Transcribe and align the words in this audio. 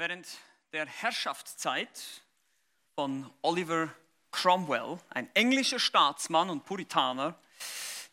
Während 0.00 0.28
der 0.72 0.86
Herrschaftszeit 0.86 2.22
von 2.94 3.28
Oliver 3.42 3.88
Cromwell, 4.30 4.96
ein 5.10 5.28
englischer 5.34 5.80
Staatsmann 5.80 6.50
und 6.50 6.64
Puritaner, 6.64 7.36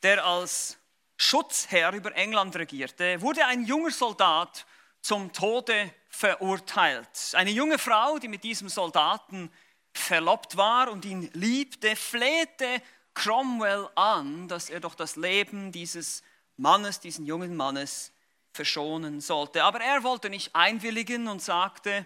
der 0.02 0.26
als 0.26 0.80
Schutzherr 1.16 1.94
über 1.94 2.16
England 2.16 2.56
regierte, 2.56 3.22
wurde 3.22 3.46
ein 3.46 3.66
junger 3.66 3.92
Soldat 3.92 4.66
zum 5.02 5.32
Tode 5.32 5.94
verurteilt. 6.10 7.08
Eine 7.34 7.52
junge 7.52 7.78
Frau, 7.78 8.18
die 8.18 8.30
mit 8.30 8.44
diesem 8.44 8.68
Soldaten 8.68 9.52
verlobt 9.94 10.58
war 10.58 10.90
und 10.90 11.06
ihn 11.06 11.30
liebte, 11.34 11.96
flehte 11.96 12.82
Cromwell 13.14 13.90
an, 13.94 14.48
dass 14.48 14.72
er 14.72 14.80
doch 14.80 14.96
das 14.96 15.18
Leben 15.18 15.72
dieses 15.72 16.24
Mannes, 16.58 17.00
diesen 17.00 17.28
jungen 17.28 17.56
Mannes, 17.56 18.12
verschonen 18.56 19.22
sollte. 19.22 19.64
Aber 19.64 19.82
er 19.82 20.04
wollte 20.04 20.30
nicht 20.30 20.56
einwilligen 20.56 21.28
und 21.28 21.42
sagte, 21.42 22.06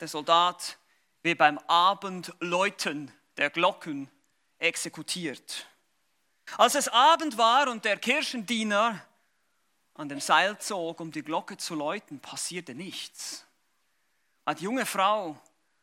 der 0.00 0.08
Soldat 0.08 0.78
wird 1.22 1.38
beim 1.38 1.58
Abendläuten 1.66 3.10
der 3.36 3.50
Glocken 3.50 4.10
exekutiert. 4.58 5.66
Als 6.58 6.74
es 6.74 6.88
Abend 6.88 7.38
war 7.38 7.68
und 7.68 7.84
der 7.84 7.96
Kirchendiener 7.96 9.04
an 9.94 10.08
dem 10.08 10.20
Seil 10.20 10.58
zog, 10.58 11.00
um 11.00 11.10
die 11.10 11.22
Glocke 11.22 11.56
zu 11.56 11.74
läuten, 11.74 12.20
passierte 12.20 12.74
nichts. 12.74 13.44
Die 14.58 14.64
junge 14.64 14.86
Frau 14.86 15.36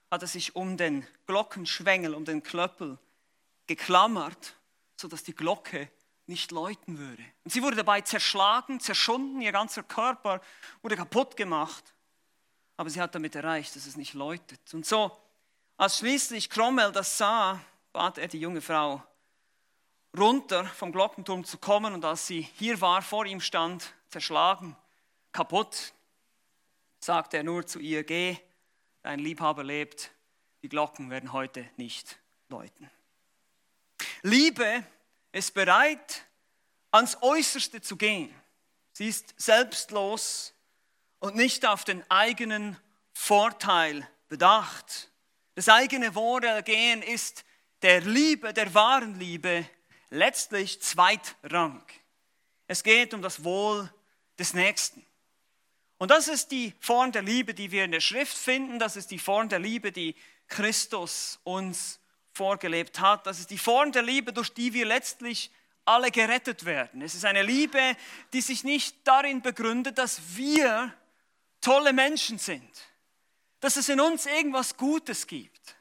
hatte 0.10 0.28
sich 0.28 0.56
um 0.56 0.78
den 0.78 1.06
Glockenschwengel, 1.26 2.14
um 2.14 2.24
den 2.24 2.44
Klöppel 2.44 2.98
geklammert, 3.68 4.54
sodass 4.96 5.24
die 5.24 5.36
Glocke 5.36 5.90
nicht 6.28 6.52
läuten 6.52 6.98
würde. 6.98 7.24
Und 7.44 7.52
sie 7.52 7.62
wurde 7.62 7.76
dabei 7.76 8.02
zerschlagen, 8.02 8.80
zerschunden, 8.80 9.42
ihr 9.42 9.52
ganzer 9.52 9.84
Körper 9.84 10.42
wurde 10.82 10.96
kaputt 10.96 11.36
gemacht. 11.36 11.94
Aber 12.78 12.90
sie 12.90 13.02
hat 13.02 13.14
damit 13.14 13.36
erreicht, 13.36 13.76
dass 13.76 13.86
es 13.86 13.98
nicht 13.98 14.14
läutet. 14.14 14.74
Und 14.74 14.86
so, 14.86 15.12
als 15.78 16.00
schließlich 16.00 16.50
Cromwell 16.50 16.92
das 16.92 17.18
sah, 17.18 17.60
bat 17.92 18.18
er 18.18 18.28
die 18.28 18.40
junge 18.40 18.62
Frau, 18.62 19.04
runter 20.18 20.66
vom 20.66 20.92
Glockenturm 20.92 21.44
zu 21.44 21.58
kommen. 21.58 21.94
Und 21.94 22.06
als 22.06 22.28
sie 22.28 22.42
hier 22.42 22.80
war, 22.82 23.02
vor 23.02 23.26
ihm 23.26 23.42
stand, 23.42 23.94
zerschlagen, 24.10 24.76
kaputt, 25.32 25.94
sagte 27.00 27.38
er 27.38 27.44
nur 27.44 27.66
zu 27.66 27.80
ihr, 27.80 28.04
geh, 28.04 28.38
dein 29.02 29.20
Liebhaber 29.20 29.64
lebt, 29.64 30.12
die 30.62 30.70
Glocken 30.70 31.10
werden 31.10 31.34
heute 31.34 31.70
nicht 31.78 32.18
läuten. 32.48 32.90
Liebe 34.22 34.86
ist 35.34 35.54
bereit, 35.54 36.26
ans 36.92 37.18
Äußerste 37.22 37.82
zu 37.82 37.98
gehen. 37.98 38.34
Sie 38.94 39.08
ist 39.08 39.34
selbstlos 39.38 40.54
und 41.20 41.36
nicht 41.36 41.66
auf 41.66 41.84
den 41.84 42.10
eigenen 42.10 42.78
Vorteil 43.12 44.08
bedacht. 44.30 45.12
Das 45.56 45.68
eigene 45.68 46.16
Wohlergehen 46.16 47.02
ist 47.02 47.44
der 47.82 48.02
Liebe, 48.02 48.54
der 48.54 48.74
wahren 48.74 49.20
Liebe, 49.20 49.68
letztlich 50.10 50.82
zweitrangig. 50.82 52.02
Es 52.68 52.84
geht 52.84 53.14
um 53.14 53.22
das 53.22 53.44
Wohl 53.44 53.92
des 54.38 54.54
Nächsten. 54.54 55.06
Und 55.98 56.12
das 56.12 56.28
ist 56.28 56.52
die 56.52 56.74
Form 56.80 57.12
der 57.12 57.22
Liebe, 57.22 57.54
die 57.54 57.72
wir 57.72 57.86
in 57.86 57.92
der 57.92 58.02
Schrift 58.02 58.38
finden. 58.38 58.78
Das 58.78 58.96
ist 58.96 59.10
die 59.12 59.20
Form 59.20 59.50
der 59.50 59.60
Liebe, 59.60 59.92
die 59.92 60.16
Christus 60.48 61.40
uns 61.44 62.00
vorgelebt 62.34 63.00
hat. 63.00 63.26
Das 63.28 63.40
ist 63.40 63.50
die 63.50 63.58
Form 63.58 63.92
der 63.92 64.02
Liebe, 64.02 64.34
durch 64.34 64.54
die 64.54 64.74
wir 64.74 64.86
letztlich 64.86 65.52
alle 65.86 66.12
gerettet 66.12 66.66
werden. 66.66 67.02
Es 67.02 67.16
ist 67.16 67.26
eine 67.26 67.44
Liebe, 67.44 67.96
die 68.32 68.42
sich 68.42 68.64
nicht 68.64 68.96
darin 69.06 69.42
begründet, 69.42 69.98
dass 69.98 70.22
wir 70.36 70.94
tolle 71.62 71.94
Menschen 71.94 72.38
sind, 72.38 72.72
dass 73.60 73.76
es 73.76 73.90
in 73.90 74.00
uns 74.00 74.26
irgendwas 74.26 74.76
Gutes 74.78 75.28
gibt. 75.28 75.76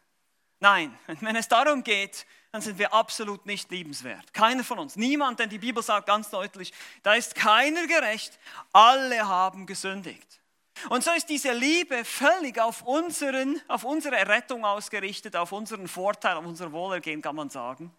Nein, 0.61 0.97
wenn 1.21 1.37
es 1.37 1.49
darum 1.49 1.83
geht, 1.83 2.27
dann 2.53 2.61
sind 2.61 2.79
wir 2.79 2.93
absolut 2.93 3.47
nicht 3.47 3.71
liebenswert. 3.71 4.35
Keiner 4.35 4.63
von 4.63 4.79
uns. 4.79 4.97
Niemand, 4.97 5.39
denn 5.39 5.49
die 5.49 5.59
Bibel 5.59 5.83
sagt 5.83 6.07
ganz 6.07 6.29
deutlich, 6.29 6.73
da 7.03 7.15
ist 7.15 7.35
keiner 7.35 7.87
gerecht. 7.87 8.39
Alle 8.73 9.27
haben 9.27 9.65
gesündigt. 9.65 10.42
Und 10.89 11.05
so 11.05 11.13
ist 11.13 11.29
diese 11.29 11.53
Liebe 11.53 12.05
völlig 12.05 12.59
auf, 12.59 12.83
unseren, 12.83 13.61
auf 13.69 13.85
unsere 13.85 14.17
Errettung 14.17 14.65
ausgerichtet, 14.65 15.37
auf 15.37 15.53
unseren 15.53 15.87
Vorteil, 15.87 16.37
auf 16.37 16.47
unser 16.47 16.73
Wohlergehen, 16.73 17.23
kann 17.23 17.37
man 17.37 17.51
sagen. 17.51 17.95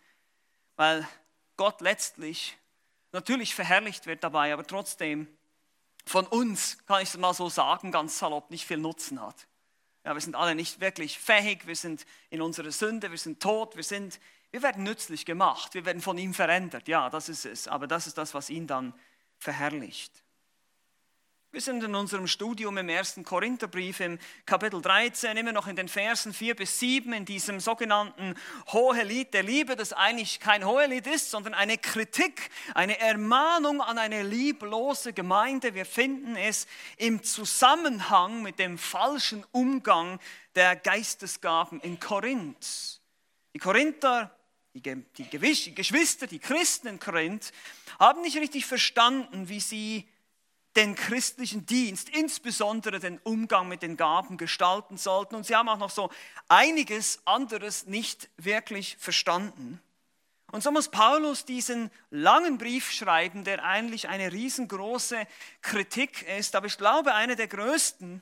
Weil 0.76 1.08
Gott 1.56 1.82
letztlich 1.82 2.58
natürlich 3.12 3.56
verherrlicht 3.56 4.08
wird 4.08 4.24
dabei, 4.24 4.54
aber 4.54 4.66
trotzdem 4.66 5.28
von 6.06 6.26
uns, 6.28 6.84
kann 6.86 7.02
ich 7.02 7.10
es 7.10 7.18
mal 7.18 7.34
so 7.34 7.48
sagen, 7.50 7.92
ganz 7.92 8.20
salopp, 8.20 8.50
nicht 8.50 8.66
viel 8.66 8.78
Nutzen 8.78 9.22
hat. 9.22 9.48
Ja, 10.04 10.14
wir 10.14 10.22
sind 10.22 10.36
alle 10.36 10.54
nicht 10.54 10.82
wirklich 10.82 11.18
fähig, 11.18 11.66
wir 11.66 11.78
sind 11.78 12.06
in 12.30 12.42
unserer 12.42 12.72
Sünde, 12.72 13.10
wir 13.12 13.18
sind 13.18 13.42
tot, 13.42 13.78
wir, 13.78 13.84
sind, 13.84 14.20
wir 14.52 14.62
werden 14.62 14.84
nützlich 14.84 15.26
gemacht, 15.26 15.74
wir 15.76 15.86
werden 15.86 16.02
von 16.02 16.18
ihm 16.18 16.34
verändert. 16.34 16.90
Ja, 16.90 17.10
das 17.10 17.30
ist 17.30 17.46
es, 17.46 17.70
aber 17.70 17.88
das 17.88 18.08
ist 18.08 18.18
das, 18.18 18.34
was 18.34 18.50
ihn 18.50 18.68
dann 18.68 18.94
verherrlicht. 19.38 20.23
Wir 21.54 21.62
sind 21.62 21.84
in 21.84 21.94
unserem 21.94 22.26
Studium 22.26 22.80
im 22.80 22.90
ersten 22.90 23.24
Korintherbrief 23.24 24.00
im 24.00 24.18
Kapitel 24.44 24.82
13, 24.82 25.38
immer 25.38 25.52
noch 25.52 25.68
in 25.68 25.76
den 25.76 25.88
Versen 25.88 26.34
4 26.34 26.56
bis 26.56 26.80
7, 26.80 27.14
in 27.14 27.26
diesem 27.26 27.60
sogenannten 27.60 28.34
Hohelied 28.70 29.36
der 29.36 29.44
Liebe, 29.44 29.76
das 29.76 29.94
eigentlich 29.94 30.40
kein 30.40 30.66
Hohelied 30.66 31.06
ist, 31.06 31.30
sondern 31.30 31.54
eine 31.54 31.78
Kritik, 31.78 32.50
eine 32.74 33.00
Ermahnung 33.00 33.82
an 33.82 34.00
eine 34.00 34.24
lieblose 34.24 35.14
Gemeinde. 35.14 35.76
Wir 35.76 35.86
finden 35.86 36.36
es 36.38 36.66
im 36.98 37.22
Zusammenhang 37.22 38.42
mit 38.42 38.58
dem 38.58 38.80
falschen 38.80 39.46
Umgang 39.52 40.20
der 40.56 40.76
Geistesgaben 40.76 41.80
in 41.82 42.00
Korinth. 42.00 43.00
Die 43.54 43.60
Korinther, 43.60 44.36
die, 44.74 45.76
Geschwister, 45.76 46.26
die 46.26 46.40
Christen 46.40 46.88
in 46.88 47.00
Korinth, 47.00 47.52
haben 48.00 48.22
nicht 48.22 48.38
richtig 48.38 48.66
verstanden, 48.66 49.50
wie 49.50 49.60
sie 49.60 50.10
den 50.76 50.96
christlichen 50.96 51.66
Dienst, 51.66 52.10
insbesondere 52.10 53.00
den 53.00 53.20
Umgang 53.20 53.68
mit 53.68 53.84
den 53.84 53.98
Gaben 53.98 54.38
gestalten 54.38 54.98
sollten. 54.98 55.36
Und 55.36 55.46
sie 55.46 55.56
haben 55.56 55.70
auch 55.70 55.78
noch 55.78 55.92
so 55.92 56.10
einiges 56.48 57.22
anderes 57.26 57.86
nicht 57.86 58.30
wirklich 58.38 58.98
verstanden. 59.00 59.80
Und 60.52 60.62
so 60.62 60.72
muss 60.72 60.90
Paulus 60.90 61.46
diesen 61.46 61.90
langen 62.12 62.60
Brief 62.60 62.92
schreiben, 62.92 63.44
der 63.44 63.64
eigentlich 63.64 64.08
eine 64.08 64.32
riesengroße 64.32 65.26
Kritik 65.62 66.22
ist. 66.38 66.56
Aber 66.56 66.68
ich 66.68 66.78
glaube, 66.78 67.16
einer 67.16 67.36
der 67.36 67.48
größten 67.48 68.22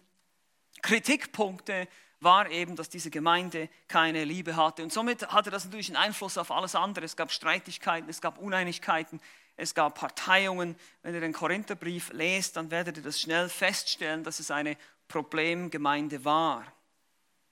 Kritikpunkte 0.82 1.88
war 2.22 2.50
eben, 2.50 2.76
dass 2.76 2.88
diese 2.88 3.10
Gemeinde 3.10 3.68
keine 3.88 4.24
Liebe 4.24 4.56
hatte. 4.56 4.84
Und 4.84 4.94
somit 4.94 5.28
hatte 5.28 5.50
das 5.50 5.66
natürlich 5.66 5.90
einen 5.90 5.98
Einfluss 5.98 6.38
auf 6.38 6.52
alles 6.52 6.76
andere. 6.76 7.04
Es 7.04 7.18
gab 7.18 7.32
Streitigkeiten, 7.32 8.10
es 8.10 8.22
gab 8.22 8.38
Uneinigkeiten, 8.38 9.20
es 9.62 9.76
gab 9.76 10.00
Parteiungen. 10.00 10.76
Wenn 11.04 11.14
ihr 11.14 11.22
den 11.22 11.34
Korintherbrief 11.34 12.12
lest, 12.14 12.58
dann 12.58 12.72
werdet 12.72 12.98
ihr 12.98 13.04
das 13.04 13.22
schnell 13.22 13.48
feststellen, 13.48 14.24
dass 14.24 14.40
es 14.40 14.50
eine 14.50 14.76
Problemgemeinde 15.08 16.26
war. 16.26 16.66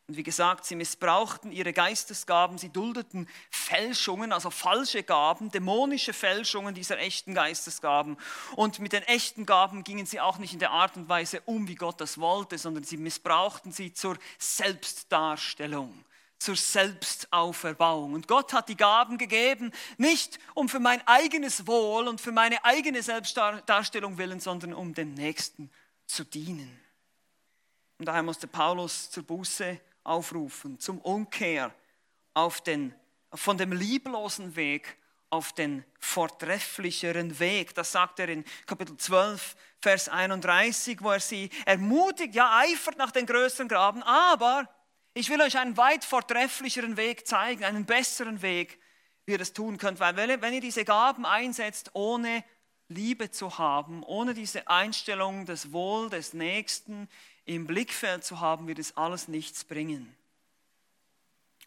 Und 0.07 0.17
wie 0.17 0.23
gesagt, 0.23 0.65
sie 0.65 0.75
missbrauchten 0.75 1.51
ihre 1.51 1.71
Geistesgaben, 1.71 2.57
sie 2.57 2.69
duldeten 2.69 3.29
Fälschungen, 3.51 4.33
also 4.33 4.49
falsche 4.49 5.03
Gaben, 5.03 5.51
dämonische 5.51 6.13
Fälschungen 6.13 6.73
dieser 6.73 6.97
echten 6.97 7.35
Geistesgaben. 7.35 8.17
Und 8.55 8.79
mit 8.79 8.93
den 8.93 9.03
echten 9.03 9.45
Gaben 9.45 9.83
gingen 9.83 10.07
sie 10.07 10.19
auch 10.19 10.39
nicht 10.39 10.53
in 10.53 10.59
der 10.59 10.71
Art 10.71 10.97
und 10.97 11.09
Weise 11.09 11.41
um, 11.45 11.67
wie 11.67 11.75
Gott 11.75 12.01
das 12.01 12.19
wollte, 12.19 12.57
sondern 12.57 12.83
sie 12.83 12.97
missbrauchten 12.97 13.71
sie 13.71 13.93
zur 13.93 14.17
Selbstdarstellung 14.39 15.93
zur 16.39 16.55
Selbstauferbauung. 16.55 18.13
Und 18.13 18.27
Gott 18.27 18.53
hat 18.53 18.69
die 18.69 18.77
Gaben 18.77 19.17
gegeben, 19.17 19.71
nicht 19.97 20.39
um 20.55 20.69
für 20.69 20.79
mein 20.79 21.05
eigenes 21.05 21.67
Wohl 21.67 22.07
und 22.07 22.19
für 22.21 22.31
meine 22.31 22.63
eigene 22.65 23.03
Selbstdarstellung 23.03 24.17
willen, 24.17 24.39
sondern 24.39 24.73
um 24.73 24.93
dem 24.93 25.13
Nächsten 25.13 25.69
zu 26.07 26.23
dienen. 26.23 26.79
Und 27.99 28.05
daher 28.05 28.23
musste 28.23 28.47
Paulus 28.47 29.11
zur 29.11 29.23
Buße 29.23 29.79
aufrufen, 30.05 30.79
zum 30.79 30.99
Umkehr 30.99 31.73
auf 32.33 32.61
den, 32.61 32.95
von 33.33 33.57
dem 33.57 33.73
lieblosen 33.73 34.55
Weg 34.55 34.97
auf 35.29 35.53
den 35.53 35.83
vortrefflicheren 35.99 37.37
Weg. 37.39 37.75
Das 37.75 37.91
sagt 37.91 38.19
er 38.19 38.29
in 38.29 38.45
Kapitel 38.65 38.97
12, 38.97 39.55
Vers 39.81 40.09
31, 40.09 41.03
wo 41.03 41.11
er 41.11 41.19
sie 41.19 41.49
ermutigt, 41.65 42.33
ja, 42.33 42.59
eifert 42.59 42.97
nach 42.97 43.11
den 43.11 43.25
größeren 43.25 43.67
Graben, 43.67 44.01
aber 44.03 44.67
ich 45.13 45.29
will 45.29 45.41
euch 45.41 45.57
einen 45.57 45.77
weit 45.77 46.05
vortrefflicheren 46.05 46.97
Weg 46.97 47.27
zeigen, 47.27 47.63
einen 47.63 47.85
besseren 47.85 48.41
Weg, 48.41 48.79
wie 49.25 49.33
ihr 49.33 49.37
das 49.37 49.53
tun 49.53 49.77
könnt. 49.77 49.99
Weil 49.99 50.15
wenn 50.15 50.53
ihr 50.53 50.61
diese 50.61 50.85
Gaben 50.85 51.25
einsetzt, 51.25 51.91
ohne 51.93 52.43
Liebe 52.87 53.29
zu 53.31 53.57
haben, 53.57 54.03
ohne 54.03 54.33
diese 54.33 54.67
Einstellung 54.67 55.45
des 55.45 55.71
Wohl 55.71 56.09
des 56.09 56.33
Nächsten 56.33 57.07
im 57.45 57.67
Blickfeld 57.67 58.23
zu 58.23 58.39
haben, 58.39 58.67
wird 58.67 58.79
es 58.79 58.97
alles 58.97 59.27
nichts 59.27 59.63
bringen. 59.63 60.15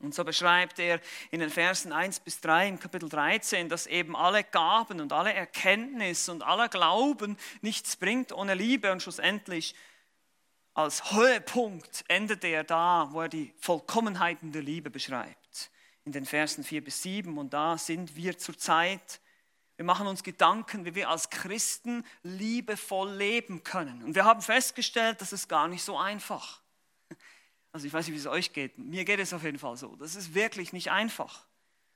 Und 0.00 0.14
so 0.14 0.24
beschreibt 0.24 0.80
er 0.80 1.00
in 1.30 1.38
den 1.38 1.50
Versen 1.50 1.92
1 1.92 2.20
bis 2.20 2.40
3 2.40 2.68
im 2.68 2.80
Kapitel 2.80 3.08
13, 3.08 3.68
dass 3.68 3.86
eben 3.86 4.16
alle 4.16 4.42
Gaben 4.42 5.00
und 5.00 5.12
alle 5.12 5.32
Erkenntnis 5.32 6.28
und 6.28 6.42
aller 6.42 6.68
Glauben 6.68 7.36
nichts 7.60 7.96
bringt 7.96 8.32
ohne 8.32 8.54
Liebe 8.54 8.90
und 8.90 9.00
schlussendlich 9.00 9.76
als 10.74 11.12
Höhepunkt 11.12 12.04
endet 12.08 12.44
er 12.44 12.64
da, 12.64 13.08
wo 13.10 13.20
er 13.20 13.28
die 13.28 13.52
Vollkommenheiten 13.58 14.52
der 14.52 14.62
Liebe 14.62 14.90
beschreibt, 14.90 15.70
in 16.04 16.12
den 16.12 16.24
Versen 16.24 16.64
4 16.64 16.82
bis 16.82 17.02
7. 17.02 17.36
Und 17.36 17.52
da 17.52 17.76
sind 17.76 18.16
wir 18.16 18.38
zurzeit. 18.38 19.20
Wir 19.76 19.84
machen 19.84 20.06
uns 20.06 20.22
Gedanken, 20.22 20.84
wie 20.84 20.94
wir 20.94 21.10
als 21.10 21.30
Christen 21.30 22.04
liebevoll 22.22 23.12
leben 23.12 23.64
können. 23.64 24.02
Und 24.02 24.14
wir 24.14 24.24
haben 24.24 24.40
festgestellt, 24.40 25.20
das 25.20 25.32
ist 25.32 25.48
gar 25.48 25.69
nicht 25.69 25.82
so 25.82 25.98
einfach. 25.98 26.62
Also 27.72 27.86
ich 27.86 27.92
weiß 27.92 28.06
nicht, 28.06 28.14
wie 28.14 28.20
es 28.20 28.26
euch 28.26 28.52
geht. 28.52 28.76
Mir 28.78 29.04
geht 29.04 29.18
es 29.18 29.32
auf 29.32 29.44
jeden 29.44 29.58
Fall 29.58 29.76
so. 29.76 29.96
Das 29.96 30.14
ist 30.14 30.34
wirklich 30.34 30.72
nicht 30.72 30.90
einfach. 30.90 31.46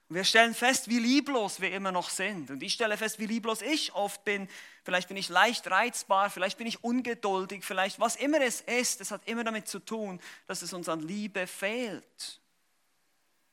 Wir 0.08 0.22
stellen 0.22 0.54
fest, 0.54 0.88
wie 0.88 1.00
lieblos 1.00 1.60
wir 1.60 1.72
immer 1.72 1.90
noch 1.90 2.10
sind. 2.10 2.50
Und 2.50 2.62
ich 2.62 2.74
stelle 2.74 2.96
fest, 2.96 3.18
wie 3.18 3.26
lieblos 3.26 3.60
ich 3.60 3.92
oft 3.94 4.24
bin. 4.24 4.48
Vielleicht 4.84 5.08
bin 5.08 5.16
ich 5.16 5.28
leicht 5.28 5.68
reizbar, 5.68 6.30
vielleicht 6.30 6.58
bin 6.58 6.68
ich 6.68 6.84
ungeduldig, 6.84 7.64
vielleicht 7.64 7.98
was 7.98 8.14
immer 8.14 8.40
es 8.40 8.60
ist, 8.60 9.00
es 9.00 9.10
hat 9.10 9.26
immer 9.26 9.42
damit 9.42 9.66
zu 9.66 9.80
tun, 9.80 10.20
dass 10.46 10.62
es 10.62 10.72
uns 10.72 10.88
an 10.88 11.00
Liebe 11.00 11.48
fehlt. 11.48 12.40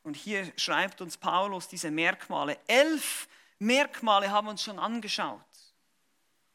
Und 0.03 0.15
hier 0.15 0.51
schreibt 0.57 1.01
uns 1.01 1.17
Paulus 1.17 1.67
diese 1.69 1.89
Merkmale. 1.89 2.59
Elf 2.67 3.27
Merkmale 3.57 4.29
haben 4.29 4.45
wir 4.45 4.51
uns 4.51 4.61
schon 4.61 4.77
angeschaut. 4.77 5.39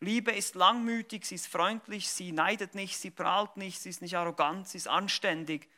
Liebe 0.01 0.31
ist 0.31 0.55
langmütig, 0.55 1.25
sie 1.25 1.35
ist 1.35 1.49
freundlich, 1.49 2.09
sie 2.09 2.31
neidet 2.31 2.77
nicht, 2.77 2.97
sie 2.99 3.11
prahlt 3.11 3.57
nicht, 3.57 3.81
sie 3.81 3.89
ist 3.89 4.01
nicht 4.01 4.17
arrogant, 4.17 4.69
sie 4.69 4.79
ist 4.79 4.87
anständig, 4.87 5.69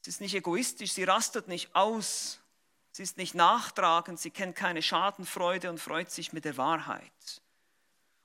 sie 0.00 0.10
ist 0.10 0.22
nicht 0.22 0.34
egoistisch, 0.34 0.92
sie 0.92 1.04
rastet 1.04 1.46
nicht 1.46 1.74
aus, 1.74 2.40
Sie 2.92 3.02
ist 3.02 3.16
nicht 3.16 3.34
nachtragend, 3.34 4.18
sie 4.18 4.30
kennt 4.30 4.56
keine 4.56 4.82
Schadenfreude 4.82 5.70
und 5.70 5.78
freut 5.78 6.10
sich 6.10 6.32
mit 6.32 6.44
der 6.44 6.56
Wahrheit. 6.56 7.40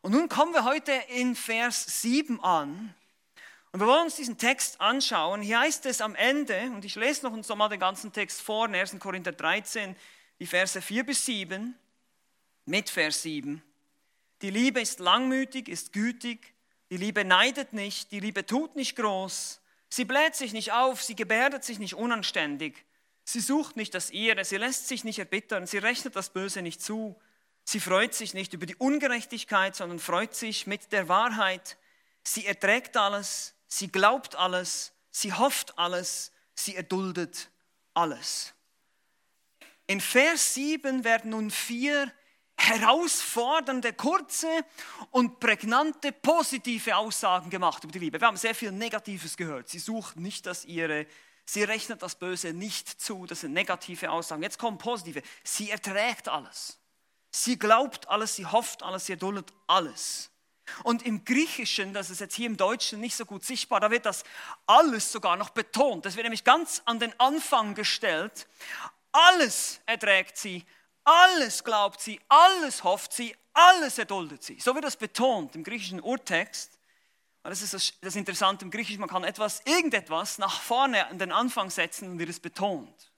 Und 0.01 0.11
nun 0.11 0.29
kommen 0.29 0.53
wir 0.53 0.63
heute 0.63 0.91
in 1.09 1.35
Vers 1.35 2.01
7 2.01 2.43
an. 2.43 2.93
Und 3.71 3.79
wir 3.79 3.87
wollen 3.87 4.05
uns 4.05 4.15
diesen 4.15 4.37
Text 4.37 4.79
anschauen. 4.79 5.41
Hier 5.41 5.59
heißt 5.59 5.85
es 5.85 5.99
am 5.99 6.15
Ende, 6.15 6.71
und 6.73 6.85
ich 6.85 6.95
lese 6.95 7.25
noch 7.25 7.33
uns 7.33 7.47
nochmal 7.47 7.69
den 7.69 7.79
ganzen 7.79 8.13
Text 8.13 8.41
vor, 8.41 8.67
in 8.67 8.75
1. 8.75 8.97
Korinther 8.99 9.33
13, 9.33 9.95
die 10.39 10.47
Verse 10.47 10.81
4 10.81 11.05
bis 11.05 11.25
7, 11.25 11.77
mit 12.65 12.89
Vers 12.89 13.21
7. 13.23 13.61
Die 14.41 14.49
Liebe 14.49 14.81
ist 14.81 14.99
langmütig, 14.99 15.69
ist 15.69 15.93
gütig, 15.93 16.53
die 16.89 16.97
Liebe 16.97 17.25
neidet 17.25 17.73
nicht, 17.73 18.11
die 18.11 18.19
Liebe 18.19 18.45
tut 18.45 18.75
nicht 18.75 18.95
groß, 18.95 19.59
sie 19.89 20.05
bläht 20.05 20.35
sich 20.35 20.53
nicht 20.53 20.71
auf, 20.71 21.01
sie 21.03 21.15
gebärdet 21.15 21.63
sich 21.63 21.79
nicht 21.79 21.95
unanständig. 21.95 22.85
Sie 23.27 23.39
sucht 23.39 23.75
nicht 23.75 23.95
das 23.95 24.11
Ihre, 24.11 24.45
sie 24.45 24.57
lässt 24.57 24.87
sich 24.87 25.03
nicht 25.03 25.17
erbittern, 25.17 25.65
sie 25.65 25.79
rechnet 25.79 26.15
das 26.15 26.29
Böse 26.29 26.61
nicht 26.61 26.81
zu. 26.81 27.19
Sie 27.63 27.79
freut 27.79 28.13
sich 28.13 28.35
nicht 28.35 28.53
über 28.53 28.67
die 28.67 28.75
Ungerechtigkeit, 28.75 29.75
sondern 29.75 29.97
freut 29.97 30.35
sich 30.35 30.67
mit 30.67 30.91
der 30.91 31.09
Wahrheit. 31.09 31.77
Sie 32.23 32.45
erträgt 32.45 32.95
alles, 32.95 33.55
sie 33.67 33.91
glaubt 33.91 34.35
alles, 34.35 34.93
sie 35.09 35.33
hofft 35.33 35.77
alles, 35.79 36.31
sie 36.53 36.75
erduldet 36.75 37.49
alles. 37.95 38.53
In 39.87 39.99
Vers 39.99 40.53
7 40.53 41.03
werden 41.03 41.31
nun 41.31 41.49
vier 41.49 42.11
herausfordernde, 42.57 43.93
kurze 43.93 44.47
und 45.09 45.39
prägnante, 45.39 46.11
positive 46.11 46.95
Aussagen 46.95 47.49
gemacht 47.49 47.83
über 47.83 47.91
die 47.91 47.99
Liebe. 47.99 48.19
Wir 48.19 48.27
haben 48.27 48.37
sehr 48.37 48.55
viel 48.55 48.71
Negatives 48.71 49.35
gehört. 49.35 49.69
Sie 49.69 49.79
sucht 49.79 50.17
nicht 50.17 50.45
das 50.45 50.63
Ihre, 50.65 51.07
Sie 51.45 51.63
rechnet 51.63 52.01
das 52.01 52.15
Böse 52.15 52.53
nicht 52.53 52.89
zu, 52.89 53.25
das 53.27 53.41
sind 53.41 53.53
negative 53.53 54.09
Aussagen. 54.09 54.41
Jetzt 54.41 54.57
kommen 54.57 54.77
positive. 54.77 55.21
Sie 55.43 55.69
erträgt 55.69 56.27
alles. 56.27 56.79
Sie 57.31 57.59
glaubt 57.59 58.07
alles, 58.09 58.35
sie 58.35 58.45
hofft 58.45 58.81
alles, 58.81 59.05
sie 59.05 59.13
erduldet 59.13 59.53
alles. 59.67 60.31
Und 60.83 61.05
im 61.05 61.23
Griechischen, 61.23 61.93
das 61.93 62.09
ist 62.09 62.19
jetzt 62.19 62.33
hier 62.33 62.47
im 62.47 62.57
Deutschen 62.57 62.99
nicht 62.99 63.15
so 63.15 63.25
gut 63.25 63.45
sichtbar, 63.45 63.79
da 63.79 63.91
wird 63.91 64.05
das 64.05 64.23
alles 64.65 65.11
sogar 65.11 65.37
noch 65.37 65.49
betont. 65.49 66.05
Das 66.05 66.15
wird 66.15 66.25
nämlich 66.25 66.43
ganz 66.43 66.81
an 66.85 66.99
den 66.99 67.17
Anfang 67.19 67.75
gestellt. 67.75 68.47
Alles 69.11 69.79
erträgt 69.85 70.37
sie, 70.37 70.65
alles 71.03 71.63
glaubt 71.63 72.01
sie, 72.01 72.19
alles 72.27 72.83
hofft 72.83 73.13
sie, 73.13 73.35
alles 73.53 73.97
erduldet 73.97 74.43
sie. 74.43 74.59
So 74.59 74.73
wird 74.73 74.85
das 74.85 74.97
betont 74.97 75.55
im 75.55 75.63
griechischen 75.63 76.01
Urtext. 76.01 76.74
Das 77.49 77.61
ist 77.61 77.75
das, 77.75 77.93
das 78.01 78.15
Interessante 78.15 78.65
im 78.65 78.71
Griechischen, 78.71 78.99
man 78.99 79.09
kann 79.09 79.23
etwas, 79.23 79.61
irgendetwas 79.65 80.39
nach 80.39 80.61
vorne 80.61 81.07
an 81.07 81.19
den 81.19 81.31
Anfang 81.31 81.69
setzen 81.69 82.09
und 82.09 82.19
wird 82.19 82.29
es 82.29 82.39
betont. 82.39 83.11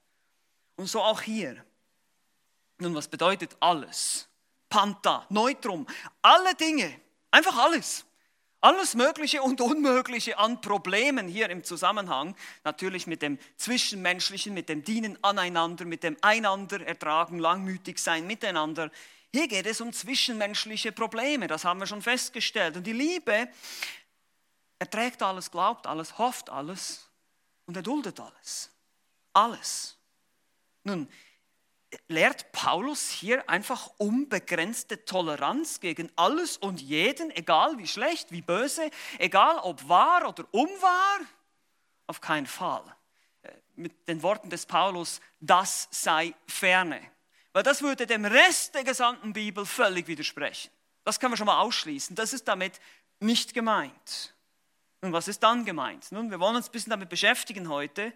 Und 0.75 0.87
so 0.87 1.01
auch 1.01 1.21
hier. 1.21 1.63
Nun, 2.77 2.93
was 2.93 3.07
bedeutet 3.07 3.55
alles? 3.61 4.27
Panta, 4.69 5.25
Neutrum, 5.29 5.87
alle 6.21 6.53
Dinge, 6.55 6.99
einfach 7.31 7.57
alles. 7.57 8.05
Alles 8.59 8.95
Mögliche 8.95 9.41
und 9.43 9.61
Unmögliche 9.61 10.37
an 10.37 10.59
Problemen 10.59 11.27
hier 11.27 11.49
im 11.49 11.63
Zusammenhang, 11.63 12.35
natürlich 12.63 13.07
mit 13.07 13.21
dem 13.21 13.39
Zwischenmenschlichen, 13.55 14.53
mit 14.53 14.67
dem 14.67 14.83
Dienen 14.83 15.17
aneinander, 15.23 15.85
mit 15.85 16.03
dem 16.03 16.17
Einander 16.21 16.85
ertragen, 16.85 17.39
langmütig 17.39 17.99
sein 17.99 18.27
miteinander. 18.27 18.91
Hier 19.31 19.47
geht 19.47 19.67
es 19.67 19.79
um 19.79 19.93
zwischenmenschliche 19.93 20.91
Probleme, 20.91 21.47
das 21.47 21.65
haben 21.65 21.79
wir 21.79 21.87
schon 21.87 22.01
festgestellt. 22.01 22.75
Und 22.77 22.87
die 22.87 22.93
Liebe 22.93 23.47
er 24.79 24.89
trägt 24.89 25.21
alles, 25.23 25.51
glaubt 25.51 25.87
alles, 25.87 26.17
hofft 26.17 26.49
alles 26.49 27.09
und 27.65 27.75
er 27.75 27.83
duldet 27.83 28.19
alles. 28.19 28.71
Alles. 29.33 29.97
Nun, 30.83 31.09
lehrt 32.07 32.51
Paulus 32.51 33.09
hier 33.09 33.49
einfach 33.49 33.89
unbegrenzte 33.97 35.05
Toleranz 35.05 35.79
gegen 35.79 36.11
alles 36.15 36.57
und 36.57 36.81
jeden, 36.81 37.31
egal 37.31 37.77
wie 37.77 37.87
schlecht, 37.87 38.31
wie 38.31 38.41
böse, 38.41 38.89
egal 39.19 39.57
ob 39.59 39.87
wahr 39.87 40.27
oder 40.27 40.45
unwahr? 40.51 41.19
Auf 42.07 42.21
keinen 42.21 42.47
Fall. 42.47 42.83
Äh, 43.41 43.51
mit 43.75 44.07
den 44.07 44.21
Worten 44.21 44.49
des 44.49 44.65
Paulus, 44.65 45.19
das 45.39 45.87
sei 45.91 46.33
ferne. 46.47 47.01
Weil 47.53 47.63
das 47.63 47.81
würde 47.81 48.05
dem 48.05 48.25
Rest 48.25 48.75
der 48.75 48.83
gesamten 48.83 49.33
Bibel 49.33 49.65
völlig 49.65 50.07
widersprechen. 50.07 50.71
Das 51.03 51.19
können 51.19 51.33
wir 51.33 51.37
schon 51.37 51.47
mal 51.47 51.59
ausschließen. 51.59 52.15
Das 52.15 52.33
ist 52.33 52.47
damit 52.47 52.79
nicht 53.19 53.53
gemeint. 53.53 54.35
Und 55.01 55.13
was 55.13 55.27
ist 55.27 55.43
dann 55.43 55.65
gemeint? 55.65 56.11
Nun, 56.11 56.31
wir 56.31 56.39
wollen 56.39 56.55
uns 56.55 56.69
ein 56.69 56.71
bisschen 56.71 56.89
damit 56.89 57.09
beschäftigen 57.09 57.69
heute. 57.69 58.13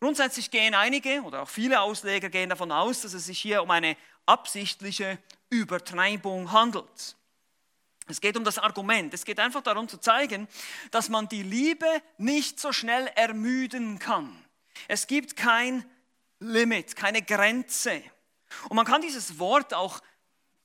Grundsätzlich 0.00 0.50
gehen 0.50 0.74
einige 0.74 1.22
oder 1.22 1.42
auch 1.42 1.48
viele 1.48 1.80
Ausleger 1.80 2.28
gehen 2.28 2.50
davon 2.50 2.70
aus, 2.70 3.02
dass 3.02 3.14
es 3.14 3.26
sich 3.26 3.40
hier 3.40 3.62
um 3.62 3.70
eine 3.70 3.96
absichtliche 4.26 5.18
Übertreibung 5.50 6.52
handelt. 6.52 7.16
Es 8.06 8.20
geht 8.20 8.36
um 8.36 8.44
das 8.44 8.58
Argument. 8.58 9.14
Es 9.14 9.24
geht 9.24 9.40
einfach 9.40 9.62
darum 9.62 9.88
zu 9.88 9.98
zeigen, 9.98 10.46
dass 10.90 11.08
man 11.08 11.28
die 11.28 11.42
Liebe 11.42 11.86
nicht 12.18 12.60
so 12.60 12.72
schnell 12.72 13.06
ermüden 13.14 13.98
kann. 13.98 14.44
Es 14.88 15.06
gibt 15.06 15.36
kein 15.36 15.84
Limit, 16.38 16.96
keine 16.96 17.22
Grenze. 17.22 18.02
Und 18.68 18.76
man 18.76 18.84
kann 18.84 19.00
dieses 19.00 19.38
Wort 19.38 19.72
auch, 19.72 20.00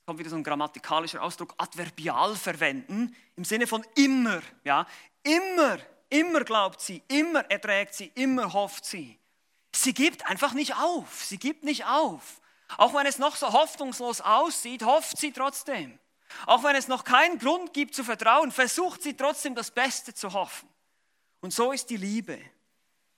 kommt 0.10 0.18
wieder 0.18 0.32
so 0.32 0.38
ein 0.38 0.44
grammatikalischer 0.44 1.22
Ausdruck, 1.22 1.54
adverbial 1.58 2.36
verwenden, 2.36 3.16
im 3.36 3.46
Sinne 3.46 3.68
von 3.68 3.86
immer. 3.94 4.42
Ja? 4.64 4.88
Immer, 5.22 5.78
immer 6.10 6.44
glaubt 6.44 6.82
sie, 6.82 7.04
immer 7.10 7.42
erträgt 7.52 7.94
sie, 7.94 8.12
immer 8.16 8.52
hofft 8.52 8.86
sie. 8.86 9.20
Sie 9.72 9.94
gibt 9.94 10.26
einfach 10.26 10.54
nicht 10.54 10.76
auf. 10.78 11.24
Sie 11.24 11.38
gibt 11.38 11.64
nicht 11.64 11.86
auf. 11.86 12.42
Auch 12.78 12.96
wenn 12.96 13.06
es 13.06 13.20
noch 13.20 13.36
so 13.36 13.54
hoffnungslos 13.54 14.22
aussieht, 14.22 14.82
hofft 14.82 15.20
sie 15.20 15.32
trotzdem. 15.32 16.00
Auch 16.48 16.64
wenn 16.64 16.76
es 16.76 16.88
noch 16.88 17.04
keinen 17.04 17.38
Grund 17.38 17.72
gibt 17.74 17.94
zu 17.94 18.04
vertrauen, 18.04 18.52
versucht 18.52 19.04
sie 19.04 19.16
trotzdem 19.16 19.54
das 19.54 19.70
Beste 19.70 20.16
zu 20.16 20.34
hoffen. 20.34 20.68
Und 21.40 21.54
so 21.54 21.72
ist 21.72 21.88
die 21.88 21.98
Liebe. 21.98 22.40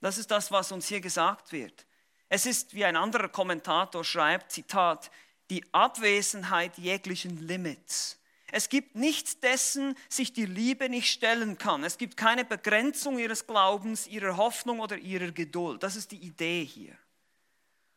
Das 0.02 0.18
ist 0.18 0.30
das, 0.30 0.52
was 0.52 0.74
uns 0.74 0.90
hier 0.90 1.00
gesagt 1.00 1.54
wird. 1.54 1.86
Es 2.28 2.46
ist, 2.46 2.74
wie 2.74 2.84
ein 2.84 2.98
anderer 2.98 3.30
Kommentator 3.30 4.04
schreibt, 4.04 4.52
Zitat, 4.52 5.10
die 5.52 5.66
Abwesenheit 5.74 6.78
jeglichen 6.78 7.46
Limits. 7.46 8.18
Es 8.54 8.70
gibt 8.70 8.96
nichts 8.96 9.40
dessen, 9.40 9.96
sich 10.10 10.32
die 10.32 10.46
Liebe 10.46 10.90
nicht 10.90 11.12
stellen 11.12 11.58
kann. 11.58 11.84
Es 11.84 11.98
gibt 11.98 12.16
keine 12.16 12.46
Begrenzung 12.46 13.20
ihres 13.20 13.46
Glaubens, 13.46 14.08
ihrer 14.08 14.38
Hoffnung 14.38 14.80
oder 14.80 14.98
ihrer 14.98 15.32
Geduld. 15.32 15.84
Das 15.84 15.98
ist 15.98 16.12
die 16.12 16.18
Idee 16.18 16.64
hier. 16.66 16.96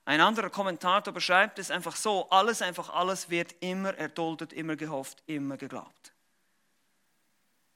Ein 0.04 0.20
anderer 0.20 0.50
Kommentator 0.50 1.14
beschreibt 1.14 1.58
es 1.60 1.70
einfach 1.70 1.96
so, 1.96 2.28
alles, 2.28 2.60
einfach 2.60 2.90
alles 2.90 3.30
wird 3.30 3.54
immer 3.60 3.94
erduldet, 3.94 4.52
immer 4.52 4.76
gehofft, 4.76 5.22
immer 5.26 5.56
geglaubt. 5.56 6.12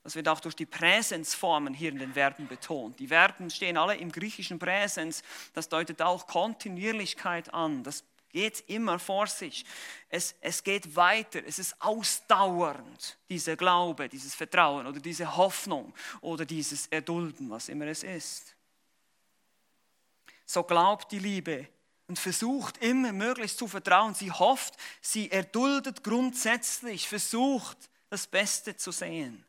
Das 0.02 0.14
wird 0.14 0.28
auch 0.28 0.40
durch 0.40 0.56
die 0.56 0.66
Präsensformen 0.66 1.72
hier 1.72 1.90
in 1.90 1.98
den 1.98 2.14
Verben 2.14 2.48
betont. 2.48 2.98
Die 2.98 3.08
Verben 3.08 3.50
stehen 3.50 3.76
alle 3.76 3.96
im 3.96 4.10
griechischen 4.10 4.58
Präsens. 4.58 5.22
Das 5.52 5.68
deutet 5.68 6.02
auch 6.02 6.26
Kontinuierlichkeit 6.26 7.52
an. 7.52 7.82
Das 7.82 8.04
geht 8.38 8.62
immer 8.68 9.00
vor 9.00 9.26
sich. 9.26 9.64
Es, 10.08 10.36
es 10.40 10.62
geht 10.62 10.94
weiter. 10.94 11.40
Es 11.44 11.58
ist 11.58 11.74
ausdauernd, 11.80 13.18
dieser 13.28 13.56
Glaube, 13.56 14.08
dieses 14.08 14.32
Vertrauen 14.36 14.86
oder 14.86 15.00
diese 15.00 15.36
Hoffnung 15.36 15.92
oder 16.20 16.44
dieses 16.44 16.86
Erdulden, 16.86 17.50
was 17.50 17.68
immer 17.68 17.86
es 17.86 18.04
ist. 18.04 18.54
So 20.46 20.62
glaubt 20.62 21.10
die 21.10 21.18
Liebe 21.18 21.66
und 22.06 22.16
versucht 22.16 22.78
immer 22.78 23.12
möglichst 23.12 23.58
zu 23.58 23.66
vertrauen. 23.66 24.14
Sie 24.14 24.30
hofft, 24.30 24.74
sie 25.00 25.32
erduldet 25.32 26.04
grundsätzlich, 26.04 27.08
versucht 27.08 27.90
das 28.08 28.28
Beste 28.28 28.76
zu 28.76 28.92
sehen. 28.92 29.44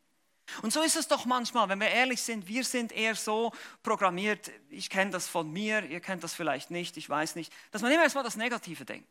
Und 0.61 0.73
so 0.73 0.81
ist 0.81 0.95
es 0.95 1.07
doch 1.07 1.25
manchmal, 1.25 1.69
wenn 1.69 1.79
wir 1.79 1.89
ehrlich 1.89 2.21
sind, 2.21 2.47
wir 2.47 2.63
sind 2.63 2.91
eher 2.91 3.15
so 3.15 3.51
programmiert, 3.83 4.51
ich 4.69 4.89
kenne 4.89 5.11
das 5.11 5.27
von 5.27 5.51
mir, 5.51 5.83
ihr 5.85 5.99
kennt 5.99 6.23
das 6.23 6.33
vielleicht 6.33 6.71
nicht, 6.71 6.97
ich 6.97 7.09
weiß 7.09 7.35
nicht, 7.35 7.53
dass 7.71 7.81
man 7.81 7.91
immer 7.91 8.03
erstmal 8.03 8.23
das 8.23 8.35
Negative 8.35 8.85
denkt. 8.85 9.07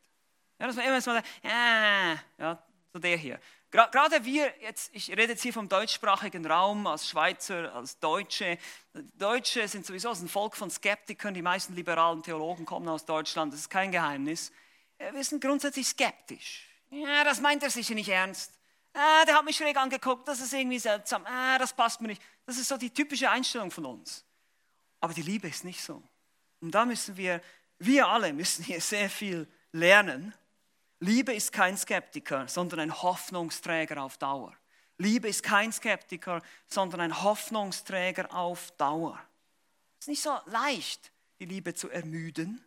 Ja, 0.59 0.67
dass 0.67 0.77
man 0.77 0.85
immer 0.85 0.95
erstmal 0.95 1.17
sagt, 1.17 1.29
äh, 1.45 2.43
ja, 2.43 2.63
so 2.93 2.99
der 2.99 3.17
hier. 3.17 3.41
Gerade 3.71 4.25
wir, 4.25 4.53
jetzt, 4.63 4.91
ich 4.95 5.11
rede 5.11 5.25
jetzt 5.25 5.43
hier 5.43 5.53
vom 5.53 5.69
deutschsprachigen 5.69 6.47
Raum, 6.47 6.87
als 6.87 7.07
Schweizer, 7.07 7.75
als 7.75 7.99
Deutsche. 7.99 8.59
Deutsche 9.15 9.69
sind 9.69 9.85
sowieso 9.85 10.11
ein 10.11 10.29
Volk 10.29 10.57
von 10.57 10.71
Skeptikern, 10.71 11.35
die 11.35 11.43
meisten 11.43 11.75
liberalen 11.75 12.23
Theologen 12.23 12.65
kommen 12.65 12.89
aus 12.89 13.05
Deutschland, 13.05 13.53
das 13.53 13.61
ist 13.61 13.69
kein 13.69 13.93
Geheimnis. 13.93 14.53
Wir 15.13 15.23
sind 15.23 15.43
grundsätzlich 15.43 15.87
skeptisch. 15.87 16.67
Ja, 16.91 17.23
das 17.25 17.41
meint 17.41 17.63
er 17.63 17.71
sicher 17.71 17.95
nicht 17.95 18.09
ernst. 18.09 18.58
Ah, 19.01 19.25
der 19.25 19.37
hat 19.37 19.45
mich 19.45 19.57
schräg 19.57 19.77
angeguckt, 19.77 20.27
das 20.27 20.41
ist 20.41 20.53
irgendwie 20.53 20.81
seltsam. 20.81 21.25
Ah, 21.25 21.57
das 21.57 21.73
passt 21.73 22.01
mir 22.01 22.09
nicht. 22.09 22.23
Das 22.45 22.59
ist 22.59 22.67
so 22.67 22.77
die 22.77 22.91
typische 22.91 23.31
Einstellung 23.31 23.71
von 23.71 23.87
uns. 23.87 24.25
Aber 25.01 25.15
die 25.15 25.23
Liebe 25.23 25.47
ist 25.47 25.63
nicht 25.63 25.81
so. 25.81 26.03
Und 26.61 26.73
da 26.73 26.85
müssen 26.85 27.17
wir, 27.17 27.41
wir 27.79 28.09
alle 28.09 28.33
müssen 28.33 28.65
hier 28.65 28.81
sehr 28.81 29.09
viel 29.09 29.47
lernen. 29.71 30.35
Liebe 30.99 31.33
ist 31.33 31.53
kein 31.53 31.77
Skeptiker, 31.77 32.49
sondern 32.49 32.81
ein 32.81 33.03
Hoffnungsträger 33.03 34.03
auf 34.03 34.19
Dauer. 34.19 34.53
Liebe 34.97 35.29
ist 35.29 35.45
kein 35.45 35.73
Skeptiker, 35.73 36.43
sondern 36.67 37.01
ein 37.01 37.23
Hoffnungsträger 37.23 38.35
auf 38.35 38.73
Dauer. 38.73 39.23
Es 40.01 40.07
ist 40.07 40.09
nicht 40.09 40.23
so 40.23 40.37
leicht, 40.47 41.13
die 41.39 41.45
Liebe 41.45 41.73
zu 41.73 41.89
ermüden. 41.89 42.65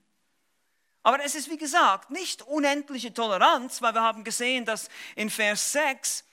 Aber 1.04 1.24
es 1.24 1.36
ist, 1.36 1.50
wie 1.50 1.58
gesagt, 1.58 2.12
nicht 2.12 2.44
unendliche 2.44 3.14
Toleranz, 3.14 3.82
weil 3.82 3.94
wir 3.94 4.02
haben 4.02 4.24
gesehen, 4.24 4.66
dass 4.66 4.90
in 5.16 5.30
Vers 5.30 5.72
6 5.72 6.24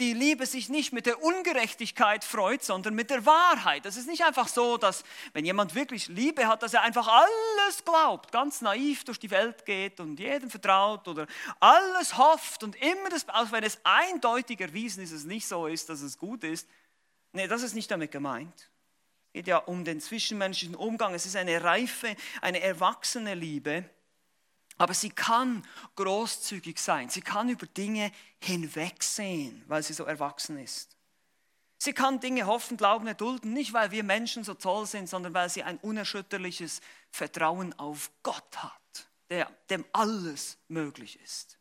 die 0.00 0.12
Liebe 0.12 0.44
sich 0.44 0.68
nicht 0.68 0.92
mit 0.92 1.06
der 1.06 1.22
Ungerechtigkeit 1.22 2.24
freut, 2.24 2.64
sondern 2.64 2.94
mit 2.94 3.10
der 3.10 3.26
Wahrheit. 3.26 3.86
Es 3.86 3.96
ist 3.96 4.08
nicht 4.08 4.24
einfach 4.24 4.48
so, 4.48 4.76
dass 4.76 5.04
wenn 5.32 5.44
jemand 5.44 5.74
wirklich 5.76 6.08
Liebe 6.08 6.48
hat, 6.48 6.62
dass 6.64 6.74
er 6.74 6.82
einfach 6.82 7.06
alles 7.06 7.84
glaubt, 7.84 8.32
ganz 8.32 8.60
naiv 8.60 9.04
durch 9.04 9.20
die 9.20 9.30
Welt 9.30 9.64
geht 9.64 10.00
und 10.00 10.18
jedem 10.18 10.50
vertraut 10.50 11.06
oder 11.06 11.26
alles 11.60 12.18
hofft 12.18 12.64
und 12.64 12.74
immer 12.76 13.08
das, 13.08 13.28
auch 13.28 13.52
wenn 13.52 13.62
es 13.62 13.78
eindeutig 13.84 14.60
erwiesen 14.60 15.02
ist, 15.02 15.12
es 15.12 15.24
nicht 15.24 15.46
so 15.46 15.68
ist, 15.68 15.88
dass 15.88 16.00
es 16.00 16.18
gut 16.18 16.42
ist. 16.42 16.68
Nee, 17.32 17.46
das 17.46 17.62
ist 17.62 17.74
nicht 17.74 17.90
damit 17.90 18.10
gemeint. 18.10 18.70
Es 19.28 19.32
geht 19.32 19.46
ja 19.46 19.58
um 19.58 19.84
den 19.84 20.00
zwischenmenschlichen 20.00 20.74
Umgang. 20.74 21.14
Es 21.14 21.26
ist 21.26 21.36
eine 21.36 21.62
reife, 21.62 22.16
eine 22.40 22.60
erwachsene 22.60 23.34
Liebe 23.34 23.88
aber 24.76 24.94
sie 24.94 25.10
kann 25.10 25.62
großzügig 25.96 26.78
sein. 26.78 27.08
Sie 27.08 27.20
kann 27.20 27.48
über 27.48 27.66
Dinge 27.66 28.10
hinwegsehen, 28.40 29.62
weil 29.68 29.82
sie 29.82 29.92
so 29.92 30.04
erwachsen 30.04 30.58
ist. 30.58 30.96
Sie 31.78 31.92
kann 31.92 32.20
Dinge 32.20 32.46
hoffen, 32.46 32.76
glauben, 32.76 33.06
erdulden, 33.06 33.52
nicht 33.52 33.72
weil 33.72 33.90
wir 33.90 34.04
Menschen 34.04 34.42
so 34.42 34.54
toll 34.54 34.86
sind, 34.86 35.08
sondern 35.08 35.34
weil 35.34 35.50
sie 35.50 35.62
ein 35.62 35.78
unerschütterliches 35.78 36.80
Vertrauen 37.10 37.78
auf 37.78 38.10
Gott 38.22 38.56
hat, 38.56 39.10
der, 39.28 39.50
dem 39.68 39.84
alles 39.92 40.56
möglich 40.68 41.20
ist. 41.22 41.58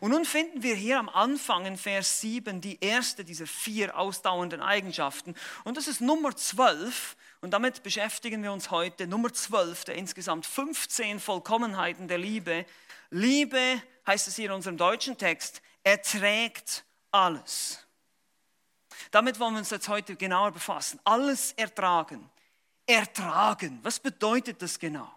Und 0.00 0.10
nun 0.10 0.24
finden 0.24 0.62
wir 0.62 0.74
hier 0.74 0.98
am 0.98 1.08
Anfang 1.08 1.66
in 1.66 1.76
Vers 1.76 2.20
7 2.20 2.60
die 2.60 2.78
erste 2.80 3.24
dieser 3.24 3.46
vier 3.46 3.96
ausdauernden 3.96 4.60
Eigenschaften. 4.60 5.34
Und 5.64 5.76
das 5.76 5.86
ist 5.86 6.00
Nummer 6.00 6.34
12. 6.34 7.16
Und 7.40 7.52
damit 7.52 7.82
beschäftigen 7.82 8.42
wir 8.42 8.52
uns 8.52 8.70
heute. 8.70 9.06
Nummer 9.06 9.32
12 9.32 9.84
der 9.84 9.94
insgesamt 9.94 10.44
15 10.44 11.20
Vollkommenheiten 11.20 12.08
der 12.08 12.18
Liebe. 12.18 12.66
Liebe, 13.10 13.80
heißt 14.06 14.26
es 14.28 14.36
hier 14.36 14.46
in 14.46 14.52
unserem 14.52 14.76
deutschen 14.76 15.16
Text, 15.16 15.62
erträgt 15.84 16.84
alles. 17.10 17.86
Damit 19.10 19.38
wollen 19.38 19.54
wir 19.54 19.60
uns 19.60 19.70
jetzt 19.70 19.88
heute 19.88 20.16
genauer 20.16 20.50
befassen. 20.50 20.98
Alles 21.04 21.52
ertragen. 21.52 22.28
Ertragen. 22.86 23.78
Was 23.82 24.00
bedeutet 24.00 24.60
das 24.60 24.78
genau? 24.78 25.10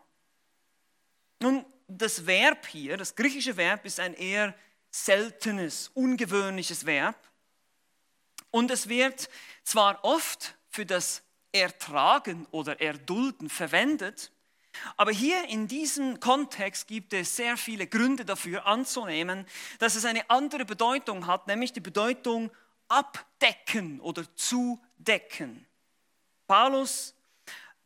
Nun, 1.40 1.66
das 1.88 2.25
Verb 2.25 2.68
hier, 2.68 2.98
das 2.98 3.16
griechische 3.16 3.58
Verb, 3.58 3.86
ist 3.86 4.00
ein 4.00 4.13
eher 4.13 4.54
seltenes, 4.92 5.90
ungewöhnliches 5.94 6.86
Verb. 6.86 7.16
Und 8.51 8.70
es 8.70 8.88
wird 8.88 9.30
zwar 9.63 10.04
oft 10.04 10.56
für 10.70 10.86
das 10.86 11.24
Ertragen 11.51 12.48
oder 12.51 12.79
Erdulden 12.79 13.50
verwendet, 13.50 14.31
aber 14.98 15.12
hier 15.12 15.48
in 15.50 15.67
diesem 15.67 16.20
Kontext 16.20 16.88
gibt 16.88 17.13
es 17.13 17.36
sehr 17.36 17.58
viele 17.58 17.88
Gründe 17.88 18.25
dafür 18.25 18.65
anzunehmen, 18.65 19.46
dass 19.79 19.96
es 19.96 20.05
eine 20.05 20.29
andere 20.29 20.65
Bedeutung 20.65 21.27
hat, 21.27 21.48
nämlich 21.48 21.74
die 21.74 21.81
Bedeutung 21.81 22.51
abdecken 22.88 24.00
oder 24.00 24.24
zudecken. 24.36 25.65
Paulus 26.48 27.13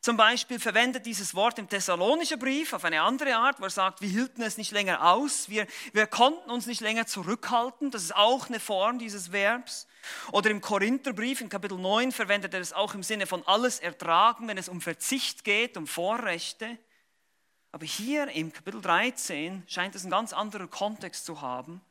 zum 0.06 0.18
Beispiel 0.18 0.60
verwendet 0.60 1.08
dieses 1.08 1.34
Wort 1.34 1.58
im 1.58 1.68
Thessalonischen 1.68 2.38
Brief 2.38 2.74
auf 2.74 2.86
eine 2.86 3.02
andere 3.02 3.38
Art, 3.38 3.60
wo 3.60 3.64
er 3.64 3.72
sagt, 3.72 4.02
wir 4.02 4.08
hielten 4.08 4.44
es 4.44 4.56
nicht 4.56 4.72
länger 4.72 5.04
aus, 5.04 5.50
wir, 5.50 5.66
wir 5.94 6.06
konnten 6.06 6.52
uns 6.52 6.68
nicht 6.68 6.80
länger 6.82 7.08
zurückhalten. 7.08 7.90
Das 7.90 8.04
ist 8.04 8.16
auch 8.16 8.48
eine 8.48 8.60
Form 8.60 9.00
dieses 9.00 9.32
Verbs. 9.32 9.88
Oder 10.32 10.52
im 10.52 10.62
Korintherbrief 10.62 11.42
in 11.42 11.50
Kapitel 11.50 11.80
9 11.80 12.12
verwendet 12.12 12.54
er 12.54 12.60
es 12.60 12.72
auch 12.72 12.94
im 12.94 13.02
Sinne 13.02 13.26
von 13.26 13.42
alles 13.48 13.80
ertragen, 13.80 14.48
wenn 14.48 14.60
es 14.60 14.70
um 14.70 14.80
Verzicht 14.80 15.44
geht, 15.44 15.76
um 15.76 15.88
Vorrechte. 15.88 16.78
Aber 17.72 17.88
hier 17.88 18.28
im 18.28 18.54
Kapitel 18.54 18.84
13 18.84 19.64
scheint 19.66 19.96
es 19.96 20.04
einen 20.04 20.12
ganz 20.12 20.34
anderen 20.34 20.70
Kontext 20.70 21.26
zu 21.26 21.42
haben. 21.42 21.82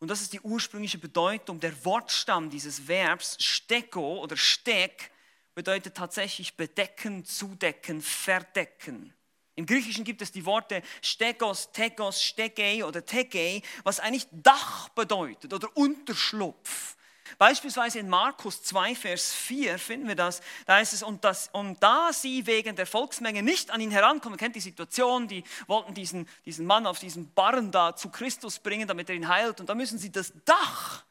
Und 0.00 0.08
das 0.08 0.20
ist 0.20 0.32
die 0.32 0.40
ursprüngliche 0.40 0.98
Bedeutung, 0.98 1.60
der 1.60 1.84
Wortstamm 1.84 2.50
dieses 2.50 2.88
Verbs, 2.88 3.36
steko 3.38 4.20
oder 4.20 4.36
steck, 4.36 5.11
bedeutet 5.54 5.96
tatsächlich 5.96 6.56
bedecken, 6.56 7.24
zudecken, 7.24 8.00
verdecken. 8.00 9.14
Im 9.54 9.66
Griechischen 9.66 10.04
gibt 10.04 10.22
es 10.22 10.32
die 10.32 10.46
Worte 10.46 10.82
stegos, 11.02 11.72
tegos, 11.72 12.22
stegei 12.22 12.84
oder 12.84 13.04
tegei, 13.04 13.62
was 13.82 14.00
eigentlich 14.00 14.26
Dach 14.32 14.88
bedeutet 14.90 15.52
oder 15.52 15.68
Unterschlupf. 15.76 16.96
Beispielsweise 17.38 17.98
in 17.98 18.08
Markus 18.08 18.62
2, 18.62 18.94
Vers 18.94 19.32
4 19.32 19.78
finden 19.78 20.08
wir 20.08 20.14
das. 20.14 20.40
Da 20.66 20.76
heißt 20.76 20.92
es, 20.92 21.02
und, 21.02 21.24
das, 21.24 21.48
und 21.52 21.82
da 21.82 22.12
sie 22.12 22.46
wegen 22.46 22.76
der 22.76 22.86
Volksmenge 22.86 23.42
nicht 23.42 23.70
an 23.70 23.80
ihn 23.80 23.90
herankommen, 23.90 24.38
kennt 24.38 24.56
die 24.56 24.60
Situation, 24.60 25.28
die 25.28 25.44
wollten 25.66 25.94
diesen, 25.94 26.28
diesen 26.44 26.66
Mann 26.66 26.86
auf 26.86 26.98
diesen 26.98 27.32
Barren 27.32 27.70
da 27.70 27.96
zu 27.96 28.10
Christus 28.10 28.58
bringen, 28.58 28.88
damit 28.88 29.08
er 29.08 29.16
ihn 29.16 29.28
heilt. 29.28 29.60
Und 29.60 29.68
da 29.68 29.74
müssen 29.74 29.98
sie 29.98 30.12
das 30.12 30.32
Dach 30.44 31.04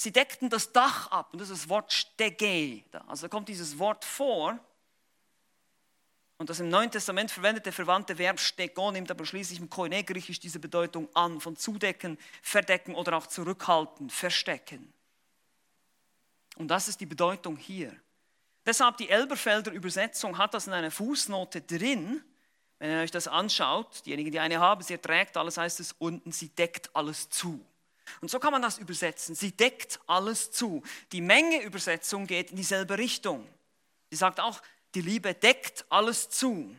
Sie 0.00 0.12
deckten 0.12 0.48
das 0.48 0.70
Dach 0.72 1.10
ab 1.10 1.30
und 1.32 1.40
das 1.40 1.50
ist 1.50 1.64
das 1.64 1.68
Wort 1.68 1.92
Stege. 1.92 2.84
Also 3.08 3.22
da 3.22 3.28
kommt 3.28 3.48
dieses 3.48 3.80
Wort 3.80 4.04
vor. 4.04 4.56
Und 6.36 6.48
das 6.48 6.60
im 6.60 6.68
Neuen 6.68 6.88
Testament 6.88 7.32
verwendete 7.32 7.72
verwandte 7.72 8.16
Verb 8.16 8.38
stego 8.38 8.92
nimmt 8.92 9.10
aber 9.10 9.26
schließlich 9.26 9.58
im 9.58 9.68
Koine-Griechisch 9.68 10.38
diese 10.38 10.60
Bedeutung 10.60 11.08
an, 11.14 11.40
von 11.40 11.56
zudecken, 11.56 12.16
verdecken 12.42 12.94
oder 12.94 13.16
auch 13.16 13.26
zurückhalten, 13.26 14.08
verstecken. 14.08 14.92
Und 16.58 16.68
das 16.68 16.86
ist 16.86 17.00
die 17.00 17.06
Bedeutung 17.06 17.56
hier. 17.56 17.92
Deshalb 18.64 18.98
die 18.98 19.08
Elberfelder 19.08 19.72
Übersetzung 19.72 20.38
hat 20.38 20.54
das 20.54 20.68
in 20.68 20.74
einer 20.74 20.92
Fußnote 20.92 21.62
drin. 21.62 22.22
Wenn 22.78 22.92
ihr 22.92 23.02
euch 23.02 23.10
das 23.10 23.26
anschaut, 23.26 24.06
diejenigen, 24.06 24.30
die 24.30 24.38
eine 24.38 24.60
haben, 24.60 24.80
sie 24.80 24.92
erträgt 24.92 25.36
alles, 25.36 25.56
heißt 25.56 25.80
es 25.80 25.90
unten, 25.98 26.30
sie 26.30 26.50
deckt 26.50 26.94
alles 26.94 27.28
zu. 27.30 27.66
Und 28.20 28.30
so 28.30 28.38
kann 28.38 28.52
man 28.52 28.62
das 28.62 28.78
übersetzen. 28.78 29.34
Sie 29.34 29.52
deckt 29.52 30.00
alles 30.06 30.50
zu. 30.50 30.82
Die 31.12 31.20
Menge-Übersetzung 31.20 32.26
geht 32.26 32.50
in 32.50 32.56
dieselbe 32.56 32.98
Richtung. 32.98 33.48
Sie 34.10 34.16
sagt 34.16 34.40
auch, 34.40 34.60
die 34.94 35.02
Liebe 35.02 35.34
deckt 35.34 35.84
alles 35.90 36.28
zu. 36.30 36.74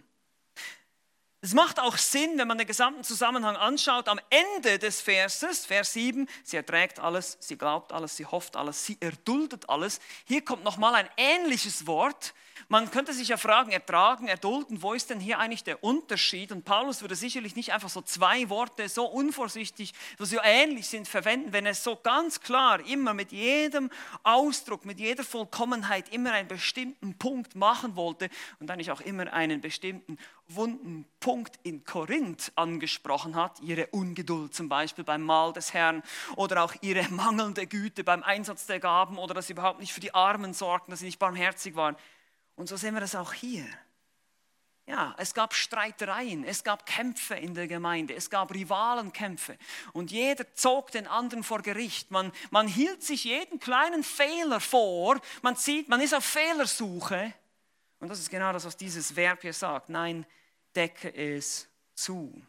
Es 1.42 1.54
macht 1.54 1.80
auch 1.80 1.98
Sinn, 1.98 2.38
wenn 2.38 2.50
man 2.50 2.58
den 2.58 2.68
gesamten 2.68 3.04
Zusammenhang 3.04 3.56
anschaut, 3.56 4.10
am 4.10 4.20
Ende 4.30 4.78
des 4.78 5.00
Verses, 5.00 5.66
Vers 5.66 5.94
7, 5.94 6.28
sie 6.44 6.58
erträgt 6.58 7.00
alles, 7.00 7.38
sie 7.40 7.58
glaubt 7.58 7.94
alles, 7.94 8.18
sie 8.18 8.26
hofft 8.26 8.58
alles, 8.58 8.86
sie 8.86 8.98
erduldet 9.00 9.70
alles. 9.70 10.02
Hier 10.26 10.44
kommt 10.44 10.66
nochmal 10.66 10.96
ein 10.96 11.10
ähnliches 11.16 11.88
Wort, 11.88 12.34
man 12.68 12.92
könnte 12.92 13.14
sich 13.14 13.30
ja 13.30 13.38
fragen, 13.38 13.72
ertragen, 13.72 14.28
erdulden, 14.28 14.82
wo 14.82 14.94
ist 14.94 15.10
denn 15.10 15.20
hier 15.20 15.40
eigentlich 15.40 15.64
der 15.64 15.84
Unterschied? 15.84 16.52
Und 16.52 16.66
Paulus 16.66 17.02
würde 17.02 17.16
sicherlich 17.16 17.56
nicht 17.56 17.74
einfach 17.74 17.90
so 17.90 18.02
zwei 18.02 18.50
Worte 18.50 18.90
so 18.90 19.06
unvorsichtig, 19.06 19.94
so 20.18 20.38
ähnlich 20.44 20.88
sind, 20.88 21.08
verwenden, 21.08 21.54
wenn 21.54 21.66
er 21.66 21.74
so 21.74 21.96
ganz 21.96 22.42
klar 22.42 22.86
immer 22.86 23.14
mit 23.14 23.32
jedem 23.32 23.90
Ausdruck, 24.24 24.86
mit 24.86 25.00
jeder 25.00 25.24
Vollkommenheit 25.24 26.10
immer 26.10 26.34
einen 26.34 26.48
bestimmten 26.48 27.18
Punkt 27.18 27.56
machen 27.56 27.96
wollte 27.96 28.30
und 28.60 28.70
eigentlich 28.70 28.92
auch 28.92 29.02
immer 29.02 29.32
einen 29.32 29.62
bestimmten 29.62 30.18
wunden 30.50 31.06
Punkt 31.20 31.60
in 31.64 31.84
Korinth 31.84 32.52
angesprochen 32.56 33.36
hat, 33.36 33.60
ihre 33.62 33.88
Ungeduld 33.88 34.54
zum 34.54 34.68
Beispiel 34.68 35.04
beim 35.04 35.22
Mahl 35.22 35.54
des 35.54 35.74
Herrn 35.74 36.02
oder 36.36 36.64
auch 36.64 36.74
ihre 36.82 37.08
mangelnde 37.10 37.68
Güte 37.68 38.04
beim 38.04 38.24
Einsatz 38.24 38.66
der 38.66 38.80
Gaben 38.80 39.18
oder 39.18 39.34
dass 39.34 39.48
sie 39.48 39.54
überhaupt 39.54 39.80
nicht 39.80 39.94
für 39.94 40.00
die 40.00 40.14
Armen 40.14 40.54
sorgten, 40.54 40.92
dass 40.92 41.00
sie 41.00 41.06
nicht 41.06 41.20
barmherzig 41.20 41.76
waren. 41.76 41.96
Und 42.60 42.68
so 42.68 42.76
sehen 42.76 42.94
wir 42.94 43.00
das 43.00 43.16
auch 43.16 43.32
hier. 43.32 43.66
Ja, 44.86 45.16
es 45.18 45.34
gab 45.34 45.54
Streitereien, 45.54 46.44
es 46.44 46.66
gab 46.66 46.86
Kämpfe 46.86 47.36
in 47.36 47.54
der 47.54 47.70
Gemeinde, 47.70 48.14
es 48.14 48.30
gab 48.30 48.54
Rivalenkämpfe 48.54 49.58
und 49.94 50.12
jeder 50.12 50.54
zog 50.56 50.92
den 50.92 51.08
anderen 51.08 51.46
vor 51.46 51.62
Gericht. 51.62 52.12
Man, 52.12 52.34
man 52.50 52.68
hielt 52.68 53.02
sich 53.02 53.24
jeden 53.24 53.62
kleinen 53.62 54.04
Fehler 54.04 54.60
vor, 54.60 55.22
man, 55.42 55.56
zieht, 55.56 55.88
man 55.88 56.02
ist 56.02 56.14
auf 56.14 56.26
Fehlersuche 56.26 57.34
und 58.00 58.10
das 58.10 58.20
ist 58.20 58.30
genau 58.30 58.52
das, 58.52 58.66
was 58.66 58.76
dieses 58.76 59.16
Verb 59.16 59.42
hier 59.42 59.54
sagt. 59.54 59.88
Nein, 59.88 60.26
decke 60.76 61.16
es 61.16 61.70
zu. 61.96 62.42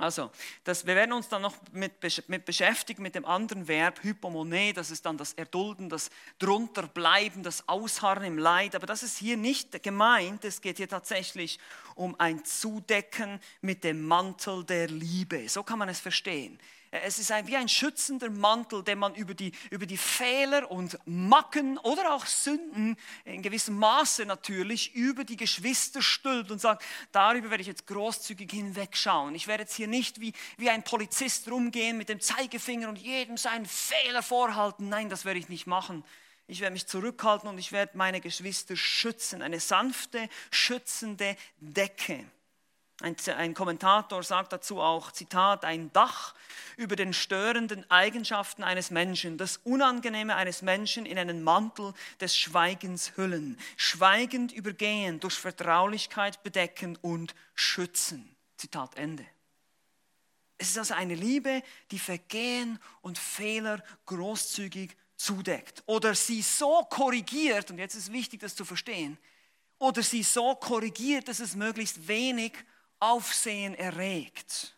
Also, 0.00 0.30
das, 0.64 0.86
wir 0.86 0.96
werden 0.96 1.12
uns 1.12 1.28
dann 1.28 1.42
noch 1.42 1.56
mit, 1.72 1.92
mit, 2.28 2.44
beschäftigen 2.46 3.02
mit 3.02 3.14
dem 3.14 3.26
anderen 3.26 3.68
Verb, 3.68 4.02
Hypomone, 4.02 4.72
das 4.72 4.90
ist 4.90 5.04
dann 5.04 5.18
das 5.18 5.34
Erdulden, 5.34 5.90
das 5.90 6.10
Drunterbleiben, 6.38 7.42
das 7.42 7.68
Ausharren 7.68 8.24
im 8.24 8.38
Leid. 8.38 8.74
Aber 8.74 8.86
das 8.86 9.02
ist 9.02 9.18
hier 9.18 9.36
nicht 9.36 9.82
gemeint, 9.82 10.44
es 10.44 10.62
geht 10.62 10.78
hier 10.78 10.88
tatsächlich 10.88 11.58
um 11.94 12.18
ein 12.18 12.44
Zudecken 12.44 13.40
mit 13.60 13.84
dem 13.84 14.02
Mantel 14.02 14.64
der 14.64 14.88
Liebe. 14.88 15.48
So 15.48 15.62
kann 15.62 15.78
man 15.78 15.90
es 15.90 16.00
verstehen. 16.00 16.58
Es 16.92 17.20
ist 17.20 17.30
ein, 17.30 17.46
wie 17.46 17.56
ein 17.56 17.68
schützender 17.68 18.30
Mantel, 18.30 18.82
den 18.82 18.98
man 18.98 19.14
über 19.14 19.32
die, 19.32 19.52
über 19.70 19.86
die 19.86 19.96
Fehler 19.96 20.68
und 20.72 20.98
Macken 21.04 21.78
oder 21.78 22.12
auch 22.12 22.26
Sünden 22.26 22.96
in 23.24 23.42
gewissem 23.42 23.76
Maße 23.76 24.26
natürlich 24.26 24.92
über 24.96 25.22
die 25.22 25.36
Geschwister 25.36 26.02
stülpt 26.02 26.50
und 26.50 26.60
sagt, 26.60 26.84
darüber 27.12 27.50
werde 27.50 27.60
ich 27.60 27.68
jetzt 27.68 27.86
großzügig 27.86 28.50
hinwegschauen. 28.50 29.36
Ich 29.36 29.46
werde 29.46 29.62
jetzt 29.62 29.76
hier 29.76 29.86
nicht 29.86 30.20
wie, 30.20 30.32
wie 30.56 30.68
ein 30.68 30.82
Polizist 30.82 31.48
rumgehen 31.48 31.96
mit 31.96 32.08
dem 32.08 32.20
Zeigefinger 32.20 32.88
und 32.88 32.98
jedem 32.98 33.36
seinen 33.36 33.66
Fehler 33.66 34.24
vorhalten. 34.24 34.88
Nein, 34.88 35.08
das 35.08 35.24
werde 35.24 35.38
ich 35.38 35.48
nicht 35.48 35.68
machen. 35.68 36.02
Ich 36.48 36.58
werde 36.58 36.72
mich 36.72 36.88
zurückhalten 36.88 37.48
und 37.48 37.58
ich 37.58 37.70
werde 37.70 37.96
meine 37.96 38.20
Geschwister 38.20 38.74
schützen. 38.74 39.42
Eine 39.42 39.60
sanfte, 39.60 40.28
schützende 40.50 41.36
Decke. 41.60 42.24
Ein, 43.02 43.16
ein, 43.36 43.54
Kommentator 43.54 44.22
sagt 44.22 44.52
dazu 44.52 44.80
auch, 44.80 45.10
Zitat, 45.10 45.64
ein 45.64 45.90
Dach 45.92 46.34
über 46.76 46.96
den 46.96 47.14
störenden 47.14 47.90
Eigenschaften 47.90 48.62
eines 48.62 48.90
Menschen, 48.90 49.38
das 49.38 49.56
Unangenehme 49.58 50.36
eines 50.36 50.60
Menschen 50.60 51.06
in 51.06 51.18
einen 51.18 51.42
Mantel 51.42 51.94
des 52.20 52.36
Schweigens 52.36 53.16
hüllen, 53.16 53.58
schweigend 53.76 54.52
übergehen, 54.52 55.18
durch 55.18 55.34
Vertraulichkeit 55.34 56.42
bedecken 56.42 56.98
und 57.00 57.34
schützen. 57.54 58.36
Zitat 58.58 58.96
Ende. 58.96 59.24
Es 60.58 60.68
ist 60.68 60.78
also 60.78 60.94
eine 60.94 61.14
Liebe, 61.14 61.62
die 61.90 61.98
Vergehen 61.98 62.78
und 63.00 63.16
Fehler 63.16 63.82
großzügig 64.04 64.94
zudeckt 65.16 65.82
oder 65.86 66.14
sie 66.14 66.42
so 66.42 66.84
korrigiert, 66.90 67.70
und 67.70 67.78
jetzt 67.78 67.94
ist 67.94 68.12
wichtig, 68.12 68.40
das 68.40 68.54
zu 68.54 68.66
verstehen, 68.66 69.16
oder 69.78 70.02
sie 70.02 70.22
so 70.22 70.54
korrigiert, 70.54 71.28
dass 71.28 71.40
es 71.40 71.56
möglichst 71.56 72.06
wenig 72.06 72.52
Aufsehen 73.00 73.74
erregt. 73.74 74.76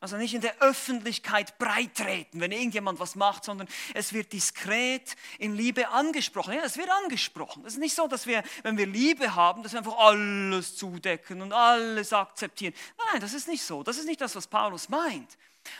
Also 0.00 0.16
nicht 0.16 0.32
in 0.32 0.40
der 0.40 0.56
Öffentlichkeit 0.60 1.58
breitreten, 1.58 2.40
wenn 2.40 2.52
irgendjemand 2.52 3.00
was 3.00 3.16
macht, 3.16 3.42
sondern 3.42 3.66
es 3.94 4.12
wird 4.12 4.32
diskret 4.32 5.16
in 5.40 5.56
Liebe 5.56 5.88
angesprochen. 5.88 6.54
Ja, 6.54 6.62
es 6.62 6.76
wird 6.76 6.88
angesprochen. 6.88 7.64
Es 7.66 7.72
ist 7.72 7.80
nicht 7.80 7.96
so, 7.96 8.06
dass 8.06 8.24
wir, 8.24 8.44
wenn 8.62 8.78
wir 8.78 8.86
Liebe 8.86 9.34
haben, 9.34 9.64
dass 9.64 9.72
wir 9.72 9.78
einfach 9.78 9.98
alles 9.98 10.76
zudecken 10.76 11.42
und 11.42 11.52
alles 11.52 12.12
akzeptieren. 12.12 12.74
Nein, 13.10 13.20
das 13.20 13.34
ist 13.34 13.48
nicht 13.48 13.64
so. 13.64 13.82
Das 13.82 13.98
ist 13.98 14.06
nicht 14.06 14.20
das, 14.20 14.36
was 14.36 14.46
Paulus 14.46 14.88
meint. 14.88 15.36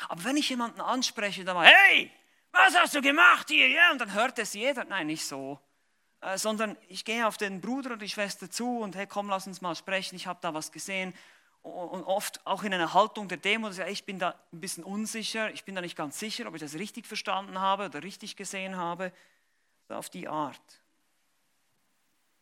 Aber 0.09 0.25
wenn 0.25 0.37
ich 0.37 0.49
jemanden 0.49 0.81
anspreche, 0.81 1.45
dann 1.45 1.55
mal, 1.55 1.67
hey, 1.67 2.11
was 2.51 2.75
hast 2.77 2.97
du 2.97 3.01
gemacht 3.01 3.49
hier? 3.51 3.69
Ja, 3.69 3.93
und 3.93 4.01
dann 4.01 4.13
hört 4.15 4.37
es 4.41 4.53
jeder. 4.53 4.85
Nein, 4.85 5.07
nicht 5.07 5.25
so. 5.25 5.61
Äh, 6.21 6.37
sondern 6.39 6.77
ich 6.89 7.05
gehe 7.05 7.25
auf 7.25 7.37
den 7.37 7.61
Bruder 7.61 7.91
oder 7.91 7.99
die 7.99 8.09
Schwester 8.09 8.51
zu 8.51 8.81
und 8.81 8.97
hey, 8.97 9.07
komm, 9.07 9.29
lass 9.29 9.47
uns 9.47 9.61
mal 9.61 9.77
sprechen. 9.77 10.17
Ich 10.17 10.27
habe 10.27 10.41
da 10.43 10.53
was 10.53 10.73
gesehen 10.73 11.15
und 11.63 12.05
oft 12.05 12.47
auch 12.47 12.63
in 12.63 12.73
einer 12.73 12.95
Haltung 12.95 13.29
der 13.29 13.39
Demo, 13.39 13.69
dass 13.69 13.79
ich 13.79 14.05
bin 14.05 14.19
da 14.19 14.35
ein 14.53 14.61
bisschen 14.61 14.85
unsicher, 14.85 15.53
ich 15.53 15.65
bin 15.65 15.75
da 15.75 15.81
nicht 15.81 15.97
ganz 15.97 16.19
sicher, 16.19 16.47
ob 16.47 16.55
ich 16.55 16.61
das 16.61 16.75
richtig 16.75 17.07
verstanden 17.07 17.61
habe 17.61 17.87
oder 17.87 18.03
richtig 18.03 18.37
gesehen 18.37 18.77
habe, 18.77 19.13
auf 19.89 20.11
die 20.11 20.29
Art. 20.29 20.61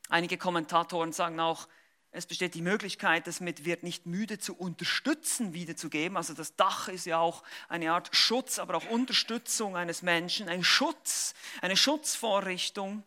Einige 0.09 0.39
Kommentatoren 0.39 1.13
sagen 1.13 1.41
auch, 1.41 1.69
es 2.13 2.27
besteht 2.27 2.55
die 2.55 2.63
Möglichkeit, 2.63 3.27
das 3.27 3.41
mit 3.41 3.65
wird 3.65 3.83
nicht 3.83 4.07
müde 4.07 4.39
zu 4.39 4.57
unterstützen 4.57 5.53
wiederzugeben. 5.53 6.17
Also 6.17 6.33
das 6.33 6.57
Dach 6.57 6.89
ist 6.89 7.05
ja 7.05 7.19
auch 7.19 7.43
eine 7.69 7.93
Art 7.93 8.15
Schutz, 8.17 8.59
aber 8.59 8.77
auch 8.77 8.89
Unterstützung 8.89 9.77
eines 9.77 10.03
Menschen, 10.03 10.49
ein 10.49 10.65
Schutz, 10.65 11.35
eine 11.61 11.77
Schutzvorrichtung. 11.77 13.03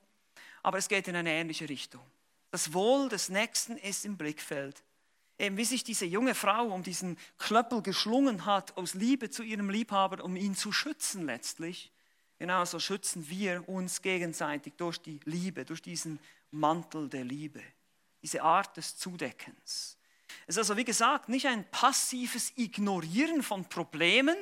Aber 0.62 0.78
es 0.78 0.90
geht 0.90 1.08
in 1.08 1.16
eine 1.16 1.32
ähnliche 1.32 1.68
Richtung. 1.68 2.02
Das 2.52 2.74
Wohl 2.74 3.10
des 3.10 3.30
Nächsten 3.30 3.78
ist 3.78 4.06
im 4.06 4.16
Blickfeld 4.16 4.84
wie 5.40 5.66
sich 5.66 5.84
diese 5.84 6.06
junge 6.06 6.36
Frau 6.36 6.68
um 6.68 6.84
diesen 6.84 7.18
Klöppel 7.38 7.82
geschlungen 7.82 8.46
hat, 8.46 8.76
aus 8.78 8.94
Liebe 8.94 9.30
zu 9.30 9.42
ihrem 9.42 9.70
Liebhaber, 9.70 10.24
um 10.24 10.36
ihn 10.36 10.56
zu 10.56 10.72
schützen 10.72 11.26
letztlich. 11.26 11.92
Genauso 12.38 12.80
schützen 12.80 13.30
wir 13.30 13.68
uns 13.68 14.02
gegenseitig 14.02 14.74
durch 14.78 14.98
die 14.98 15.20
Liebe, 15.26 15.66
durch 15.66 15.82
diesen 15.82 16.20
Mantel 16.52 17.10
der 17.10 17.24
Liebe, 17.24 17.62
diese 18.22 18.42
Art 18.42 18.76
des 18.78 18.98
Zudeckens. 18.98 19.98
Es 20.48 20.56
ist 20.56 20.60
also, 20.60 20.78
wie 20.78 20.86
gesagt, 20.86 21.30
nicht 21.30 21.48
ein 21.48 21.70
passives 21.70 22.54
Ignorieren 22.56 23.44
von 23.44 23.66
Problemen 23.66 24.38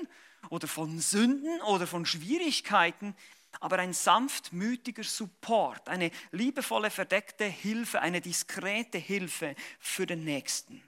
oder 0.49 0.67
von 0.67 0.99
Sünden 0.99 1.61
oder 1.61 1.87
von 1.87 2.05
Schwierigkeiten, 2.05 3.15
aber 3.59 3.79
ein 3.79 3.93
sanftmütiger 3.93 5.03
Support, 5.03 5.89
eine 5.89 6.11
liebevolle, 6.31 6.91
verdeckte 6.91 7.45
Hilfe, 7.45 8.01
eine 8.01 8.21
diskrete 8.21 8.97
Hilfe 8.97 9.55
für 9.79 10.05
den 10.05 10.23
Nächsten. 10.23 10.83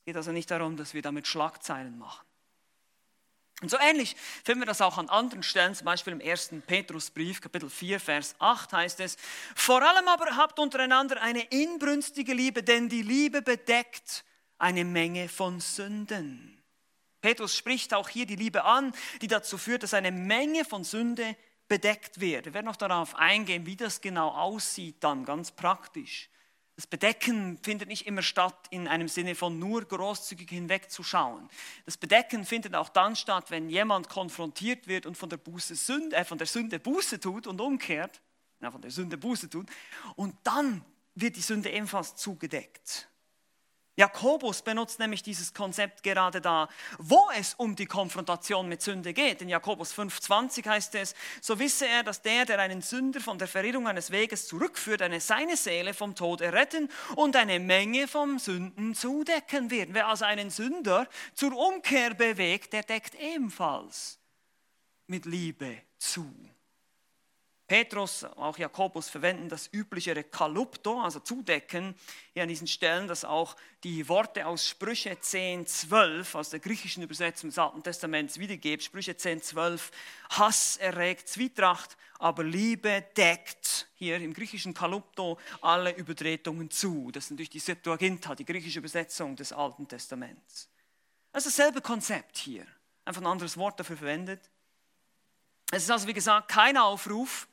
Es 0.00 0.04
geht 0.06 0.16
also 0.16 0.32
nicht 0.32 0.50
darum, 0.50 0.76
dass 0.76 0.94
wir 0.94 1.02
damit 1.02 1.26
Schlagzeilen 1.26 1.98
machen. 1.98 2.24
Und 3.60 3.70
so 3.70 3.78
ähnlich 3.78 4.16
finden 4.42 4.62
wir 4.62 4.66
das 4.66 4.80
auch 4.80 4.96
an 4.96 5.10
anderen 5.10 5.42
Stellen, 5.42 5.74
zum 5.74 5.84
Beispiel 5.84 6.14
im 6.14 6.20
1. 6.22 6.54
Petrusbrief, 6.66 7.42
Kapitel 7.42 7.68
4, 7.68 8.00
Vers 8.00 8.34
8 8.38 8.72
heißt 8.72 9.00
es, 9.00 9.16
vor 9.54 9.82
allem 9.82 10.08
aber 10.08 10.36
habt 10.36 10.58
untereinander 10.58 11.20
eine 11.20 11.42
inbrünstige 11.42 12.32
Liebe, 12.32 12.62
denn 12.62 12.88
die 12.88 13.02
Liebe 13.02 13.42
bedeckt 13.42 14.24
eine 14.58 14.86
Menge 14.86 15.28
von 15.28 15.60
Sünden. 15.60 16.62
Petrus 17.20 17.54
spricht 17.54 17.92
auch 17.92 18.08
hier 18.08 18.24
die 18.24 18.36
Liebe 18.36 18.64
an, 18.64 18.94
die 19.20 19.26
dazu 19.26 19.58
führt, 19.58 19.82
dass 19.82 19.92
eine 19.92 20.10
Menge 20.10 20.64
von 20.64 20.82
Sünde 20.82 21.36
bedeckt 21.68 22.18
wird. 22.18 22.46
Wir 22.46 22.54
werden 22.54 22.66
noch 22.66 22.76
darauf 22.76 23.14
eingehen, 23.14 23.66
wie 23.66 23.76
das 23.76 24.00
genau 24.00 24.30
aussieht 24.30 25.04
dann, 25.04 25.26
ganz 25.26 25.50
praktisch. 25.50 26.30
Das 26.80 26.86
Bedecken 26.86 27.58
findet 27.62 27.88
nicht 27.88 28.06
immer 28.06 28.22
statt 28.22 28.56
in 28.70 28.88
einem 28.88 29.06
Sinne 29.06 29.34
von 29.34 29.58
nur 29.58 29.84
großzügig 29.84 30.48
hinwegzuschauen. 30.48 31.46
Das 31.84 31.98
Bedecken 31.98 32.46
findet 32.46 32.74
auch 32.74 32.88
dann 32.88 33.16
statt, 33.16 33.50
wenn 33.50 33.68
jemand 33.68 34.08
konfrontiert 34.08 34.88
wird 34.88 35.04
und 35.04 35.14
von 35.14 35.28
der, 35.28 35.36
Buße 35.36 35.74
Sünde, 35.74 36.16
äh, 36.16 36.24
von 36.24 36.38
der 36.38 36.46
Sünde 36.46 36.80
Buße 36.80 37.20
tut 37.20 37.46
und 37.46 37.60
umkehrt, 37.60 38.22
ja, 38.62 38.70
von 38.70 38.80
der 38.80 38.90
Sünde 38.90 39.18
Buße 39.18 39.50
tut, 39.50 39.66
und 40.16 40.34
dann 40.42 40.82
wird 41.14 41.36
die 41.36 41.42
Sünde 41.42 41.68
ebenfalls 41.68 42.16
zugedeckt. 42.16 43.09
Jakobus 43.96 44.62
benutzt 44.62 44.98
nämlich 44.98 45.22
dieses 45.22 45.52
Konzept 45.52 46.02
gerade 46.02 46.40
da, 46.40 46.68
wo 46.98 47.28
es 47.36 47.54
um 47.54 47.76
die 47.76 47.86
Konfrontation 47.86 48.68
mit 48.68 48.82
Sünde 48.82 49.12
geht. 49.12 49.42
In 49.42 49.48
Jakobus 49.48 49.92
5,20 49.92 50.66
heißt 50.66 50.94
es, 50.94 51.14
so 51.40 51.58
wisse 51.58 51.86
er, 51.86 52.02
dass 52.02 52.22
der, 52.22 52.46
der 52.46 52.60
einen 52.60 52.82
Sünder 52.82 53.20
von 53.20 53.38
der 53.38 53.48
Verirrung 53.48 53.88
eines 53.88 54.10
Weges 54.10 54.46
zurückführt, 54.46 55.02
eine 55.02 55.20
seine 55.20 55.56
Seele 55.56 55.92
vom 55.92 56.14
Tod 56.14 56.40
erretten 56.40 56.88
und 57.16 57.36
eine 57.36 57.60
Menge 57.60 58.08
von 58.08 58.38
Sünden 58.38 58.94
zudecken 58.94 59.70
wird. 59.70 59.92
Wer 59.92 60.06
also 60.06 60.24
einen 60.24 60.50
Sünder 60.50 61.08
zur 61.34 61.56
Umkehr 61.56 62.14
bewegt, 62.14 62.72
der 62.72 62.84
deckt 62.84 63.14
ebenfalls 63.16 64.18
mit 65.08 65.26
Liebe 65.26 65.82
zu. 65.98 66.32
Petrus, 67.70 68.24
auch 68.24 68.58
Jakobus 68.58 69.08
verwenden 69.08 69.48
das 69.48 69.72
übliche 69.72 70.24
Kalupto, 70.24 71.00
also 71.00 71.20
zudecken, 71.20 71.94
hier 72.32 72.42
an 72.42 72.48
diesen 72.48 72.66
Stellen, 72.66 73.06
das 73.06 73.24
auch 73.24 73.54
die 73.84 74.08
Worte 74.08 74.44
aus 74.48 74.66
Sprüche 74.66 75.20
10, 75.20 75.68
12, 75.68 76.34
aus 76.34 76.50
der 76.50 76.58
griechischen 76.58 77.04
Übersetzung 77.04 77.48
des 77.48 77.60
Alten 77.60 77.80
Testaments 77.84 78.40
wiedergibt. 78.40 78.82
Sprüche 78.82 79.16
10, 79.16 79.40
12, 79.40 79.92
Hass 80.30 80.78
erregt 80.78 81.28
Zwietracht, 81.28 81.96
aber 82.18 82.42
Liebe 82.42 83.04
deckt, 83.16 83.86
hier 83.94 84.16
im 84.16 84.34
griechischen 84.34 84.74
Kalupto, 84.74 85.38
alle 85.60 85.94
Übertretungen 85.94 86.72
zu. 86.72 87.12
Das 87.12 87.26
ist 87.26 87.30
natürlich 87.30 87.50
die 87.50 87.60
Septuaginta, 87.60 88.34
die 88.34 88.44
griechische 88.44 88.80
Übersetzung 88.80 89.36
des 89.36 89.52
Alten 89.52 89.86
Testaments. 89.86 90.68
Das 91.30 91.46
ist 91.46 91.56
dasselbe 91.56 91.80
Konzept 91.80 92.36
hier, 92.36 92.66
einfach 93.04 93.22
ein 93.22 93.28
anderes 93.28 93.56
Wort 93.56 93.78
dafür 93.78 93.96
verwendet. 93.96 94.50
Es 95.70 95.84
ist 95.84 95.90
also, 95.92 96.08
wie 96.08 96.14
gesagt, 96.14 96.48
kein 96.48 96.76
Aufruf, 96.76 97.46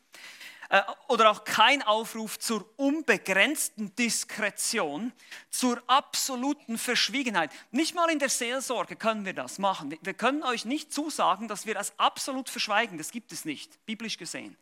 oder 1.07 1.31
auch 1.31 1.43
kein 1.43 1.81
Aufruf 1.81 2.39
zur 2.39 2.67
unbegrenzten 2.77 3.95
Diskretion, 3.95 5.13
zur 5.49 5.81
absoluten 5.87 6.77
Verschwiegenheit. 6.77 7.51
Nicht 7.71 7.95
mal 7.95 8.09
in 8.09 8.19
der 8.19 8.29
Seelsorge 8.29 8.95
können 8.95 9.25
wir 9.25 9.33
das 9.33 9.59
machen. 9.59 9.97
Wir 10.01 10.13
können 10.13 10.43
euch 10.43 10.65
nicht 10.65 10.93
zusagen, 10.93 11.47
dass 11.47 11.65
wir 11.65 11.73
das 11.73 11.97
absolut 11.97 12.49
verschweigen. 12.49 12.97
Das 12.97 13.11
gibt 13.11 13.31
es 13.31 13.45
nicht, 13.45 13.85
biblisch 13.85 14.17
gesehen. 14.17 14.57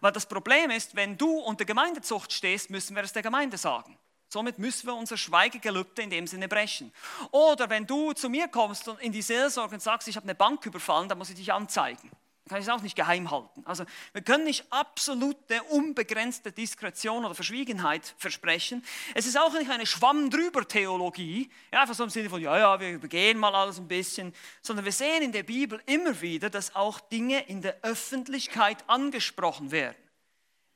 Weil 0.00 0.12
das 0.12 0.26
Problem 0.26 0.70
ist, 0.70 0.94
wenn 0.94 1.16
du 1.16 1.38
unter 1.38 1.64
Gemeindezucht 1.64 2.32
stehst, 2.32 2.70
müssen 2.70 2.94
wir 2.94 3.02
es 3.02 3.12
der 3.12 3.22
Gemeinde 3.22 3.56
sagen. 3.56 3.98
Somit 4.28 4.58
müssen 4.58 4.86
wir 4.86 4.94
unser 4.94 5.16
Schweigegelübde 5.16 6.02
in 6.02 6.10
dem 6.10 6.26
Sinne 6.26 6.48
brechen. 6.48 6.92
Oder 7.30 7.70
wenn 7.70 7.86
du 7.86 8.12
zu 8.12 8.28
mir 8.28 8.46
kommst 8.48 8.86
und 8.86 9.00
in 9.00 9.10
die 9.10 9.22
Seelsorge 9.22 9.74
und 9.74 9.80
sagst, 9.80 10.06
ich 10.06 10.16
habe 10.16 10.24
eine 10.24 10.34
Bank 10.34 10.66
überfallen, 10.66 11.08
dann 11.08 11.16
muss 11.16 11.30
ich 11.30 11.36
dich 11.36 11.52
anzeigen. 11.52 12.10
Kann 12.48 12.58
ich 12.58 12.66
es 12.66 12.72
auch 12.72 12.82
nicht 12.82 12.96
geheim 12.96 13.30
halten. 13.30 13.62
Also 13.64 13.84
wir 14.12 14.22
können 14.22 14.44
nicht 14.44 14.64
absolute, 14.70 15.62
unbegrenzte 15.70 16.52
Diskretion 16.52 17.24
oder 17.24 17.34
Verschwiegenheit 17.34 18.14
versprechen. 18.18 18.84
Es 19.14 19.26
ist 19.26 19.38
auch 19.38 19.52
nicht 19.52 19.70
eine 19.70 19.86
Schwamm-drüber-Theologie, 19.86 21.50
ja, 21.72 21.82
einfach 21.82 21.94
so 21.94 22.04
im 22.04 22.10
Sinne 22.10 22.30
von, 22.30 22.40
ja, 22.40 22.58
ja, 22.58 22.80
wir 22.80 22.90
übergehen 22.90 23.38
mal 23.38 23.54
alles 23.54 23.78
ein 23.78 23.88
bisschen, 23.88 24.34
sondern 24.62 24.84
wir 24.84 24.92
sehen 24.92 25.22
in 25.22 25.32
der 25.32 25.42
Bibel 25.42 25.80
immer 25.86 26.20
wieder, 26.20 26.50
dass 26.50 26.74
auch 26.74 27.00
Dinge 27.00 27.40
in 27.48 27.62
der 27.62 27.76
Öffentlichkeit 27.82 28.78
angesprochen 28.88 29.70
werden. 29.70 29.96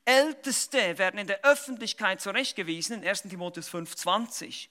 Älteste 0.05 0.97
werden 0.97 1.17
in 1.17 1.27
der 1.27 1.45
Öffentlichkeit 1.45 2.19
zurechtgewiesen 2.19 3.01
in 3.01 3.07
1 3.07 3.23
Timotheus 3.23 3.69
5,20. 3.69 4.67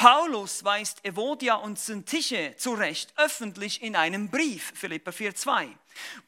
Paulus 0.00 0.64
weist 0.64 1.04
Evodia 1.04 1.56
und 1.56 1.78
Syntyche 1.78 2.54
zurecht, 2.56 3.12
öffentlich 3.18 3.82
in 3.82 3.94
einem 3.94 4.30
Brief, 4.30 4.72
Philippa 4.74 5.10
4,2. 5.10 5.68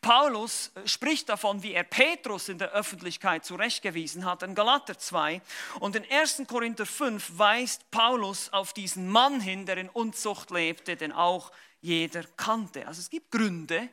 Paulus 0.02 0.70
äh, 0.74 0.86
spricht 0.86 1.30
davon, 1.30 1.62
wie 1.62 1.72
er 1.72 1.82
Petrus 1.82 2.50
in 2.50 2.58
der 2.58 2.72
Öffentlichkeit 2.72 3.46
zurechtgewiesen 3.46 4.26
hat, 4.26 4.42
in 4.42 4.54
Galater 4.54 4.98
2. 4.98 5.40
Und 5.80 5.96
in 5.96 6.04
1. 6.10 6.42
Korinther 6.46 6.84
5 6.84 7.38
weist 7.38 7.90
Paulus 7.90 8.52
auf 8.52 8.74
diesen 8.74 9.08
Mann 9.08 9.40
hin, 9.40 9.64
der 9.64 9.78
in 9.78 9.88
Unzucht 9.88 10.50
lebte, 10.50 10.94
den 10.94 11.10
auch 11.10 11.50
jeder 11.80 12.24
kannte. 12.36 12.86
Also 12.86 13.00
es 13.00 13.08
gibt 13.08 13.30
Gründe, 13.30 13.88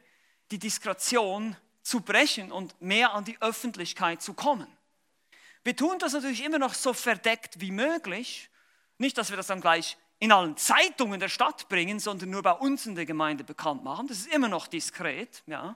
die 0.52 0.60
Diskretion 0.60 1.56
zu 1.84 2.02
brechen 2.02 2.52
und 2.52 2.82
mehr 2.82 3.14
an 3.14 3.24
die 3.24 3.42
Öffentlichkeit 3.42 4.22
zu 4.22 4.34
kommen. 4.34 4.68
Wir 5.64 5.78
tun 5.78 6.00
das 6.00 6.12
natürlich 6.12 6.44
immer 6.44 6.60
noch 6.60 6.74
so 6.74 6.92
verdeckt 6.92 7.62
wie 7.62 7.72
möglich. 7.72 8.50
Nicht, 9.00 9.18
dass 9.18 9.32
wir 9.32 9.38
das 9.38 9.48
dann 9.48 9.62
gleich 9.62 9.98
in 10.20 10.32
allen 10.32 10.56
Zeitungen 10.58 11.20
der 11.20 11.30
Stadt 11.30 11.68
bringen, 11.70 12.00
sondern 12.00 12.30
nur 12.30 12.44
bei 12.44 12.52
uns 12.52 12.86
in 12.86 12.94
der 12.94 13.08
Gemeinde 13.08 13.44
bekannt 13.44 13.84
machen. 13.84 14.06
Das 14.08 14.20
ist 14.20 14.32
immer 14.32 14.48
noch 14.48 14.68
diskret. 14.68 15.42
Ja. 15.48 15.76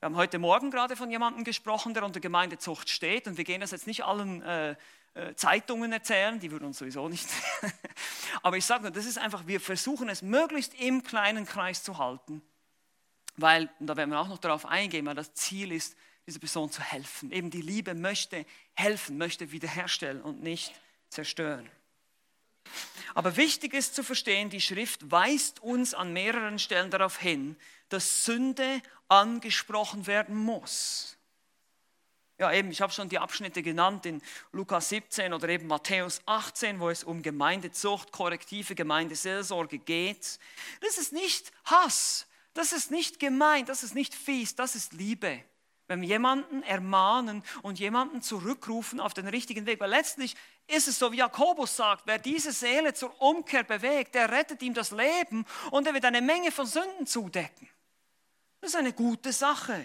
Wir 0.00 0.06
haben 0.06 0.16
heute 0.16 0.38
Morgen 0.38 0.70
gerade 0.70 0.96
von 0.96 1.10
jemandem 1.10 1.44
gesprochen, 1.44 1.92
der 1.92 2.04
unter 2.04 2.20
Gemeindezucht 2.20 2.88
steht 2.88 3.26
und 3.26 3.36
wir 3.36 3.44
gehen 3.44 3.60
das 3.60 3.72
jetzt 3.72 3.86
nicht 3.86 4.04
allen 4.04 4.40
äh, 4.42 4.76
äh 5.12 5.34
Zeitungen 5.34 5.92
erzählen, 5.92 6.40
die 6.40 6.50
würden 6.50 6.64
uns 6.64 6.78
sowieso 6.78 7.10
nicht. 7.10 7.28
Aber 8.42 8.56
ich 8.56 8.64
sage 8.64 8.84
nur, 8.84 8.90
das 8.92 9.04
ist 9.04 9.18
einfach, 9.18 9.46
wir 9.46 9.60
versuchen 9.60 10.08
es 10.08 10.22
möglichst 10.22 10.72
im 10.74 11.02
kleinen 11.02 11.44
Kreis 11.44 11.82
zu 11.82 11.98
halten 11.98 12.42
weil, 13.36 13.68
und 13.80 13.86
da 13.86 13.96
werden 13.96 14.10
wir 14.10 14.20
auch 14.20 14.28
noch 14.28 14.38
darauf 14.38 14.66
eingehen, 14.66 15.06
weil 15.06 15.14
das 15.14 15.34
Ziel 15.34 15.72
ist, 15.72 15.96
dieser 16.26 16.38
Person 16.38 16.70
zu 16.70 16.80
helfen. 16.80 17.32
Eben 17.32 17.50
die 17.50 17.60
Liebe 17.60 17.94
möchte 17.94 18.46
helfen, 18.74 19.18
möchte 19.18 19.52
wiederherstellen 19.52 20.22
und 20.22 20.42
nicht 20.42 20.72
zerstören. 21.10 21.68
Aber 23.14 23.36
wichtig 23.36 23.74
ist 23.74 23.94
zu 23.94 24.02
verstehen, 24.02 24.50
die 24.50 24.60
Schrift 24.60 25.10
weist 25.10 25.62
uns 25.62 25.94
an 25.94 26.12
mehreren 26.12 26.58
Stellen 26.58 26.90
darauf 26.90 27.18
hin, 27.18 27.56
dass 27.88 28.24
Sünde 28.24 28.82
angesprochen 29.08 30.06
werden 30.06 30.36
muss. 30.36 31.16
Ja, 32.36 32.52
eben, 32.52 32.72
ich 32.72 32.80
habe 32.80 32.92
schon 32.92 33.08
die 33.08 33.20
Abschnitte 33.20 33.62
genannt 33.62 34.06
in 34.06 34.20
Lukas 34.50 34.88
17 34.88 35.32
oder 35.32 35.48
eben 35.48 35.68
Matthäus 35.68 36.20
18, 36.26 36.80
wo 36.80 36.90
es 36.90 37.04
um 37.04 37.22
Gemeindezucht, 37.22 38.10
korrektive 38.10 38.74
Gemeindeseelsorge 38.74 39.78
geht. 39.78 40.40
Das 40.80 40.98
ist 40.98 41.12
nicht 41.12 41.52
Hass, 41.64 42.26
das 42.52 42.72
ist 42.72 42.90
nicht 42.90 43.20
gemein, 43.20 43.66
das 43.66 43.84
ist 43.84 43.94
nicht 43.94 44.14
fies, 44.14 44.56
das 44.56 44.74
ist 44.74 44.94
Liebe. 44.94 45.44
Wenn 45.86 46.00
wir 46.00 46.08
jemanden 46.08 46.64
ermahnen 46.64 47.44
und 47.62 47.78
jemanden 47.78 48.20
zurückrufen 48.20 48.98
auf 48.98 49.14
den 49.14 49.28
richtigen 49.28 49.66
Weg, 49.66 49.78
weil 49.78 49.90
letztlich 49.90 50.34
ist 50.66 50.88
es 50.88 50.98
so, 50.98 51.12
wie 51.12 51.18
Jakobus 51.18 51.76
sagt, 51.76 52.06
wer 52.06 52.18
diese 52.18 52.52
Seele 52.52 52.94
zur 52.94 53.20
Umkehr 53.20 53.64
bewegt, 53.64 54.14
der 54.14 54.30
rettet 54.30 54.62
ihm 54.62 54.74
das 54.74 54.90
Leben 54.90 55.44
und 55.70 55.86
er 55.86 55.94
wird 55.94 56.04
eine 56.04 56.22
Menge 56.22 56.50
von 56.50 56.66
Sünden 56.66 57.06
zudecken. 57.06 57.68
Das 58.60 58.70
ist 58.70 58.76
eine 58.76 58.92
gute 58.92 59.32
Sache. 59.32 59.84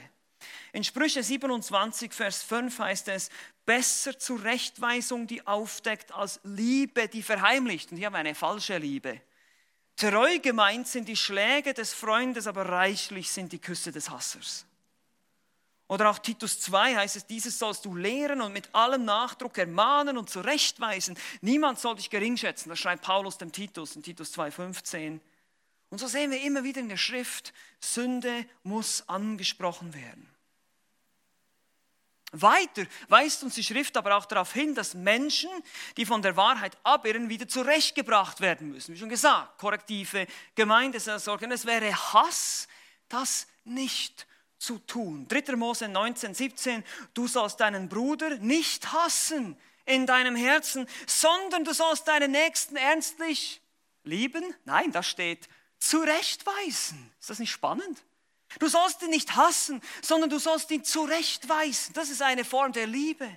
In 0.72 0.84
Sprüche 0.84 1.22
27, 1.22 2.13
Vers 2.13 2.44
5 2.44 2.80
heißt 2.80 3.10
es, 3.10 3.30
besser 3.65 4.18
Zurechtweisung, 4.18 5.28
die 5.28 5.46
aufdeckt, 5.46 6.13
als 6.13 6.39
Liebe, 6.44 7.10
die 7.10 7.24
verheimlicht. 7.24 7.92
Und 7.92 7.98
hier 7.98 8.06
haben 8.06 8.13
wir 8.13 8.20
eine 8.20 8.36
falsche 8.36 8.78
Liebe. 8.78 9.22
Treu 9.98 10.39
gemeint 10.39 10.88
sind 10.88 11.10
die 11.10 11.18
Schläge 11.18 11.74
des 11.74 11.94
Freundes, 11.94 12.48
aber 12.48 12.70
reichlich 12.70 13.30
sind 13.30 13.52
die 13.52 13.60
Küsse 13.60 13.92
des 13.92 14.10
Hassers. 14.10 14.65
Oder 15.89 16.12
auch 16.12 16.19
Titus 16.19 16.60
2 16.62 16.95
heißt 16.97 17.15
es, 17.15 17.25
dieses 17.25 17.58
sollst 17.58 17.84
du 17.84 17.95
lehren 17.95 18.41
und 18.41 18.54
mit 18.54 18.73
allem 18.75 19.06
Nachdruck 19.06 19.58
ermahnen 19.58 20.19
und 20.19 20.30
zurechtweisen. 20.30 21.17
Niemand 21.41 21.80
soll 21.80 21.95
dich 21.95 22.12
gering 22.12 22.38
schätzen. 22.38 22.69
Das 22.69 22.78
schreibt 22.78 23.04
Paulus 23.04 23.39
dem 23.39 23.52
Titus 23.52 23.95
in 23.95 24.04
Titus 24.04 24.32
2,15. 24.38 25.19
Und 25.89 25.97
so 25.97 26.08
sehen 26.08 26.30
wir 26.30 26.41
immer 26.43 26.63
wieder 26.63 26.80
in 26.80 26.89
der 26.89 26.97
Schrift, 26.97 27.54
Sünde 27.80 28.45
muss 28.62 29.04
angesprochen 29.10 29.95
werden. 29.95 30.30
Weiter 32.34 32.86
weist 33.08 33.41
uns 33.41 33.56
die 33.56 33.63
Schrift 33.63 33.97
aber 33.97 34.15
auch 34.15 34.25
darauf 34.25 34.54
hin, 34.54 34.75
dass 34.75 34.93
Menschen, 34.93 35.49
die 35.97 36.06
von 36.06 36.21
der 36.21 36.38
Wahrheit 36.38 36.78
abirren, 36.84 37.30
wieder 37.30 37.47
zurechtgebracht 37.47 38.41
werden 38.41 38.69
müssen. 38.69 38.93
Wie 38.93 38.99
schon 38.99 39.10
gesagt, 39.10 39.58
korrektive 39.58 40.28
Gemeindeseelsorge. 40.54 41.52
Es 41.52 41.65
wäre 41.65 41.91
Hass, 42.13 42.67
das 43.08 43.47
nicht 43.63 44.28
zu 44.60 44.78
tun. 44.80 45.28
3. 45.28 45.56
Mose 45.56 45.88
19, 45.88 46.34
17, 46.36 46.84
du 47.13 47.28
sollst 47.28 47.60
deinen 47.60 47.89
Bruder 47.89 48.38
nicht 48.38 48.91
hassen 48.91 49.58
in 49.86 50.06
deinem 50.06 50.36
Herzen, 50.36 50.88
sondern 51.08 51.63
du 51.63 51.74
sollst 51.74 52.08
deinen 52.08 52.32
Nächsten 52.32 52.76
ernstlich 52.76 53.62
lieben. 54.04 54.43
Nein, 54.65 54.91
da 54.91 55.02
steht 55.02 55.50
zurechtweisen. 55.80 57.12
Ist 57.19 57.30
das 57.30 57.39
nicht 57.39 57.52
spannend? 57.52 58.04
Du 58.60 58.67
sollst 58.67 59.02
ihn 59.02 59.10
nicht 59.10 59.36
hassen, 59.36 59.82
sondern 60.02 60.30
du 60.30 60.39
sollst 60.39 60.69
ihn 60.72 60.84
zurechtweisen. 60.84 61.93
Das 61.93 62.10
ist 62.10 62.22
eine 62.22 62.43
Form 62.43 62.72
der 62.72 62.88
Liebe. 62.88 63.30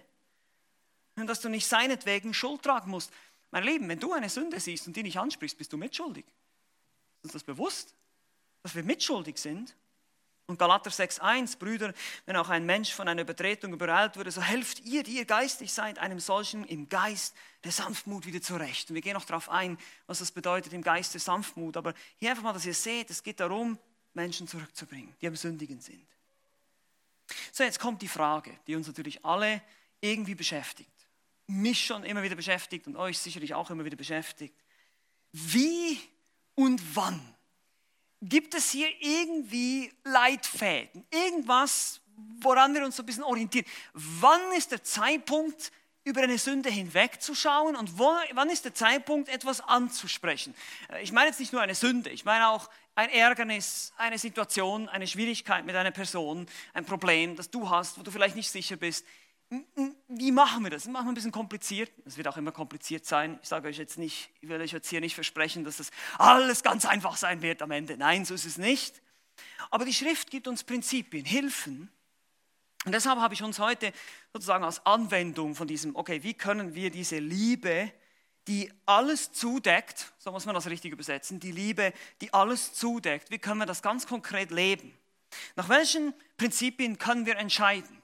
Und 1.16 1.26
dass 1.26 1.40
du 1.40 1.48
nicht 1.48 1.66
seinetwegen 1.66 2.34
Schuld 2.34 2.62
tragen 2.62 2.90
musst. 2.90 3.12
Mein 3.50 3.64
Lieben, 3.64 3.88
wenn 3.88 4.00
du 4.00 4.12
eine 4.12 4.30
Sünde 4.30 4.58
siehst 4.58 4.86
und 4.86 4.96
die 4.96 5.02
nicht 5.02 5.18
ansprichst, 5.18 5.58
bist 5.58 5.72
du 5.72 5.76
mitschuldig. 5.76 6.24
Ist 7.18 7.24
uns 7.24 7.32
das 7.34 7.44
bewusst? 7.44 7.94
Dass 8.62 8.74
wir 8.74 8.82
mitschuldig 8.82 9.36
sind? 9.36 9.76
Und 10.52 10.58
Galater 10.58 10.90
6,1, 10.90 11.58
Brüder, 11.58 11.94
wenn 12.26 12.36
auch 12.36 12.50
ein 12.50 12.66
Mensch 12.66 12.92
von 12.92 13.08
einer 13.08 13.22
Übertretung 13.22 13.72
übereilt 13.72 14.18
wurde, 14.18 14.30
so 14.30 14.42
helft 14.42 14.80
ihr, 14.80 15.02
die 15.02 15.16
ihr 15.16 15.24
geistig 15.24 15.72
seid, 15.72 15.98
einem 15.98 16.20
solchen 16.20 16.64
im 16.64 16.90
Geist 16.90 17.34
der 17.64 17.72
Sanftmut 17.72 18.26
wieder 18.26 18.42
zurecht. 18.42 18.90
Und 18.90 18.96
wir 18.96 19.00
gehen 19.00 19.14
noch 19.14 19.24
darauf 19.24 19.48
ein, 19.48 19.78
was 20.06 20.18
das 20.18 20.30
bedeutet 20.30 20.74
im 20.74 20.82
Geist 20.82 21.14
der 21.14 21.22
Sanftmut. 21.22 21.78
Aber 21.78 21.94
hier 22.18 22.28
einfach 22.28 22.42
mal, 22.42 22.52
dass 22.52 22.66
ihr 22.66 22.74
seht, 22.74 23.08
es 23.08 23.22
geht 23.22 23.40
darum, 23.40 23.78
Menschen 24.12 24.46
zurückzubringen, 24.46 25.14
die 25.22 25.26
am 25.26 25.36
Sündigen 25.36 25.80
sind. 25.80 26.06
So, 27.50 27.64
jetzt 27.64 27.80
kommt 27.80 28.02
die 28.02 28.08
Frage, 28.08 28.54
die 28.66 28.76
uns 28.76 28.86
natürlich 28.86 29.24
alle 29.24 29.62
irgendwie 30.02 30.34
beschäftigt. 30.34 30.90
Mich 31.46 31.82
schon 31.86 32.04
immer 32.04 32.22
wieder 32.22 32.36
beschäftigt 32.36 32.86
und 32.86 32.96
euch 32.96 33.18
sicherlich 33.18 33.54
auch 33.54 33.70
immer 33.70 33.86
wieder 33.86 33.96
beschäftigt. 33.96 34.54
Wie 35.32 35.98
und 36.54 36.94
wann? 36.94 37.34
Gibt 38.24 38.54
es 38.54 38.70
hier 38.70 38.88
irgendwie 39.00 39.92
Leitfäden? 40.04 41.04
Irgendwas, 41.10 42.00
woran 42.40 42.72
wir 42.72 42.84
uns 42.84 42.96
so 42.96 43.02
ein 43.02 43.06
bisschen 43.06 43.24
orientieren? 43.24 43.66
Wann 43.94 44.40
ist 44.56 44.70
der 44.70 44.84
Zeitpunkt, 44.84 45.72
über 46.04 46.22
eine 46.22 46.38
Sünde 46.38 46.68
hinwegzuschauen 46.68 47.76
und 47.76 47.98
wo, 47.98 48.12
wann 48.32 48.50
ist 48.50 48.64
der 48.64 48.74
Zeitpunkt, 48.74 49.28
etwas 49.28 49.60
anzusprechen? 49.60 50.54
Ich 51.00 51.12
meine 51.12 51.28
jetzt 51.28 51.40
nicht 51.40 51.52
nur 51.52 51.62
eine 51.62 51.74
Sünde, 51.74 52.10
ich 52.10 52.24
meine 52.24 52.48
auch 52.48 52.68
ein 52.94 53.08
Ärgernis, 53.10 53.92
eine 53.96 54.18
Situation, 54.18 54.88
eine 54.88 55.06
Schwierigkeit 55.06 55.64
mit 55.64 55.74
einer 55.74 55.92
Person, 55.92 56.46
ein 56.74 56.84
Problem, 56.84 57.36
das 57.36 57.50
du 57.50 57.70
hast, 57.70 57.98
wo 57.98 58.02
du 58.02 58.10
vielleicht 58.10 58.36
nicht 58.36 58.50
sicher 58.50 58.76
bist. 58.76 59.06
Wie 60.08 60.32
machen 60.32 60.62
wir 60.62 60.70
das? 60.70 60.84
Das 60.84 60.92
machen 60.92 61.06
wir 61.06 61.12
ein 61.12 61.14
bisschen 61.14 61.32
kompliziert. 61.32 61.90
Es 62.04 62.16
wird 62.16 62.28
auch 62.28 62.36
immer 62.36 62.52
kompliziert 62.52 63.04
sein. 63.04 63.38
Ich 63.42 63.48
sage 63.48 63.68
euch 63.68 63.78
jetzt 63.78 63.98
nicht, 63.98 64.30
ich 64.40 64.48
will 64.48 64.60
euch 64.60 64.72
jetzt 64.72 64.88
hier 64.88 65.00
nicht 65.00 65.14
versprechen, 65.14 65.64
dass 65.64 65.76
das 65.76 65.90
alles 66.18 66.62
ganz 66.62 66.84
einfach 66.86 67.16
sein 67.16 67.42
wird 67.42 67.60
am 67.62 67.70
Ende. 67.70 67.96
Nein, 67.96 68.24
so 68.24 68.34
ist 68.34 68.46
es 68.46 68.56
nicht. 68.56 69.02
Aber 69.70 69.84
die 69.84 69.92
Schrift 69.92 70.30
gibt 70.30 70.48
uns 70.48 70.64
Prinzipien, 70.64 71.24
Hilfen. 71.24 71.90
Und 72.84 72.92
deshalb 72.92 73.20
habe 73.20 73.34
ich 73.34 73.42
uns 73.42 73.58
heute 73.58 73.92
sozusagen 74.32 74.64
als 74.64 74.84
Anwendung 74.86 75.54
von 75.54 75.68
diesem, 75.68 75.96
okay, 75.96 76.22
wie 76.22 76.34
können 76.34 76.74
wir 76.74 76.90
diese 76.90 77.18
Liebe 77.18 77.92
die 78.48 78.72
alles 78.86 79.32
zudeckt, 79.32 80.12
so 80.18 80.32
muss 80.32 80.46
man 80.46 80.54
das 80.54 80.66
richtig 80.66 80.92
übersetzen, 80.92 81.38
die 81.38 81.52
Liebe, 81.52 81.92
die 82.20 82.32
alles 82.34 82.72
zudeckt. 82.74 83.30
Wie 83.30 83.38
können 83.38 83.58
wir 83.58 83.66
das 83.66 83.82
ganz 83.82 84.06
konkret 84.06 84.50
leben? 84.50 84.96
Nach 85.54 85.68
welchen 85.68 86.12
Prinzipien 86.36 86.98
können 86.98 87.24
wir 87.24 87.36
entscheiden, 87.36 88.01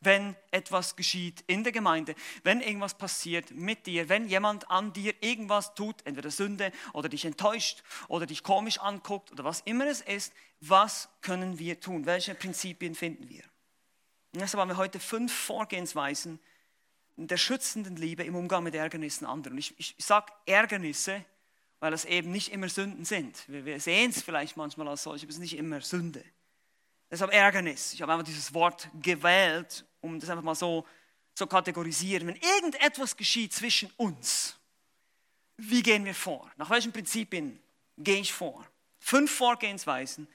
wenn 0.00 0.36
etwas 0.50 0.96
geschieht 0.96 1.42
in 1.46 1.64
der 1.64 1.72
Gemeinde, 1.72 2.14
wenn 2.44 2.60
irgendwas 2.60 2.96
passiert 2.96 3.50
mit 3.50 3.86
dir, 3.86 4.08
wenn 4.08 4.28
jemand 4.28 4.70
an 4.70 4.92
dir 4.92 5.14
irgendwas 5.20 5.74
tut, 5.74 5.96
entweder 6.06 6.30
Sünde 6.30 6.72
oder 6.92 7.08
dich 7.08 7.24
enttäuscht 7.24 7.82
oder 8.06 8.26
dich 8.26 8.42
komisch 8.42 8.78
anguckt 8.78 9.32
oder 9.32 9.44
was 9.44 9.60
immer 9.62 9.86
es 9.86 10.00
ist, 10.00 10.32
was 10.60 11.08
können 11.20 11.58
wir 11.58 11.80
tun? 11.80 12.06
Welche 12.06 12.34
Prinzipien 12.34 12.94
finden 12.94 13.28
wir? 13.28 13.42
Und 14.32 14.40
deshalb 14.40 14.60
haben 14.60 14.68
wir 14.68 14.76
heute 14.76 15.00
fünf 15.00 15.32
Vorgehensweisen, 15.32 16.38
der 17.16 17.36
schützenden 17.36 17.96
Liebe 17.96 18.22
im 18.22 18.36
Umgang 18.36 18.62
mit 18.62 18.74
Ärgernissen 18.74 19.26
anderer. 19.26 19.52
Und 19.52 19.58
ich, 19.58 19.74
ich, 19.78 19.94
ich 19.98 20.04
sage 20.04 20.32
Ärgernisse, 20.46 21.24
weil 21.80 21.92
es 21.92 22.04
eben 22.04 22.30
nicht 22.30 22.52
immer 22.52 22.68
Sünden 22.68 23.04
sind. 23.04 23.48
Wir, 23.48 23.64
wir 23.64 23.80
sehen 23.80 24.10
es 24.10 24.22
vielleicht 24.22 24.56
manchmal 24.56 24.88
als 24.88 25.02
solche, 25.02 25.24
aber 25.24 25.30
es 25.30 25.36
ist 25.36 25.42
nicht 25.42 25.56
immer 25.56 25.80
Sünde. 25.80 26.24
Deshalb 27.10 27.32
Ärgernis. 27.32 27.94
Ich 27.94 28.02
habe 28.02 28.12
einfach 28.12 28.24
dieses 28.24 28.52
Wort 28.52 28.88
gewählt, 29.00 29.84
um 30.00 30.20
das 30.20 30.28
einfach 30.28 30.44
mal 30.44 30.54
so 30.54 30.86
zu 31.34 31.46
kategorisieren. 31.46 32.28
Wenn 32.28 32.36
irgendetwas 32.36 33.16
geschieht 33.16 33.52
zwischen 33.52 33.90
uns, 33.96 34.56
wie 35.56 35.82
gehen 35.82 36.04
wir 36.04 36.14
vor? 36.14 36.50
Nach 36.56 36.70
welchen 36.70 36.92
Prinzipien 36.92 37.58
gehe 37.96 38.20
ich 38.20 38.32
vor? 38.32 38.66
Fünf 38.98 39.30
Vorgehensweisen 39.30 40.28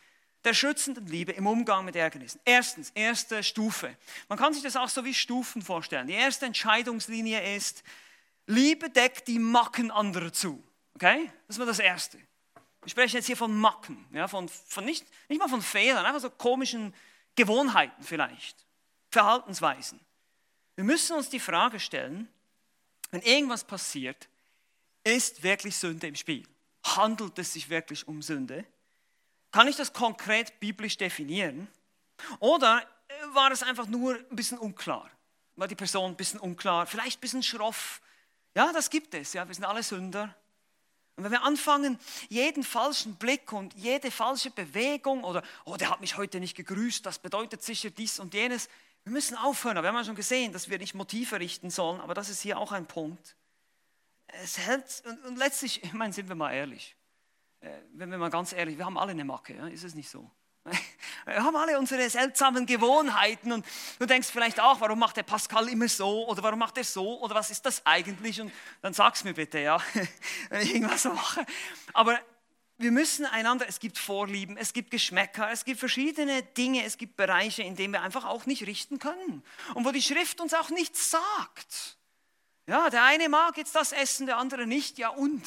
der 0.43 0.53
schützenden 0.53 1.07
Liebe 1.07 1.31
im 1.31 1.47
Umgang 1.47 1.86
mit 1.86 1.95
Ärgernissen. 1.95 2.41
Erstens, 2.43 2.91
erste 2.95 3.43
Stufe. 3.43 3.95
Man 4.27 4.38
kann 4.38 4.53
sich 4.53 4.63
das 4.63 4.75
auch 4.75 4.89
so 4.89 5.05
wie 5.05 5.13
Stufen 5.13 5.62
vorstellen. 5.62 6.07
Die 6.07 6.13
erste 6.13 6.45
Entscheidungslinie 6.45 7.55
ist, 7.55 7.83
Liebe 8.45 8.89
deckt 8.89 9.27
die 9.27 9.39
Macken 9.39 9.89
anderer 9.89 10.33
zu. 10.33 10.62
Okay? 10.95 11.31
Das 11.47 11.59
war 11.59 11.65
das 11.65 11.79
Erste. 11.79 12.17
Wir 12.84 12.89
sprechen 12.89 13.15
jetzt 13.15 13.28
hier 13.28 13.38
von 13.38 13.58
Macken, 13.58 14.06
ja, 14.12 14.28
von, 14.28 14.50
von 14.50 14.86
nicht, 14.86 15.06
nicht 15.30 15.39
mal 15.39 15.48
von 15.48 15.62
Fehlern, 15.62 16.06
einfach 16.06 16.19
so 16.19 16.30
komischen 16.30 16.93
Gewohnheiten 17.36 18.04
vielleicht, 18.04 18.65
Verhaltensweisen. 19.10 20.00
Wir 20.76 20.84
müssen 20.84 21.15
uns 21.15 21.30
die 21.30 21.39
Frage 21.39 21.80
stellen, 21.80 22.28
wenn 23.12 23.22
irgendwas 23.22 23.63
passiert, 23.63 24.28
ist 25.04 25.43
wirklich 25.43 25.76
Sünde 25.78 26.08
im 26.08 26.15
Spiel? 26.15 26.48
Handelt 26.84 27.38
es 27.38 27.54
sich 27.54 27.69
wirklich 27.69 28.08
um 28.08 28.22
Sünde? 28.22 28.65
Kann 29.52 29.67
ich 29.67 29.76
das 29.76 29.93
konkret 29.93 30.60
biblisch 30.60 30.98
definieren? 30.98 31.67
Oder 32.39 32.88
war 33.34 33.52
es 33.52 33.63
einfach 33.63 33.86
nur 33.86 34.15
ein 34.15 34.36
bisschen 34.36 34.58
unklar? 34.58 35.10
War 35.56 35.67
die 35.67 35.76
Person 35.76 36.12
ein 36.12 36.17
bisschen 36.17 36.39
unklar, 36.39 36.88
vielleicht 36.88 37.19
ein 37.19 37.22
bisschen 37.22 37.43
schroff? 37.43 38.02
Ja, 38.56 38.72
das 38.74 38.89
gibt 38.89 39.13
es. 39.13 39.34
Ja, 39.34 39.48
wir 39.48 39.54
sind 39.54 39.65
alle 39.65 39.84
Sünder. 39.84 40.36
Und 41.15 41.23
wenn 41.23 41.32
wir 41.32 41.43
anfangen, 41.43 41.99
jeden 42.30 42.63
falschen 42.63 43.15
Blick 43.15 43.54
und 43.54 43.73
jede 43.76 44.10
falsche 44.10 44.49
Bewegung 44.49 45.23
oder, 45.23 45.43
oh, 45.65 45.76
der 45.76 45.91
hat 45.91 46.02
mich 46.02 46.17
heute 46.17 46.39
nicht 46.39 46.56
gegrüßt, 46.56 47.06
das 47.06 47.19
bedeutet 47.19 47.62
sicher 47.62 47.91
dies 47.91 48.19
und 48.19 48.34
jenes, 48.34 48.67
wir 49.04 49.12
müssen 49.13 49.38
aufhören. 49.38 49.76
Wir 49.76 49.89
haben 49.89 49.95
ja 49.95 50.04
schon 50.06 50.15
gesehen, 50.15 50.54
dass 50.54 50.69
wir 50.69 50.80
nicht 50.80 50.95
Motive 50.95 51.39
richten 51.39 51.69
sollen, 51.69 52.02
aber 52.02 52.13
das 52.13 52.30
ist 52.30 52.41
hier 52.41 52.58
auch 52.58 52.71
ein 52.71 52.88
Punkt. 52.88 53.36
Es 54.28 54.58
hält, 54.58 55.04
und, 55.06 55.26
und 55.26 55.38
letztlich, 55.38 55.84
ich 55.84 55.93
meine, 55.93 56.13
sind 56.13 56.30
wir 56.30 56.36
mal 56.36 56.52
ehrlich, 56.54 56.95
äh, 57.60 57.69
wenn 57.93 58.10
wir 58.10 58.17
mal 58.17 58.30
ganz 58.30 58.54
ehrlich, 58.54 58.78
wir 58.78 58.86
haben 58.86 58.97
alle 58.97 59.12
eine 59.12 59.26
Macke, 59.26 59.56
ja? 59.56 59.67
ist 59.67 59.84
es 59.84 59.93
nicht 59.93 60.10
so? 60.10 60.30
Wir 61.26 61.43
haben 61.43 61.56
alle 61.56 61.78
unsere 61.78 62.10
seltsamen 62.10 62.65
Gewohnheiten 62.65 63.52
und 63.52 63.65
du 63.99 64.06
denkst 64.06 64.30
vielleicht 64.32 64.60
auch, 64.60 64.82
warum 64.82 64.99
macht 64.99 65.17
der 65.17 65.23
Pascal 65.23 65.67
immer 65.69 65.88
so 65.88 66.28
oder 66.28 66.43
warum 66.43 66.60
macht 66.60 66.78
er 66.78 66.84
so 66.84 67.19
oder 67.21 67.36
was 67.36 67.49
ist 67.49 67.65
das 67.65 67.86
eigentlich? 67.86 68.41
Und 68.41 68.52
dann 68.82 68.93
sag's 68.93 69.23
mir 69.23 69.34
bitte, 69.34 69.60
ja, 69.60 69.82
wenn 70.49 70.62
ich 70.62 70.73
irgendwas 70.76 71.06
mache. 71.06 71.45
Aber 71.93 72.19
wir 72.78 72.91
müssen 72.91 73.26
einander, 73.26 73.67
es 73.67 73.80
gibt 73.80 73.97
Vorlieben, 73.97 74.58
es 74.58 74.73
gibt 74.73 74.91
Geschmäcker, 74.91 75.52
es 75.52 75.63
gibt 75.63 75.80
verschiedene 75.80 76.43
Dinge, 76.43 76.84
es 76.84 76.97
gibt 76.97 77.15
Bereiche, 77.15 77.63
in 77.63 77.76
denen 77.76 77.93
wir 77.93 78.02
einfach 78.02 78.26
auch 78.26 78.45
nicht 78.45 78.65
richten 78.65 78.99
können 78.99 79.43
und 79.76 79.86
wo 79.86 79.91
die 79.91 80.02
Schrift 80.02 80.41
uns 80.41 80.54
auch 80.54 80.69
nichts 80.69 81.12
sagt. 81.12 81.97
Ja, 82.67 82.89
der 82.89 83.04
eine 83.04 83.30
mag 83.30 83.58
jetzt 83.58 83.76
das 83.76 83.91
essen, 83.91 84.26
der 84.26 84.38
andere 84.38 84.65
nicht, 84.65 84.97
ja 84.97 85.10
und? 85.10 85.43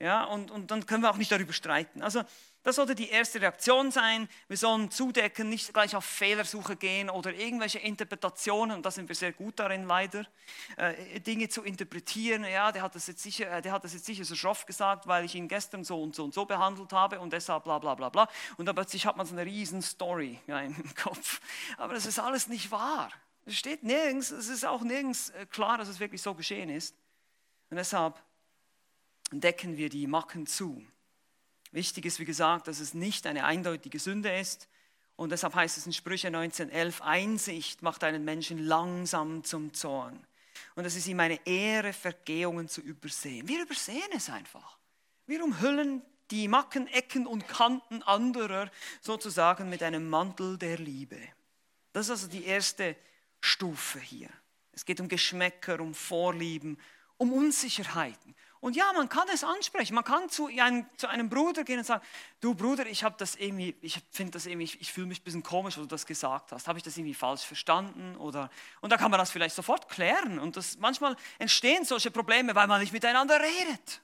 Ja, 0.00 0.24
und, 0.24 0.50
und 0.50 0.70
dann 0.70 0.86
können 0.86 1.02
wir 1.02 1.10
auch 1.10 1.16
nicht 1.16 1.32
darüber 1.32 1.52
streiten. 1.52 2.02
Also 2.02 2.22
das 2.68 2.76
sollte 2.76 2.94
die 2.94 3.08
erste 3.08 3.40
Reaktion 3.40 3.90
sein. 3.90 4.28
Wir 4.46 4.58
sollen 4.58 4.90
zudecken, 4.90 5.48
nicht 5.48 5.72
gleich 5.72 5.96
auf 5.96 6.04
Fehlersuche 6.04 6.76
gehen 6.76 7.08
oder 7.08 7.32
irgendwelche 7.32 7.78
Interpretationen, 7.78 8.76
und 8.76 8.84
da 8.84 8.90
sind 8.90 9.08
wir 9.08 9.16
sehr 9.16 9.32
gut 9.32 9.58
darin 9.58 9.86
leider, 9.86 10.26
äh, 10.76 11.18
Dinge 11.20 11.48
zu 11.48 11.62
interpretieren. 11.62 12.44
Ja, 12.44 12.70
der 12.70 12.82
hat, 12.82 12.94
das 12.94 13.06
jetzt 13.06 13.22
sicher, 13.22 13.50
äh, 13.50 13.62
der 13.62 13.72
hat 13.72 13.84
das 13.84 13.94
jetzt 13.94 14.04
sicher 14.04 14.22
so 14.26 14.34
schroff 14.34 14.66
gesagt, 14.66 15.06
weil 15.06 15.24
ich 15.24 15.34
ihn 15.34 15.48
gestern 15.48 15.82
so 15.82 16.02
und 16.02 16.14
so 16.14 16.24
und 16.24 16.34
so 16.34 16.44
behandelt 16.44 16.92
habe 16.92 17.18
und 17.20 17.32
deshalb 17.32 17.64
bla 17.64 17.78
bla 17.78 17.94
bla 17.94 18.10
bla. 18.10 18.28
Und 18.58 18.66
dann 18.66 18.74
plötzlich 18.74 19.06
hat 19.06 19.16
man 19.16 19.24
so 19.24 19.32
eine 19.32 19.46
riesen 19.46 19.80
Story 19.80 20.38
ja, 20.46 20.60
im 20.60 20.94
Kopf. 20.94 21.40
Aber 21.78 21.94
das 21.94 22.04
ist 22.04 22.18
alles 22.18 22.48
nicht 22.48 22.70
wahr. 22.70 23.10
Es 23.46 23.56
steht 23.56 23.82
nirgends, 23.82 24.30
es 24.30 24.48
ist 24.48 24.66
auch 24.66 24.82
nirgends 24.82 25.30
äh, 25.30 25.46
klar, 25.46 25.78
dass 25.78 25.88
es 25.88 26.00
wirklich 26.00 26.20
so 26.20 26.34
geschehen 26.34 26.68
ist. 26.68 26.94
Und 27.70 27.78
deshalb 27.78 28.22
decken 29.30 29.78
wir 29.78 29.88
die 29.88 30.06
Macken 30.06 30.46
zu. 30.46 30.84
Wichtig 31.72 32.06
ist, 32.06 32.18
wie 32.18 32.24
gesagt, 32.24 32.68
dass 32.68 32.80
es 32.80 32.94
nicht 32.94 33.26
eine 33.26 33.44
eindeutige 33.44 33.98
Sünde 33.98 34.34
ist. 34.36 34.68
Und 35.16 35.30
deshalb 35.30 35.54
heißt 35.54 35.76
es 35.76 35.86
in 35.86 35.92
Sprüche 35.92 36.28
19.11, 36.28 37.00
Einsicht 37.00 37.82
macht 37.82 38.04
einen 38.04 38.24
Menschen 38.24 38.58
langsam 38.58 39.44
zum 39.44 39.74
Zorn. 39.74 40.24
Und 40.74 40.84
es 40.84 40.96
ist 40.96 41.08
ihm 41.08 41.20
eine 41.20 41.44
Ehre, 41.46 41.92
Vergehungen 41.92 42.68
zu 42.68 42.80
übersehen. 42.80 43.48
Wir 43.48 43.62
übersehen 43.62 44.10
es 44.14 44.30
einfach. 44.30 44.78
Wir 45.26 45.42
umhüllen 45.42 46.02
die 46.30 46.48
Macken, 46.48 46.86
Ecken 46.88 47.26
und 47.26 47.48
Kanten 47.48 48.02
anderer 48.02 48.70
sozusagen 49.00 49.68
mit 49.68 49.82
einem 49.82 50.08
Mantel 50.08 50.56
der 50.58 50.78
Liebe. 50.78 51.18
Das 51.92 52.06
ist 52.06 52.10
also 52.10 52.28
die 52.28 52.44
erste 52.44 52.96
Stufe 53.40 53.98
hier. 53.98 54.28
Es 54.72 54.84
geht 54.84 55.00
um 55.00 55.08
Geschmäcker, 55.08 55.80
um 55.80 55.94
Vorlieben, 55.94 56.78
um 57.16 57.32
Unsicherheiten. 57.32 58.34
Und 58.60 58.76
ja, 58.76 58.92
man 58.94 59.08
kann 59.08 59.28
es 59.32 59.44
ansprechen. 59.44 59.94
Man 59.94 60.04
kann 60.04 60.28
zu 60.28 60.46
einem, 60.46 60.86
zu 60.96 61.08
einem 61.08 61.28
Bruder 61.28 61.64
gehen 61.64 61.78
und 61.78 61.84
sagen, 61.84 62.04
du 62.40 62.54
Bruder, 62.54 62.86
ich 62.86 63.04
habe 63.04 63.14
das 63.18 63.36
irgendwie, 63.36 63.76
ich 63.80 64.00
finde 64.10 64.32
das 64.32 64.46
irgendwie, 64.46 64.64
ich, 64.64 64.80
ich 64.80 64.92
fühle 64.92 65.06
mich 65.06 65.20
ein 65.20 65.24
bisschen 65.24 65.42
komisch, 65.42 65.76
was 65.76 65.84
du 65.84 65.88
das 65.88 66.06
gesagt 66.06 66.52
hast. 66.52 66.66
Habe 66.66 66.78
ich 66.78 66.84
das 66.84 66.96
irgendwie 66.96 67.14
falsch 67.14 67.42
verstanden? 67.42 68.16
Oder, 68.16 68.50
und 68.80 68.90
da 68.90 68.96
kann 68.96 69.10
man 69.10 69.18
das 69.18 69.30
vielleicht 69.30 69.54
sofort 69.54 69.88
klären. 69.88 70.38
Und 70.38 70.56
das, 70.56 70.78
manchmal 70.78 71.16
entstehen 71.38 71.84
solche 71.84 72.10
Probleme, 72.10 72.54
weil 72.54 72.66
man 72.66 72.80
nicht 72.80 72.92
miteinander 72.92 73.40
redet. 73.40 74.02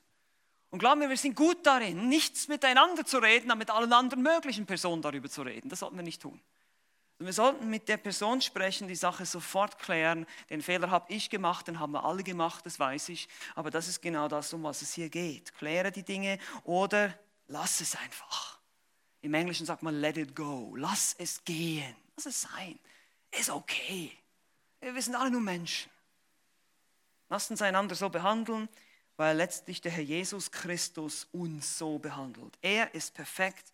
Und 0.70 0.78
glaub 0.78 0.98
mir, 0.98 1.08
wir 1.08 1.16
sind 1.16 1.36
gut 1.36 1.64
darin, 1.64 2.08
nichts 2.08 2.48
miteinander 2.48 3.04
zu 3.04 3.18
reden, 3.18 3.50
aber 3.50 3.58
mit 3.58 3.70
allen 3.70 3.92
anderen 3.92 4.22
möglichen 4.22 4.66
Personen 4.66 5.02
darüber 5.02 5.28
zu 5.28 5.42
reden. 5.42 5.68
Das 5.68 5.80
sollten 5.80 5.96
wir 5.96 6.02
nicht 6.02 6.22
tun. 6.22 6.40
Wir 7.18 7.33
sollten 7.33 7.70
mit 7.70 7.88
der 7.88 7.96
Person 7.96 8.40
sprechen, 8.40 8.88
die 8.88 8.96
Sache 8.96 9.24
sofort 9.24 9.79
klären. 9.79 10.27
Den 10.50 10.62
Fehler 10.62 10.90
habe 10.90 11.12
ich 11.12 11.31
gemacht, 11.31 11.68
den 11.68 11.79
haben 11.79 11.92
wir 11.92 12.05
alle 12.05 12.24
gemacht, 12.24 12.66
das 12.66 12.79
weiß 12.79 13.09
ich. 13.11 13.29
Aber 13.55 13.70
das 13.70 13.87
ist 13.87 14.03
genau 14.03 14.27
das, 14.27 14.53
um 14.53 14.64
was 14.64 14.83
es 14.83 14.92
hier 14.94 15.09
geht. 15.09 15.55
Kläre 15.55 15.92
die 15.92 16.03
Dinge 16.03 16.38
oder 16.64 17.16
lass 17.46 17.81
es 17.81 17.94
einfach. 17.96 18.59
Im 19.22 19.33
Englischen 19.33 19.64
sagt 19.64 19.83
man 19.83 20.00
let 20.00 20.16
it 20.16 20.35
go. 20.35 20.74
Lass 20.77 21.14
es 21.18 21.42
gehen. 21.44 21.94
Lass 22.16 22.27
es 22.27 22.42
sein. 22.42 22.79
Ist 23.31 23.50
okay. 23.50 24.12
Wir 24.81 25.00
sind 25.00 25.14
alle 25.14 25.31
nur 25.31 25.40
Menschen. 25.40 25.90
Lasst 27.31 27.50
uns 27.50 27.62
einander 27.62 27.94
so 27.94 28.11
behandeln, 28.11 28.68
weil 29.16 29.37
letztlich 29.37 29.81
der 29.81 29.92
Herr 29.92 30.03
Jesus 30.03 30.50
Christus 30.50 31.27
uns 31.33 31.79
so 31.79 31.98
behandelt. 31.98 32.59
Er 32.61 32.92
ist 32.94 33.14
perfekt 33.14 33.72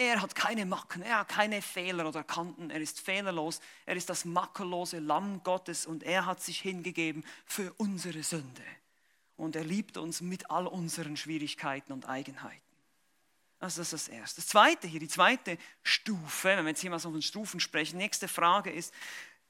er 0.00 0.22
hat 0.22 0.34
keine 0.34 0.64
Macken, 0.64 1.02
er 1.02 1.18
hat 1.18 1.28
keine 1.28 1.60
Fehler 1.60 2.08
oder 2.08 2.24
Kanten, 2.24 2.70
er 2.70 2.80
ist 2.80 3.00
fehlerlos, 3.00 3.60
er 3.84 3.96
ist 3.96 4.08
das 4.08 4.24
makellose 4.24 4.98
Lamm 4.98 5.42
Gottes 5.42 5.84
und 5.84 6.04
er 6.04 6.24
hat 6.24 6.42
sich 6.42 6.58
hingegeben 6.62 7.22
für 7.44 7.74
unsere 7.76 8.22
Sünde. 8.22 8.62
Und 9.36 9.56
er 9.56 9.64
liebt 9.64 9.98
uns 9.98 10.22
mit 10.22 10.50
all 10.50 10.66
unseren 10.66 11.18
Schwierigkeiten 11.18 11.92
und 11.92 12.08
Eigenheiten. 12.08 12.62
Also 13.58 13.82
das 13.82 13.92
ist 13.92 14.08
das 14.08 14.14
Erste. 14.14 14.40
Das 14.40 14.46
Zweite 14.46 14.88
hier, 14.88 15.00
die 15.00 15.08
zweite 15.08 15.58
Stufe, 15.82 16.48
wenn 16.48 16.64
wir 16.64 16.70
jetzt 16.70 16.80
hier 16.80 16.88
mal 16.88 16.98
so 16.98 17.10
von 17.10 17.20
Stufen 17.20 17.60
sprechen, 17.60 17.98
nächste 17.98 18.26
Frage 18.26 18.70
ist, 18.70 18.94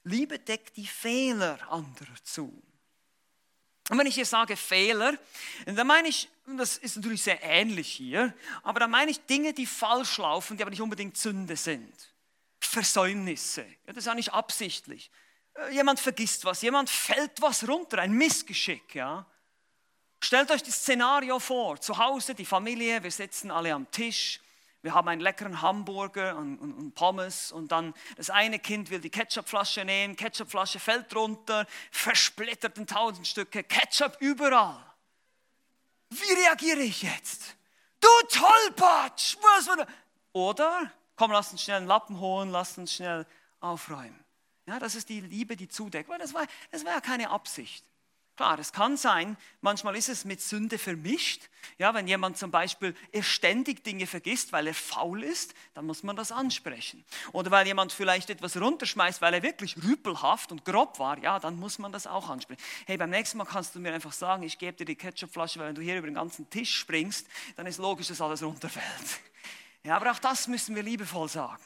Liebe 0.03 0.37
deckt 0.37 0.75
die 0.75 0.87
Fehler 0.87 1.59
anderer 1.71 2.21
zu. 2.23 2.61
Und 3.89 3.97
wenn 3.97 4.05
ich 4.05 4.15
hier 4.15 4.25
sage 4.25 4.55
Fehler, 4.55 5.17
dann 5.65 5.87
meine 5.87 6.07
ich, 6.07 6.29
das 6.45 6.77
ist 6.77 6.95
natürlich 6.95 7.23
sehr 7.23 7.41
ähnlich 7.43 7.91
hier, 7.91 8.33
aber 8.63 8.79
dann 8.81 8.91
meine 8.91 9.11
ich 9.11 9.19
Dinge, 9.25 9.53
die 9.53 9.65
falsch 9.65 10.17
laufen, 10.17 10.55
die 10.55 10.63
aber 10.63 10.69
nicht 10.69 10.81
unbedingt 10.81 11.17
Sünde 11.17 11.55
sind. 11.55 11.93
Versäumnisse. 12.59 13.65
Ja, 13.85 13.93
das 13.93 14.05
ist 14.05 14.07
auch 14.07 14.15
nicht 14.15 14.33
absichtlich. 14.33 15.11
Äh, 15.55 15.73
jemand 15.73 15.99
vergisst 15.99 16.45
was, 16.45 16.61
jemand 16.61 16.89
fällt 16.89 17.41
was 17.41 17.67
runter, 17.67 17.99
ein 17.99 18.13
Missgeschick. 18.13 18.95
Ja. 18.95 19.25
Stellt 20.23 20.51
euch 20.51 20.63
das 20.63 20.75
Szenario 20.75 21.39
vor, 21.39 21.81
zu 21.81 21.97
Hause, 21.97 22.35
die 22.35 22.45
Familie, 22.45 23.01
wir 23.03 23.11
sitzen 23.11 23.51
alle 23.51 23.73
am 23.73 23.89
Tisch 23.91 24.39
wir 24.81 24.93
haben 24.93 25.07
einen 25.07 25.21
leckeren 25.21 25.61
Hamburger 25.61 26.35
und, 26.37 26.57
und, 26.57 26.73
und, 26.73 26.95
Pommes 26.95 27.51
und 27.51 27.71
dann 27.71 27.93
das 28.17 28.29
eine 28.29 28.59
Kind 28.59 28.89
will 28.89 28.99
die 28.99 29.09
Ketchupflasche 29.09 29.85
nehmen, 29.85 30.15
Ketchupflasche 30.15 30.79
fällt 30.79 31.15
runter, 31.15 31.67
versplittert 31.91 32.77
in 32.77 32.87
tausend 32.87 33.27
Stücke, 33.27 33.63
Ketchup 33.63 34.17
überall. 34.19 34.83
Wie 36.09 36.33
reagiere 36.33 36.81
ich 36.81 37.03
jetzt? 37.03 37.55
Du 37.99 38.07
Tollpatsch! 38.27 39.37
Was 39.41 39.69
Oder, 40.33 40.91
komm, 41.15 41.31
lass 41.31 41.51
uns 41.51 41.61
schnell 41.61 41.77
einen 41.77 41.87
Lappen 41.87 42.19
holen, 42.19 42.49
lass 42.49 42.77
uns 42.77 42.93
schnell 42.93 43.25
aufräumen. 43.59 44.21
Ja, 44.65 44.79
das 44.79 44.95
ist 44.95 45.09
die 45.09 45.21
Liebe, 45.21 45.55
die 45.55 45.67
zudeckt. 45.67 46.09
Weil 46.09 46.19
das 46.19 46.33
war, 46.33 46.45
das 46.71 46.85
war 46.85 46.93
ja 46.93 47.01
keine 47.01 47.29
Absicht. 47.29 47.85
Klar, 48.41 48.57
es 48.57 48.73
kann 48.73 48.97
sein, 48.97 49.37
manchmal 49.61 49.95
ist 49.95 50.09
es 50.09 50.25
mit 50.25 50.41
Sünde 50.41 50.79
vermischt. 50.79 51.47
Ja, 51.77 51.93
wenn 51.93 52.07
jemand 52.07 52.39
zum 52.39 52.49
Beispiel 52.49 52.95
ständig 53.21 53.83
Dinge 53.83 54.07
vergisst, 54.07 54.51
weil 54.51 54.65
er 54.65 54.73
faul 54.73 55.21
ist, 55.21 55.53
dann 55.75 55.85
muss 55.85 56.01
man 56.01 56.15
das 56.15 56.31
ansprechen. 56.31 57.05
Oder 57.33 57.51
weil 57.51 57.67
jemand 57.67 57.93
vielleicht 57.93 58.31
etwas 58.31 58.59
runterschmeißt, 58.59 59.21
weil 59.21 59.35
er 59.35 59.43
wirklich 59.43 59.77
rüpelhaft 59.83 60.51
und 60.51 60.65
grob 60.65 60.97
war, 60.97 61.19
ja, 61.19 61.37
dann 61.37 61.59
muss 61.59 61.77
man 61.77 61.91
das 61.91 62.07
auch 62.07 62.31
ansprechen. 62.31 62.59
Hey, 62.87 62.97
beim 62.97 63.11
nächsten 63.11 63.37
Mal 63.37 63.45
kannst 63.45 63.75
du 63.75 63.79
mir 63.79 63.93
einfach 63.93 64.11
sagen, 64.11 64.41
ich 64.41 64.57
gebe 64.57 64.73
dir 64.75 64.85
die 64.85 64.95
Ketchupflasche, 64.95 65.59
weil 65.59 65.67
wenn 65.67 65.75
du 65.75 65.83
hier 65.83 65.99
über 65.99 66.07
den 66.07 66.15
ganzen 66.15 66.49
Tisch 66.49 66.75
springst, 66.75 67.27
dann 67.57 67.67
ist 67.67 67.77
logisch, 67.77 68.07
dass 68.07 68.21
alles 68.21 68.41
runterfällt. 68.41 69.19
Ja, 69.83 69.97
aber 69.97 70.09
auch 70.09 70.19
das 70.19 70.47
müssen 70.47 70.75
wir 70.75 70.81
liebevoll 70.81 71.29
sagen. 71.29 71.61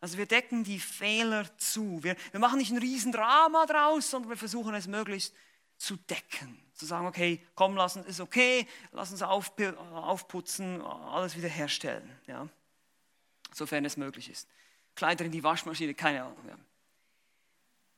Also 0.00 0.18
wir 0.18 0.26
decken 0.26 0.64
die 0.64 0.80
Fehler 0.80 1.46
zu. 1.56 2.02
Wir, 2.02 2.16
wir 2.32 2.40
machen 2.40 2.58
nicht 2.58 2.72
ein 2.72 2.78
Riesendrama 2.78 3.66
draus, 3.66 4.10
sondern 4.10 4.30
wir 4.30 4.36
versuchen 4.36 4.74
es 4.74 4.88
möglichst 4.88 5.32
zu 5.78 5.96
decken. 5.96 6.60
Zu 6.74 6.86
sagen, 6.86 7.06
okay, 7.06 7.44
komm, 7.54 7.76
lass 7.76 7.96
uns, 7.96 8.06
ist 8.06 8.20
okay, 8.20 8.66
lass 8.92 9.10
uns 9.10 9.22
aufputzen, 9.22 10.82
alles 10.82 11.36
wiederherstellen. 11.36 12.08
Ja? 12.26 12.48
Sofern 13.52 13.84
es 13.84 13.96
möglich 13.96 14.28
ist. 14.28 14.48
Kleider 14.94 15.24
in 15.24 15.32
die 15.32 15.42
Waschmaschine, 15.42 15.94
keine 15.94 16.24
Ahnung. 16.24 16.38
Ja. 16.46 16.58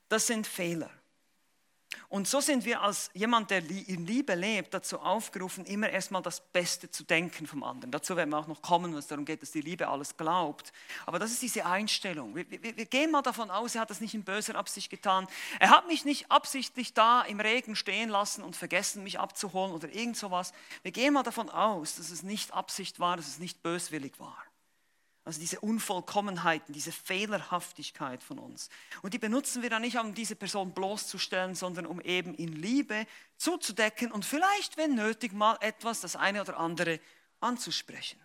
Das 0.08 0.26
sind 0.26 0.46
Fehler. 0.46 0.90
Und 2.08 2.28
so 2.28 2.40
sind 2.40 2.64
wir 2.64 2.80
als 2.82 3.10
jemand, 3.14 3.50
der 3.50 3.58
in 3.68 4.06
Liebe 4.06 4.34
lebt, 4.34 4.74
dazu 4.74 4.98
aufgerufen, 5.00 5.64
immer 5.64 5.88
erstmal 5.88 6.22
das 6.22 6.40
Beste 6.40 6.90
zu 6.90 7.04
denken 7.04 7.46
vom 7.46 7.62
anderen. 7.62 7.90
Dazu 7.90 8.16
werden 8.16 8.30
wir 8.30 8.38
auch 8.38 8.46
noch 8.46 8.62
kommen, 8.62 8.92
wenn 8.92 8.98
es 8.98 9.06
darum 9.06 9.24
geht, 9.24 9.42
dass 9.42 9.52
die 9.52 9.60
Liebe 9.60 9.88
alles 9.88 10.16
glaubt. 10.16 10.72
Aber 11.06 11.18
das 11.18 11.30
ist 11.30 11.42
diese 11.42 11.66
Einstellung. 11.66 12.34
Wir, 12.34 12.50
wir, 12.50 12.76
wir 12.76 12.86
gehen 12.86 13.10
mal 13.10 13.22
davon 13.22 13.50
aus, 13.50 13.74
er 13.74 13.82
hat 13.82 13.90
das 13.90 14.00
nicht 14.00 14.14
in 14.14 14.24
böser 14.24 14.54
Absicht 14.56 14.90
getan. 14.90 15.26
Er 15.58 15.70
hat 15.70 15.86
mich 15.86 16.04
nicht 16.04 16.30
absichtlich 16.30 16.94
da 16.94 17.22
im 17.22 17.40
Regen 17.40 17.76
stehen 17.76 18.08
lassen 18.08 18.42
und 18.42 18.56
vergessen, 18.56 19.02
mich 19.02 19.18
abzuholen 19.18 19.72
oder 19.72 19.88
irgend 19.92 20.16
sowas. 20.16 20.52
Wir 20.82 20.92
gehen 20.92 21.14
mal 21.14 21.22
davon 21.22 21.48
aus, 21.48 21.96
dass 21.96 22.10
es 22.10 22.22
nicht 22.22 22.52
Absicht 22.52 23.00
war, 23.00 23.16
dass 23.16 23.28
es 23.28 23.38
nicht 23.38 23.62
böswillig 23.62 24.18
war. 24.18 24.36
Also 25.24 25.38
diese 25.38 25.60
Unvollkommenheiten, 25.60 26.72
diese 26.72 26.92
Fehlerhaftigkeit 26.92 28.22
von 28.22 28.38
uns. 28.38 28.70
Und 29.02 29.12
die 29.12 29.18
benutzen 29.18 29.62
wir 29.62 29.68
dann 29.68 29.82
nicht, 29.82 29.98
um 29.98 30.14
diese 30.14 30.34
Person 30.34 30.72
bloßzustellen, 30.72 31.54
sondern 31.54 31.86
um 31.86 32.00
eben 32.00 32.34
in 32.34 32.54
Liebe 32.54 33.06
zuzudecken 33.36 34.10
und 34.12 34.24
vielleicht, 34.24 34.76
wenn 34.76 34.94
nötig, 34.94 35.32
mal 35.32 35.58
etwas, 35.60 36.00
das 36.00 36.16
eine 36.16 36.40
oder 36.40 36.58
andere 36.58 37.00
anzusprechen. 37.40 38.18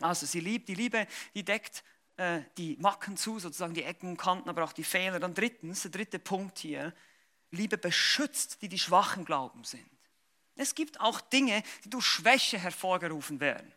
Also 0.00 0.26
sie 0.26 0.40
liebt, 0.40 0.68
die 0.68 0.74
Liebe, 0.74 1.06
die 1.34 1.44
deckt 1.44 1.84
äh, 2.16 2.42
die 2.58 2.76
Macken 2.76 3.16
zu, 3.16 3.38
sozusagen 3.38 3.74
die 3.74 3.82
Ecken 3.82 4.10
und 4.10 4.16
Kanten, 4.16 4.48
aber 4.48 4.64
auch 4.64 4.72
die 4.72 4.84
Fehler. 4.84 5.20
Dann 5.20 5.34
drittens, 5.34 5.82
der 5.82 5.90
dritte 5.90 6.18
Punkt 6.18 6.58
hier, 6.58 6.92
Liebe 7.50 7.78
beschützt, 7.78 8.62
die 8.62 8.68
die 8.68 8.78
schwachen 8.78 9.24
Glauben 9.24 9.64
sind. 9.64 9.88
Es 10.56 10.74
gibt 10.74 11.00
auch 11.00 11.20
Dinge, 11.20 11.62
die 11.84 11.90
durch 11.90 12.04
Schwäche 12.04 12.58
hervorgerufen 12.58 13.40
werden. 13.40 13.72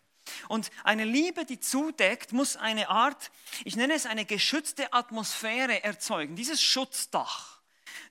Und 0.48 0.70
eine 0.84 1.06
Liebe, 1.06 1.46
die 1.46 1.60
zudeckt, 1.60 2.34
muss 2.34 2.56
eine 2.56 2.90
Art, 2.90 3.32
ich 3.66 3.76
nenne 3.76 3.94
es 3.94 4.06
eine 4.06 4.26
geschützte 4.26 4.94
Atmosphäre 4.94 5.84
erzeugen, 5.84 6.36
dieses 6.36 6.62
Schutzdach, 6.62 7.60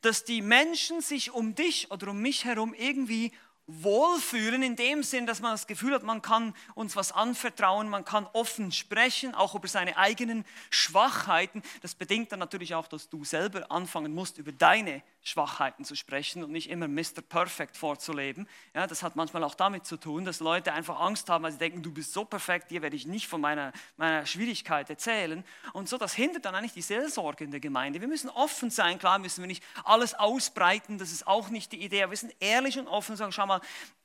dass 0.03 0.25
die 0.25 0.43
Menschen 0.43 1.01
sich 1.01 1.31
um 1.31 1.55
dich 1.55 1.91
oder 1.91 2.09
um 2.09 2.21
mich 2.21 2.45
herum 2.45 2.75
irgendwie 2.75 3.33
wohlfühlen 3.67 4.63
in 4.63 4.77
dem 4.77 5.03
Sinn, 5.03 5.27
dass 5.27 5.41
man 5.41 5.53
das 5.53 5.67
Gefühl 5.67 5.95
hat, 5.95 6.03
man 6.03 6.23
kann 6.23 6.55
uns 6.75 6.95
was 6.95 7.13
anvertrauen, 7.13 7.89
man 7.89 8.05
kann 8.05 8.27
offen 8.33 8.71
sprechen, 8.71 9.35
auch 9.35 9.55
über 9.55 9.67
seine 9.67 9.97
eigenen 9.97 10.45
Schwachheiten. 10.71 11.63
Das 11.83 11.95
bedingt 11.95 12.31
dann 12.31 12.39
natürlich 12.39 12.75
auch, 12.75 12.87
dass 12.87 13.09
du 13.09 13.25
selber 13.25 13.71
anfangen 13.71 14.15
musst, 14.15 14.39
über 14.39 14.53
deine 14.53 15.03
Schwachheiten 15.23 15.85
zu 15.85 15.97
sprechen 15.97 16.45
und 16.45 16.53
nicht 16.53 16.71
immer 16.71 16.87
Mr. 16.87 17.21
Perfect 17.29 17.77
vorzuleben. 17.77 18.49
Ja, 18.75 18.87
das 18.87 19.03
hat 19.03 19.17
manchmal 19.17 19.43
auch 19.43 19.57
damit 19.57 19.85
zu 19.85 19.97
tun, 19.97 20.25
dass 20.25 20.39
Leute 20.39 20.73
einfach 20.73 21.01
Angst 21.01 21.29
haben, 21.29 21.43
weil 21.43 21.51
sie 21.51 21.59
denken, 21.59 21.83
du 21.83 21.91
bist 21.91 22.13
so 22.13 22.25
perfekt, 22.25 22.71
dir 22.71 22.83
werde 22.83 22.95
ich 22.95 23.07
nicht 23.07 23.27
von 23.27 23.41
meiner, 23.41 23.73
meiner 23.97 24.25
Schwierigkeit 24.25 24.89
erzählen. 24.89 25.45
Und 25.73 25.89
so, 25.89 25.99
das 25.99 26.15
hindert 26.15 26.45
dann 26.45 26.55
eigentlich 26.55 26.75
die 26.75 26.83
Seelsorge 26.83 27.43
in 27.43 27.51
der 27.51 27.59
Gemeinde. 27.59 28.01
Wir 28.01 28.07
müssen 28.07 28.31
offen 28.31 28.71
sein, 28.71 29.01
klar 29.01 29.19
müssen 29.19 29.43
wir 29.43 29.49
nicht 29.49 29.65
alles 29.83 30.15
ausbreiten, 30.15 30.99
das 30.99 31.11
ist 31.11 31.27
auch 31.27 31.49
nicht 31.49 31.73
die 31.73 31.83
Idee, 31.83 32.09
wir 32.09 32.17
sind 32.17 32.33
ehrlich 32.39 32.79
und 32.79 32.87
offen 32.87 33.13
und 33.13 33.17
sagen, 33.17 33.33
schau 33.33 33.47
mal, 33.47 33.56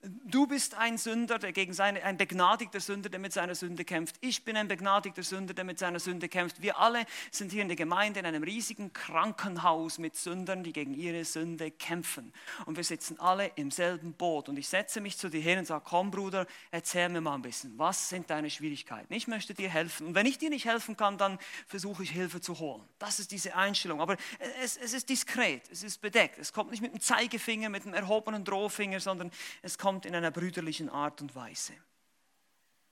du 0.04 0.48
bist 0.48 0.76
ein 0.76 0.98
Sünder, 0.98 1.38
der 1.38 1.52
gegen 1.52 1.74
seine, 1.74 2.04
ein 2.04 2.18
begnadigter 2.18 2.80
Sünder, 2.80 3.10
der 3.10 3.20
mit 3.20 3.34
seiner 3.34 3.56
Sünde 3.56 3.86
kämpft. 3.86 4.16
Ich 4.22 4.44
bin 4.44 4.58
ein 4.58 4.68
begnadigter 4.68 5.24
Sünder, 5.24 5.54
der 5.54 5.64
mit 5.64 5.78
seiner 5.78 6.00
Sünde 6.00 6.28
kämpft. 6.28 6.62
Wir 6.62 6.80
alle 6.80 7.06
sind 7.30 7.52
hier 7.52 7.62
in 7.62 7.68
der 7.68 7.78
Gemeinde 7.78 8.20
in 8.20 8.26
einem 8.26 8.44
riesigen 8.44 8.94
Krankenhaus 8.94 10.00
mit 10.00 10.16
Sündern, 10.16 10.64
die 10.64 10.74
gegen 10.74 10.94
ihre 10.94 11.24
Sünde 11.24 11.72
kämpfen. 11.72 12.34
Und 12.66 12.78
wir 12.78 12.84
sitzen 12.84 13.20
alle 13.20 13.52
im 13.56 13.70
selben 13.70 14.14
Boot. 14.14 14.50
Und 14.50 14.58
ich 14.58 14.68
setze 14.68 15.02
mich 15.02 15.18
zu 15.18 15.30
dir 15.30 15.42
hin 15.42 15.60
und 15.60 15.66
sage, 15.66 15.84
komm 15.86 16.10
Bruder, 16.10 16.48
erzähl 16.72 17.10
mir 17.10 17.22
mal 17.22 17.36
ein 17.36 17.42
bisschen, 17.42 17.78
was 17.78 18.10
sind 18.10 18.30
deine 18.30 18.50
Schwierigkeiten? 18.50 19.14
Ich 19.14 19.28
möchte 19.28 19.54
dir 19.54 19.70
helfen. 19.70 20.08
Und 20.08 20.16
wenn 20.16 20.26
ich 20.26 20.38
dir 20.38 20.50
nicht 20.50 20.66
helfen 20.66 20.98
kann, 20.98 21.18
dann 21.18 21.38
versuche 21.68 22.04
ich 22.04 22.10
Hilfe 22.12 22.42
zu 22.42 22.60
holen. 22.60 22.84
Das 22.98 23.20
ist 23.20 23.32
diese 23.32 23.56
Einstellung. 23.56 24.02
Aber 24.02 24.18
es, 24.64 24.78
es 24.78 24.94
ist 24.94 25.10
diskret, 25.10 25.62
es 25.72 25.84
ist 25.84 26.02
bedeckt. 26.02 26.40
Es 26.40 26.54
kommt 26.54 26.72
nicht 26.72 26.82
mit 26.82 26.94
dem 26.94 27.02
Zeigefinger, 27.02 27.70
mit 27.70 27.86
dem 27.86 27.94
erhobenen 27.94 28.44
Drohfinger, 28.44 29.00
sondern 29.00 29.32
es 29.62 29.78
kommt 29.78 30.06
in 30.06 30.16
einer 30.16 30.32
brüderlichen 30.32 30.90
Art 30.90 31.22
und 31.22 31.36
Weise. 31.36 31.74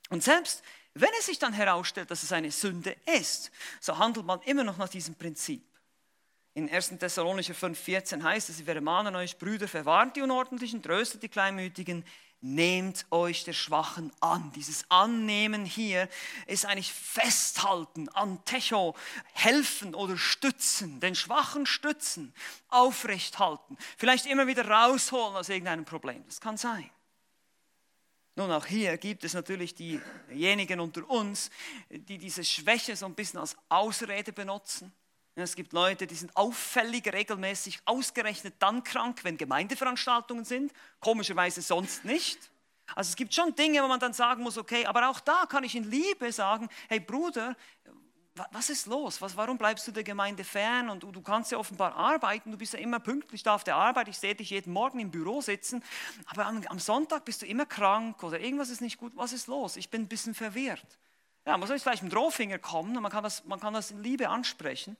Und 0.08 0.22
selbst 0.22 0.62
wenn 0.94 1.10
es 1.18 1.26
sich 1.26 1.38
dann 1.38 1.52
herausstellt, 1.52 2.10
dass 2.10 2.22
es 2.22 2.32
eine 2.32 2.50
Sünde 2.50 2.96
ist, 3.18 3.50
so 3.80 3.96
handelt 3.98 4.26
man 4.26 4.40
immer 4.42 4.64
noch 4.64 4.76
nach 4.76 4.88
diesem 4.88 5.14
Prinzip. 5.14 5.62
In 6.54 6.68
1. 6.68 6.98
Thessalonicher 6.98 7.54
5,14 7.54 8.22
heißt 8.22 8.50
es, 8.50 8.66
wir 8.66 8.74
ermahnen 8.74 9.14
euch, 9.14 9.38
Brüder, 9.38 9.68
verwarnt 9.68 10.16
die 10.16 10.22
Unordentlichen, 10.22 10.82
tröstet 10.82 11.22
die 11.22 11.28
Kleinmütigen, 11.28 12.04
nehmt 12.40 13.06
euch 13.10 13.44
der 13.44 13.52
Schwachen 13.52 14.10
an. 14.20 14.50
Dieses 14.56 14.84
Annehmen 14.90 15.64
hier 15.64 16.08
ist 16.46 16.66
eigentlich 16.66 16.92
Festhalten 16.92 18.08
an 18.08 18.44
Techo, 18.44 18.96
helfen 19.32 19.94
oder 19.94 20.16
stützen, 20.16 20.98
den 20.98 21.14
Schwachen 21.14 21.66
stützen, 21.66 22.34
aufrecht 22.68 23.38
halten, 23.38 23.76
vielleicht 23.96 24.26
immer 24.26 24.48
wieder 24.48 24.66
rausholen 24.66 25.36
aus 25.36 25.48
irgendeinem 25.50 25.84
Problem. 25.84 26.24
Das 26.26 26.40
kann 26.40 26.56
sein. 26.56 26.90
Nun, 28.34 28.50
auch 28.50 28.66
hier 28.66 28.96
gibt 28.96 29.22
es 29.22 29.34
natürlich 29.34 29.74
diejenigen 29.76 30.80
unter 30.80 31.08
uns, 31.08 31.50
die 31.90 32.18
diese 32.18 32.42
Schwäche 32.42 32.96
so 32.96 33.06
ein 33.06 33.14
bisschen 33.14 33.38
als 33.38 33.56
Ausrede 33.68 34.32
benutzen 34.32 34.92
es 35.40 35.56
gibt 35.56 35.72
Leute, 35.72 36.06
die 36.06 36.14
sind 36.14 36.36
auffällig 36.36 37.12
regelmäßig 37.12 37.80
ausgerechnet 37.84 38.54
dann 38.58 38.82
krank, 38.84 39.24
wenn 39.24 39.36
Gemeindeveranstaltungen 39.36 40.44
sind, 40.44 40.72
komischerweise 41.00 41.62
sonst 41.62 42.04
nicht. 42.04 42.50
Also 42.94 43.10
es 43.10 43.16
gibt 43.16 43.34
schon 43.34 43.54
Dinge, 43.54 43.82
wo 43.82 43.88
man 43.88 44.00
dann 44.00 44.12
sagen 44.12 44.42
muss, 44.42 44.58
okay, 44.58 44.86
aber 44.86 45.08
auch 45.08 45.20
da 45.20 45.46
kann 45.46 45.64
ich 45.64 45.74
in 45.74 45.88
Liebe 45.90 46.32
sagen, 46.32 46.68
hey 46.88 47.00
Bruder, 47.00 47.56
was 48.52 48.70
ist 48.70 48.86
los? 48.86 49.20
Was, 49.20 49.36
warum 49.36 49.58
bleibst 49.58 49.86
du 49.86 49.92
der 49.92 50.04
Gemeinde 50.04 50.44
fern? 50.44 50.88
Und 50.88 51.02
du, 51.02 51.20
kannst 51.20 51.52
ja 51.52 51.58
offenbar 51.58 51.94
arbeiten, 51.94 52.50
du 52.50 52.56
bist 52.56 52.72
ja 52.72 52.78
immer 52.78 53.00
pünktlich 53.00 53.42
da 53.42 53.54
auf 53.54 53.64
der 53.64 53.76
Arbeit, 53.76 54.08
ich 54.08 54.18
sehe 54.18 54.34
dich 54.34 54.50
jeden 54.50 54.72
Morgen 54.72 54.98
im 54.98 55.10
Büro 55.10 55.40
sitzen, 55.40 55.82
aber 56.26 56.46
am, 56.46 56.62
am 56.66 56.78
Sonntag 56.78 57.24
bist 57.24 57.42
du 57.42 57.46
immer 57.46 57.66
krank 57.66 58.22
oder 58.22 58.40
irgendwas 58.40 58.70
ist 58.70 58.80
nicht 58.80 58.98
gut, 58.98 59.12
was 59.14 59.32
ist 59.32 59.46
los? 59.46 59.76
Ich 59.76 59.90
bin 59.90 60.02
ein 60.02 60.08
bisschen 60.08 60.34
verwirrt. 60.34 60.98
Ja, 61.46 61.56
man 61.56 61.66
soll 61.66 61.76
jetzt 61.76 61.82
vielleicht 61.82 62.02
mit 62.02 62.12
dem 62.12 62.16
Drohfinger 62.16 62.58
kommen 62.58 62.96
und 62.96 63.02
man 63.02 63.12
kann, 63.12 63.24
das, 63.24 63.44
man 63.44 63.60
kann 63.60 63.74
das 63.74 63.90
in 63.90 64.02
Liebe 64.02 64.28
ansprechen. 64.28 64.96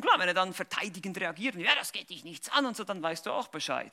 Und 0.00 0.06
klar, 0.06 0.18
wenn 0.18 0.28
er 0.28 0.34
dann 0.34 0.54
verteidigend 0.54 1.20
reagiert, 1.20 1.56
ja, 1.56 1.74
das 1.74 1.92
geht 1.92 2.08
dich 2.08 2.24
nichts 2.24 2.48
an 2.48 2.64
und 2.64 2.74
so, 2.74 2.84
dann 2.84 3.02
weißt 3.02 3.26
du 3.26 3.32
auch 3.32 3.48
Bescheid. 3.48 3.92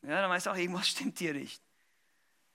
Ja, 0.00 0.22
dann 0.22 0.30
weißt 0.30 0.46
du 0.46 0.50
auch, 0.50 0.56
irgendwas 0.56 0.88
stimmt 0.88 1.18
hier 1.18 1.34
nicht. 1.34 1.60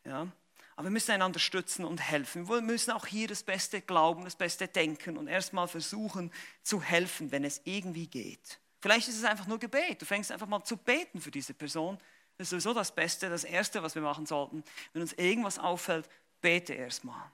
Ja, 0.05 0.27
aber 0.75 0.85
wir 0.85 0.89
müssen 0.89 1.11
einander 1.11 1.39
stützen 1.39 1.85
und 1.85 1.99
helfen. 1.99 2.49
Wir 2.49 2.61
müssen 2.61 2.89
auch 2.89 3.05
hier 3.05 3.27
das 3.27 3.43
Beste 3.43 3.81
glauben, 3.81 4.23
das 4.23 4.35
Beste 4.35 4.67
denken 4.67 5.17
und 5.17 5.27
erstmal 5.27 5.67
versuchen 5.67 6.31
zu 6.63 6.81
helfen, 6.81 7.31
wenn 7.31 7.43
es 7.43 7.61
irgendwie 7.63 8.07
geht. 8.07 8.59
Vielleicht 8.79 9.07
ist 9.07 9.17
es 9.17 9.23
einfach 9.23 9.45
nur 9.45 9.59
Gebet. 9.59 10.01
Du 10.01 10.07
fängst 10.07 10.31
einfach 10.31 10.47
mal 10.47 10.63
zu 10.63 10.75
beten 10.75 11.21
für 11.21 11.29
diese 11.29 11.53
Person. 11.53 11.99
Das 12.39 12.45
ist 12.45 12.49
sowieso 12.49 12.73
das 12.73 12.95
Beste, 12.95 13.29
das 13.29 13.43
Erste, 13.43 13.83
was 13.83 13.93
wir 13.93 14.01
machen 14.01 14.25
sollten. 14.25 14.63
Wenn 14.93 15.03
uns 15.03 15.13
irgendwas 15.13 15.59
auffällt, 15.59 16.09
bete 16.41 16.73
erstmal. 16.73 17.29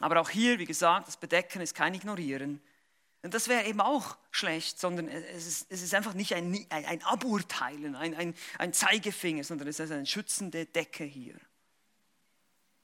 Aber 0.00 0.20
auch 0.20 0.30
hier, 0.30 0.58
wie 0.58 0.64
gesagt, 0.64 1.06
das 1.06 1.16
Bedecken 1.16 1.60
ist 1.60 1.76
kein 1.76 1.94
Ignorieren. 1.94 2.60
Und 3.22 3.34
das 3.34 3.48
wäre 3.48 3.66
eben 3.66 3.80
auch 3.80 4.16
schlecht, 4.30 4.78
sondern 4.78 5.08
es 5.08 5.46
ist, 5.46 5.66
es 5.70 5.82
ist 5.82 5.94
einfach 5.94 6.14
nicht 6.14 6.34
ein, 6.34 6.66
ein, 6.70 6.84
ein 6.86 7.02
Aburteilen, 7.02 7.94
ein, 7.94 8.14
ein, 8.14 8.34
ein 8.58 8.72
Zeigefinger, 8.72 9.44
sondern 9.44 9.68
es 9.68 9.78
ist 9.78 9.92
eine 9.92 10.06
schützende 10.06 10.64
Decke 10.64 11.04
hier. 11.04 11.34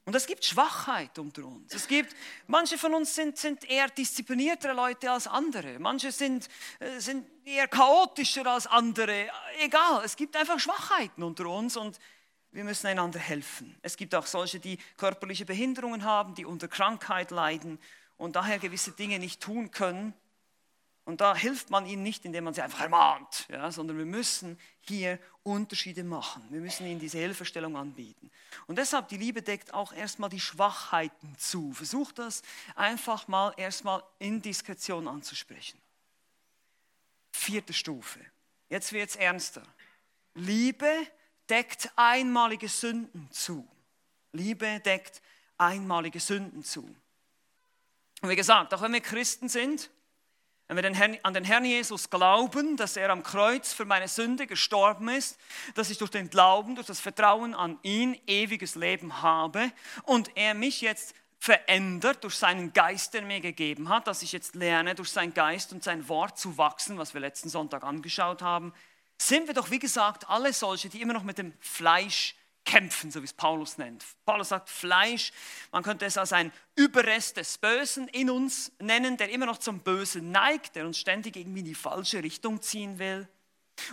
Und 0.07 0.15
es 0.15 0.25
gibt 0.25 0.45
Schwachheit 0.45 1.19
unter 1.19 1.43
uns. 1.43 1.73
Es 1.73 1.85
gibt, 1.85 2.15
manche 2.45 2.77
von 2.77 2.93
uns 2.93 3.13
sind, 3.13 3.37
sind 3.37 3.69
eher 3.69 3.89
diszipliniertere 3.89 4.71
Leute 4.71 5.11
als 5.11 5.27
andere. 5.27 5.79
Manche 5.79 6.13
sind, 6.13 6.47
äh, 6.79 6.99
sind 6.99 7.27
eher 7.43 7.67
chaotischer 7.67 8.45
als 8.45 8.67
andere. 8.67 9.27
Egal, 9.59 10.01
es 10.05 10.15
gibt 10.15 10.37
einfach 10.37 10.59
Schwachheiten 10.59 11.23
unter 11.23 11.47
uns 11.47 11.75
und 11.75 11.99
wir 12.51 12.63
müssen 12.63 12.87
einander 12.87 13.19
helfen. 13.19 13.77
Es 13.81 13.97
gibt 13.97 14.15
auch 14.15 14.27
solche, 14.27 14.61
die 14.61 14.77
körperliche 14.95 15.45
Behinderungen 15.45 16.05
haben, 16.05 16.35
die 16.35 16.45
unter 16.45 16.69
Krankheit 16.69 17.31
leiden 17.31 17.77
und 18.15 18.37
daher 18.37 18.59
gewisse 18.59 18.93
Dinge 18.93 19.19
nicht 19.19 19.41
tun 19.41 19.71
können. 19.71 20.13
Und 21.07 21.21
da 21.21 21.33
hilft 21.33 21.69
man 21.69 21.85
ihnen 21.85 22.03
nicht, 22.03 22.25
indem 22.25 22.43
man 22.43 22.53
sie 22.53 22.61
einfach 22.61 22.81
ermahnt, 22.81 23.47
ja, 23.47 23.71
sondern 23.71 23.97
wir 23.97 24.05
müssen 24.05 24.59
hier 24.81 25.19
Unterschiede 25.41 26.03
machen. 26.03 26.45
Wir 26.49 26.59
müssen 26.59 26.85
ihnen 26.85 26.99
diese 26.99 27.17
Hilfestellung 27.17 27.77
anbieten. 27.77 28.29
Und 28.65 28.77
deshalb, 28.77 29.07
die 29.07 29.15
Liebe 29.15 29.41
deckt 29.41 29.73
auch 29.73 29.93
erstmal 29.93 30.29
die 30.29 30.41
Schwachheiten 30.41 31.33
zu. 31.37 31.71
Versucht 31.71 32.19
das 32.19 32.41
einfach 32.75 33.29
mal 33.29 33.53
erstmal 33.55 34.03
in 34.19 34.41
Diskretion 34.41 35.07
anzusprechen. 35.07 35.79
Vierte 37.31 37.71
Stufe. 37.71 38.19
Jetzt 38.67 38.91
wird 38.91 39.09
es 39.09 39.15
ernster. 39.15 39.63
Liebe 40.33 40.91
deckt 41.49 41.89
einmalige 41.95 42.67
Sünden 42.67 43.31
zu. 43.31 43.65
Liebe 44.33 44.81
deckt 44.81 45.21
einmalige 45.57 46.19
Sünden 46.19 46.65
zu. 46.65 46.83
Und 48.21 48.29
wie 48.29 48.35
gesagt, 48.35 48.73
auch 48.73 48.81
wenn 48.81 48.91
wir 48.91 48.99
Christen 48.99 49.47
sind, 49.47 49.89
wenn 50.67 50.75
wir 50.75 50.83
den 50.83 50.93
Herrn, 50.93 51.17
an 51.23 51.33
den 51.33 51.45
Herrn 51.45 51.63
Jesus 51.63 52.09
glauben, 52.09 52.75
dass 52.75 52.97
er 52.97 53.09
am 53.09 53.23
Kreuz 53.23 53.71
für 53.71 53.85
meine 53.85 54.07
Sünde 54.07 54.47
gestorben 54.47 55.07
ist, 55.07 55.39
dass 55.75 55.89
ich 55.89 55.97
durch 55.97 56.11
den 56.11 56.29
Glauben, 56.29 56.75
durch 56.75 56.87
das 56.87 56.99
Vertrauen 56.99 57.55
an 57.55 57.79
ihn 57.83 58.19
ewiges 58.27 58.75
Leben 58.75 59.21
habe 59.21 59.71
und 60.03 60.31
er 60.35 60.53
mich 60.53 60.81
jetzt 60.81 61.15
verändert 61.39 62.23
durch 62.23 62.35
seinen 62.35 62.73
Geist, 62.73 63.13
den 63.13 63.23
er 63.23 63.27
mir 63.27 63.39
gegeben 63.39 63.89
hat, 63.89 64.07
dass 64.07 64.21
ich 64.23 64.31
jetzt 64.31 64.55
lerne, 64.55 64.95
durch 64.95 65.11
seinen 65.11 65.33
Geist 65.33 65.71
und 65.71 65.83
sein 65.83 66.09
Wort 66.09 66.37
zu 66.37 66.57
wachsen, 66.57 66.97
was 66.97 67.13
wir 67.13 67.21
letzten 67.21 67.49
Sonntag 67.49 67.83
angeschaut 67.83 68.41
haben, 68.41 68.73
sind 69.17 69.47
wir 69.47 69.53
doch, 69.53 69.71
wie 69.71 69.79
gesagt, 69.79 70.29
alle 70.29 70.51
solche, 70.51 70.89
die 70.89 71.01
immer 71.01 71.13
noch 71.13 71.23
mit 71.23 71.37
dem 71.37 71.53
Fleisch 71.59 72.35
kämpfen, 72.67 73.09
so 73.09 73.21
wie 73.21 73.25
es 73.25 73.33
Paulus 73.33 73.77
nennt. 73.77 74.05
Paulus 74.25 74.49
sagt 74.49 74.69
Fleisch, 74.69 75.31
man 75.71 75.81
könnte 75.81 76.05
es 76.05 76.17
als 76.17 76.33
ein 76.33 76.51
Überrest 76.75 77.37
des 77.37 77.57
Bösen 77.57 78.07
in 78.09 78.29
uns 78.29 78.71
nennen, 78.79 79.17
der 79.17 79.29
immer 79.29 79.47
noch 79.47 79.57
zum 79.57 79.79
Bösen 79.79 80.31
neigt, 80.31 80.75
der 80.75 80.85
uns 80.85 80.99
ständig 80.99 81.37
irgendwie 81.37 81.61
in 81.61 81.65
die 81.65 81.75
falsche 81.75 82.21
Richtung 82.21 82.61
ziehen 82.61 82.99
will. 82.99 83.27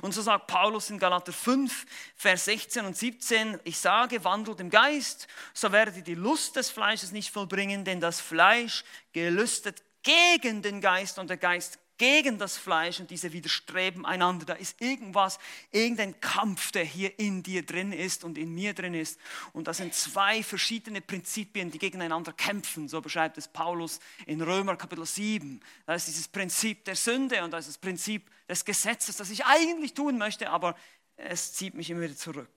Und 0.02 0.12
so 0.12 0.22
sagt 0.22 0.48
Paulus 0.48 0.90
in 0.90 0.98
Galater 0.98 1.32
5, 1.32 1.86
Vers 2.16 2.46
16 2.46 2.84
und 2.84 2.96
17, 2.96 3.60
ich 3.64 3.78
sage, 3.78 4.24
wandelt 4.24 4.60
im 4.60 4.70
Geist, 4.70 5.28
so 5.52 5.70
werdet 5.72 5.96
ihr 5.96 6.02
die 6.02 6.14
Lust 6.14 6.56
des 6.56 6.70
Fleisches 6.70 7.12
nicht 7.12 7.30
vollbringen, 7.30 7.84
denn 7.84 8.00
das 8.00 8.20
Fleisch 8.20 8.82
gelüstet 9.12 9.82
gegen 10.02 10.62
den 10.62 10.80
Geist 10.80 11.18
und 11.18 11.30
der 11.30 11.36
Geist 11.36 11.78
gegen 11.96 12.38
das 12.38 12.56
Fleisch 12.56 13.00
und 13.00 13.10
diese 13.10 13.32
widerstreben 13.32 14.04
einander. 14.04 14.46
Da 14.46 14.54
ist 14.54 14.80
irgendwas, 14.80 15.38
irgendein 15.70 16.20
Kampf, 16.20 16.72
der 16.72 16.84
hier 16.84 17.18
in 17.18 17.42
dir 17.42 17.64
drin 17.64 17.92
ist 17.92 18.24
und 18.24 18.36
in 18.38 18.54
mir 18.54 18.74
drin 18.74 18.94
ist. 18.94 19.18
Und 19.52 19.68
das 19.68 19.76
sind 19.76 19.94
zwei 19.94 20.42
verschiedene 20.42 21.00
Prinzipien, 21.00 21.70
die 21.70 21.78
gegeneinander 21.78 22.32
kämpfen. 22.32 22.88
So 22.88 23.00
beschreibt 23.00 23.38
es 23.38 23.48
Paulus 23.48 24.00
in 24.26 24.40
Römer 24.40 24.76
Kapitel 24.76 25.06
7. 25.06 25.60
Da 25.86 25.94
ist 25.94 26.08
dieses 26.08 26.28
Prinzip 26.28 26.84
der 26.84 26.96
Sünde 26.96 27.42
und 27.44 27.52
da 27.52 27.58
ist 27.58 27.68
das 27.68 27.78
Prinzip 27.78 28.30
des 28.48 28.64
Gesetzes, 28.64 29.16
das 29.16 29.30
ich 29.30 29.44
eigentlich 29.44 29.94
tun 29.94 30.18
möchte, 30.18 30.50
aber 30.50 30.76
es 31.16 31.52
zieht 31.52 31.74
mich 31.74 31.90
immer 31.90 32.02
wieder 32.02 32.16
zurück. 32.16 32.50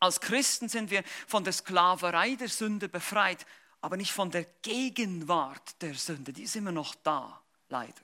Als 0.00 0.20
Christen 0.20 0.68
sind 0.68 0.90
wir 0.90 1.04
von 1.26 1.44
der 1.44 1.52
Sklaverei 1.52 2.34
der 2.34 2.48
Sünde 2.48 2.88
befreit, 2.88 3.46
aber 3.80 3.96
nicht 3.96 4.12
von 4.12 4.30
der 4.30 4.44
Gegenwart 4.62 5.80
der 5.80 5.94
Sünde. 5.94 6.32
Die 6.32 6.42
ist 6.42 6.56
immer 6.56 6.72
noch 6.72 6.96
da 6.96 7.40
leider. 7.68 8.02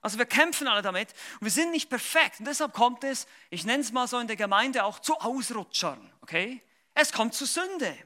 Also 0.00 0.18
wir 0.18 0.26
kämpfen 0.26 0.68
alle 0.68 0.82
damit 0.82 1.08
und 1.40 1.46
wir 1.46 1.50
sind 1.50 1.70
nicht 1.70 1.88
perfekt. 1.88 2.40
Und 2.40 2.46
deshalb 2.46 2.74
kommt 2.74 3.04
es, 3.04 3.26
ich 3.48 3.64
nenne 3.64 3.82
es 3.82 3.90
mal 3.90 4.06
so 4.06 4.18
in 4.18 4.26
der 4.26 4.36
Gemeinde 4.36 4.84
auch 4.84 4.98
zu 4.98 5.14
Ausrutschern. 5.18 6.12
Okay? 6.20 6.60
Es 6.92 7.12
kommt 7.12 7.34
zu 7.34 7.46
Sünde. 7.46 7.96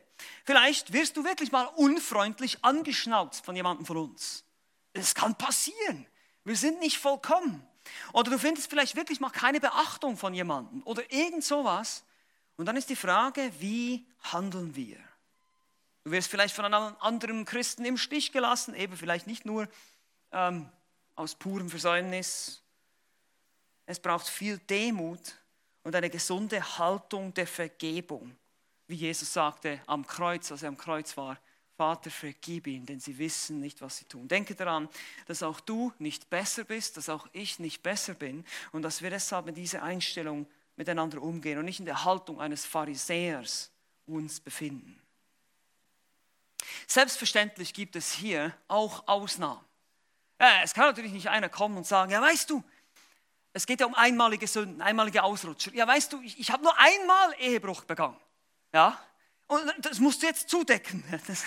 Vielleicht 0.44 0.92
wirst 0.92 1.16
du 1.16 1.24
wirklich 1.24 1.52
mal 1.52 1.64
unfreundlich 1.64 2.64
angeschnauzt 2.64 3.44
von 3.44 3.56
jemandem 3.56 3.84
von 3.84 3.96
uns. 3.96 4.44
Es 4.92 5.14
kann 5.14 5.36
passieren. 5.36 6.06
Wir 6.44 6.56
sind 6.56 6.80
nicht 6.80 6.98
vollkommen. 6.98 7.66
Oder 8.12 8.30
du 8.30 8.38
findest 8.38 8.70
vielleicht 8.70 8.96
wirklich 8.96 9.20
mal 9.20 9.30
keine 9.30 9.60
Beachtung 9.60 10.16
von 10.16 10.34
jemandem 10.34 10.82
oder 10.84 11.02
irgend 11.12 11.44
sowas. 11.44 12.04
Und 12.56 12.66
dann 12.66 12.76
ist 12.76 12.90
die 12.90 12.96
Frage, 12.96 13.52
wie 13.58 14.06
handeln 14.22 14.74
wir? 14.74 14.98
Du 16.04 16.10
wirst 16.10 16.30
vielleicht 16.30 16.54
von 16.54 16.64
einem 16.64 16.96
anderen 17.00 17.44
Christen 17.44 17.84
im 17.84 17.96
Stich 17.96 18.32
gelassen, 18.32 18.74
eben 18.74 18.96
vielleicht 18.96 19.26
nicht 19.26 19.44
nur 19.44 19.68
ähm, 20.32 20.70
aus 21.18 21.34
purem 21.34 21.68
Versäumnis. 21.68 22.62
Es 23.86 23.98
braucht 23.98 24.28
viel 24.28 24.58
Demut 24.58 25.34
und 25.82 25.94
eine 25.94 26.10
gesunde 26.10 26.78
Haltung 26.78 27.34
der 27.34 27.46
Vergebung. 27.46 28.36
Wie 28.86 28.94
Jesus 28.94 29.32
sagte 29.32 29.80
am 29.86 30.06
Kreuz, 30.06 30.50
als 30.52 30.62
er 30.62 30.68
am 30.68 30.78
Kreuz 30.78 31.16
war, 31.16 31.38
Vater, 31.76 32.10
vergib 32.10 32.66
ihnen, 32.66 32.86
denn 32.86 32.98
sie 32.98 33.18
wissen 33.18 33.60
nicht, 33.60 33.80
was 33.80 33.98
sie 33.98 34.04
tun. 34.04 34.26
Denke 34.26 34.54
daran, 34.56 34.88
dass 35.26 35.44
auch 35.44 35.60
du 35.60 35.92
nicht 35.98 36.28
besser 36.28 36.64
bist, 36.64 36.96
dass 36.96 37.08
auch 37.08 37.28
ich 37.32 37.60
nicht 37.60 37.84
besser 37.84 38.14
bin 38.14 38.44
und 38.72 38.82
dass 38.82 39.00
wir 39.00 39.10
deshalb 39.10 39.46
mit 39.46 39.56
dieser 39.56 39.82
Einstellung 39.82 40.46
miteinander 40.74 41.22
umgehen 41.22 41.58
und 41.58 41.66
nicht 41.66 41.78
in 41.78 41.86
der 41.86 42.04
Haltung 42.04 42.40
eines 42.40 42.64
Pharisäers 42.64 43.70
uns 44.06 44.40
befinden. 44.40 45.00
Selbstverständlich 46.88 47.74
gibt 47.74 47.94
es 47.94 48.12
hier 48.12 48.56
auch 48.66 49.06
Ausnahmen. 49.06 49.67
Ja, 50.40 50.62
es 50.62 50.74
kann 50.74 50.84
natürlich 50.84 51.12
nicht 51.12 51.28
einer 51.28 51.48
kommen 51.48 51.76
und 51.76 51.86
sagen, 51.86 52.12
ja 52.12 52.20
weißt 52.22 52.50
du, 52.50 52.62
es 53.52 53.66
geht 53.66 53.80
ja 53.80 53.86
um 53.86 53.94
einmalige 53.94 54.46
Sünden, 54.46 54.80
einmalige 54.82 55.22
Ausrutscher. 55.22 55.72
Ja 55.74 55.86
weißt 55.86 56.12
du, 56.12 56.20
ich, 56.20 56.38
ich 56.38 56.50
habe 56.50 56.62
nur 56.62 56.78
einmal 56.78 57.34
Ehebruch 57.38 57.84
begangen. 57.84 58.16
Ja, 58.72 58.98
und 59.48 59.62
das 59.80 59.98
musst 59.98 60.22
du 60.22 60.26
jetzt 60.26 60.48
zudecken. 60.48 61.02
Das, 61.26 61.42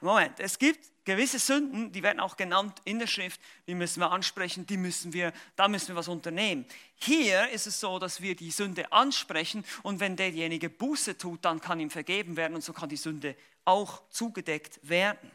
Moment, 0.00 0.38
es 0.40 0.58
gibt 0.58 0.90
gewisse 1.04 1.38
Sünden, 1.38 1.92
die 1.92 2.02
werden 2.02 2.18
auch 2.18 2.36
genannt 2.36 2.80
in 2.84 2.98
der 2.98 3.06
Schrift, 3.06 3.40
die 3.66 3.74
müssen 3.74 4.00
wir 4.00 4.10
ansprechen, 4.10 4.66
die 4.66 4.76
müssen 4.76 5.12
wir, 5.12 5.32
da 5.54 5.68
müssen 5.68 5.88
wir 5.88 5.96
was 5.96 6.08
unternehmen. 6.08 6.66
Hier 6.96 7.48
ist 7.50 7.66
es 7.66 7.78
so, 7.78 7.98
dass 7.98 8.20
wir 8.20 8.34
die 8.34 8.50
Sünde 8.50 8.90
ansprechen 8.92 9.64
und 9.82 10.00
wenn 10.00 10.16
derjenige 10.16 10.68
Buße 10.68 11.16
tut, 11.16 11.44
dann 11.44 11.60
kann 11.60 11.78
ihm 11.78 11.90
vergeben 11.90 12.36
werden 12.36 12.54
und 12.54 12.64
so 12.64 12.72
kann 12.72 12.88
die 12.88 12.96
Sünde 12.96 13.36
auch 13.64 14.02
zugedeckt 14.10 14.80
werden. 14.82 15.30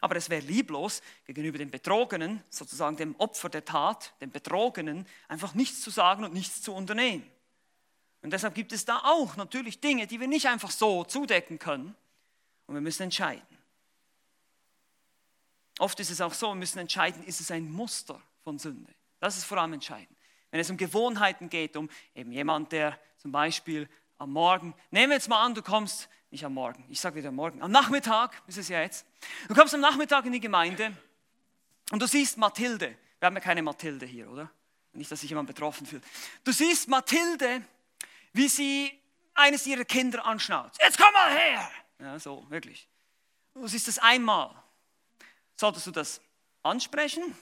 Aber 0.00 0.16
es 0.16 0.30
wäre 0.30 0.44
lieblos, 0.44 1.02
gegenüber 1.24 1.58
dem 1.58 1.70
Betrogenen, 1.70 2.42
sozusagen 2.50 2.96
dem 2.96 3.16
Opfer 3.16 3.48
der 3.48 3.64
Tat, 3.64 4.14
dem 4.20 4.30
Betrogenen, 4.30 5.06
einfach 5.26 5.54
nichts 5.54 5.80
zu 5.80 5.90
sagen 5.90 6.24
und 6.24 6.32
nichts 6.32 6.62
zu 6.62 6.72
unternehmen. 6.72 7.28
Und 8.22 8.32
deshalb 8.32 8.54
gibt 8.54 8.72
es 8.72 8.84
da 8.84 8.98
auch 9.04 9.36
natürlich 9.36 9.80
Dinge, 9.80 10.06
die 10.06 10.20
wir 10.20 10.28
nicht 10.28 10.46
einfach 10.46 10.70
so 10.70 11.04
zudecken 11.04 11.58
können. 11.58 11.94
Und 12.66 12.74
wir 12.74 12.80
müssen 12.80 13.04
entscheiden. 13.04 13.42
Oft 15.78 15.98
ist 16.00 16.10
es 16.10 16.20
auch 16.20 16.34
so, 16.34 16.48
wir 16.48 16.54
müssen 16.56 16.78
entscheiden, 16.78 17.22
ist 17.24 17.40
es 17.40 17.50
ein 17.50 17.70
Muster 17.70 18.20
von 18.42 18.58
Sünde. 18.58 18.92
Das 19.20 19.36
ist 19.36 19.44
vor 19.44 19.58
allem 19.58 19.72
entscheidend. 19.74 20.16
Wenn 20.50 20.60
es 20.60 20.70
um 20.70 20.76
Gewohnheiten 20.76 21.48
geht, 21.48 21.76
um 21.76 21.88
eben 22.14 22.32
jemand, 22.32 22.72
der 22.72 22.98
zum 23.18 23.32
Beispiel 23.32 23.88
am 24.18 24.32
Morgen, 24.32 24.74
nehmen 24.90 25.10
wir 25.10 25.16
jetzt 25.16 25.28
mal 25.28 25.44
an, 25.44 25.54
du 25.54 25.62
kommst 25.62 26.08
nicht 26.30 26.44
am 26.44 26.54
Morgen, 26.54 26.84
ich 26.88 27.00
sage 27.00 27.16
wieder 27.16 27.28
am 27.28 27.36
Morgen, 27.36 27.62
am 27.62 27.70
Nachmittag 27.70 28.42
ist 28.46 28.58
es 28.58 28.68
ja 28.68 28.80
jetzt. 28.80 29.06
Du 29.48 29.54
kommst 29.54 29.72
am 29.74 29.80
Nachmittag 29.80 30.26
in 30.26 30.32
die 30.32 30.40
Gemeinde 30.40 30.94
und 31.90 32.02
du 32.02 32.06
siehst 32.06 32.36
Mathilde. 32.36 32.96
Wir 33.18 33.26
haben 33.26 33.34
ja 33.34 33.40
keine 33.40 33.62
Mathilde 33.62 34.06
hier, 34.06 34.30
oder? 34.30 34.50
Nicht, 34.92 35.10
dass 35.10 35.20
sich 35.20 35.30
jemand 35.30 35.46
betroffen 35.46 35.86
fühlt. 35.86 36.02
Du 36.44 36.52
siehst 36.52 36.88
Mathilde, 36.88 37.62
wie 38.32 38.48
sie 38.48 38.92
eines 39.34 39.66
ihrer 39.66 39.84
Kinder 39.84 40.24
anschnauzt. 40.26 40.80
Jetzt 40.82 40.98
komm 40.98 41.12
mal 41.12 41.30
her! 41.30 41.70
Ja, 42.00 42.18
so, 42.18 42.44
wirklich. 42.48 42.88
Du 43.54 43.66
siehst 43.66 43.88
das 43.88 43.98
einmal. 43.98 44.54
Solltest 45.56 45.86
du 45.86 45.90
das 45.90 46.20
ansprechen 46.62 47.36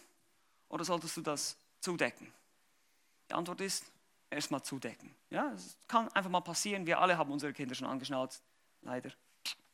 oder 0.68 0.84
solltest 0.84 1.16
du 1.16 1.22
das 1.22 1.56
zudecken? 1.80 2.32
Die 3.28 3.34
Antwort 3.34 3.60
ist, 3.60 3.84
erstmal 4.36 4.62
zudecken. 4.62 5.14
Ja, 5.30 5.52
es 5.52 5.76
kann 5.88 6.08
einfach 6.12 6.30
mal 6.30 6.40
passieren. 6.40 6.86
Wir 6.86 7.00
alle 7.00 7.18
haben 7.18 7.30
unsere 7.32 7.52
Kinder 7.52 7.74
schon 7.74 7.88
angeschnauzt 7.88 8.42
leider. 8.82 9.10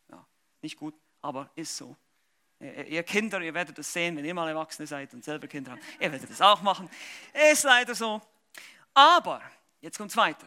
Ja, 0.09 0.27
nicht 0.63 0.79
gut, 0.79 0.95
aber 1.21 1.51
ist 1.55 1.77
so. 1.77 1.95
Ihr 2.61 3.03
Kinder, 3.03 3.41
ihr 3.41 3.53
werdet 3.53 3.77
es 3.79 3.93
sehen, 3.93 4.17
wenn 4.17 4.25
ihr 4.25 4.35
mal 4.35 4.49
Erwachsene 4.49 4.87
seid 4.87 5.13
und 5.15 5.25
selber 5.25 5.49
Kinder 5.49 5.73
habt. 5.73 5.83
Ihr 5.99 6.13
werdet 6.13 6.31
es 6.31 6.41
auch 6.41 6.63
machen. 6.63 6.89
Ist 7.51 7.65
leider 7.65 7.95
so. 7.95 8.23
Aber, 8.95 9.43
jetzt 9.81 9.99
kommt 9.99 10.11
es 10.11 10.17
weiter. 10.17 10.47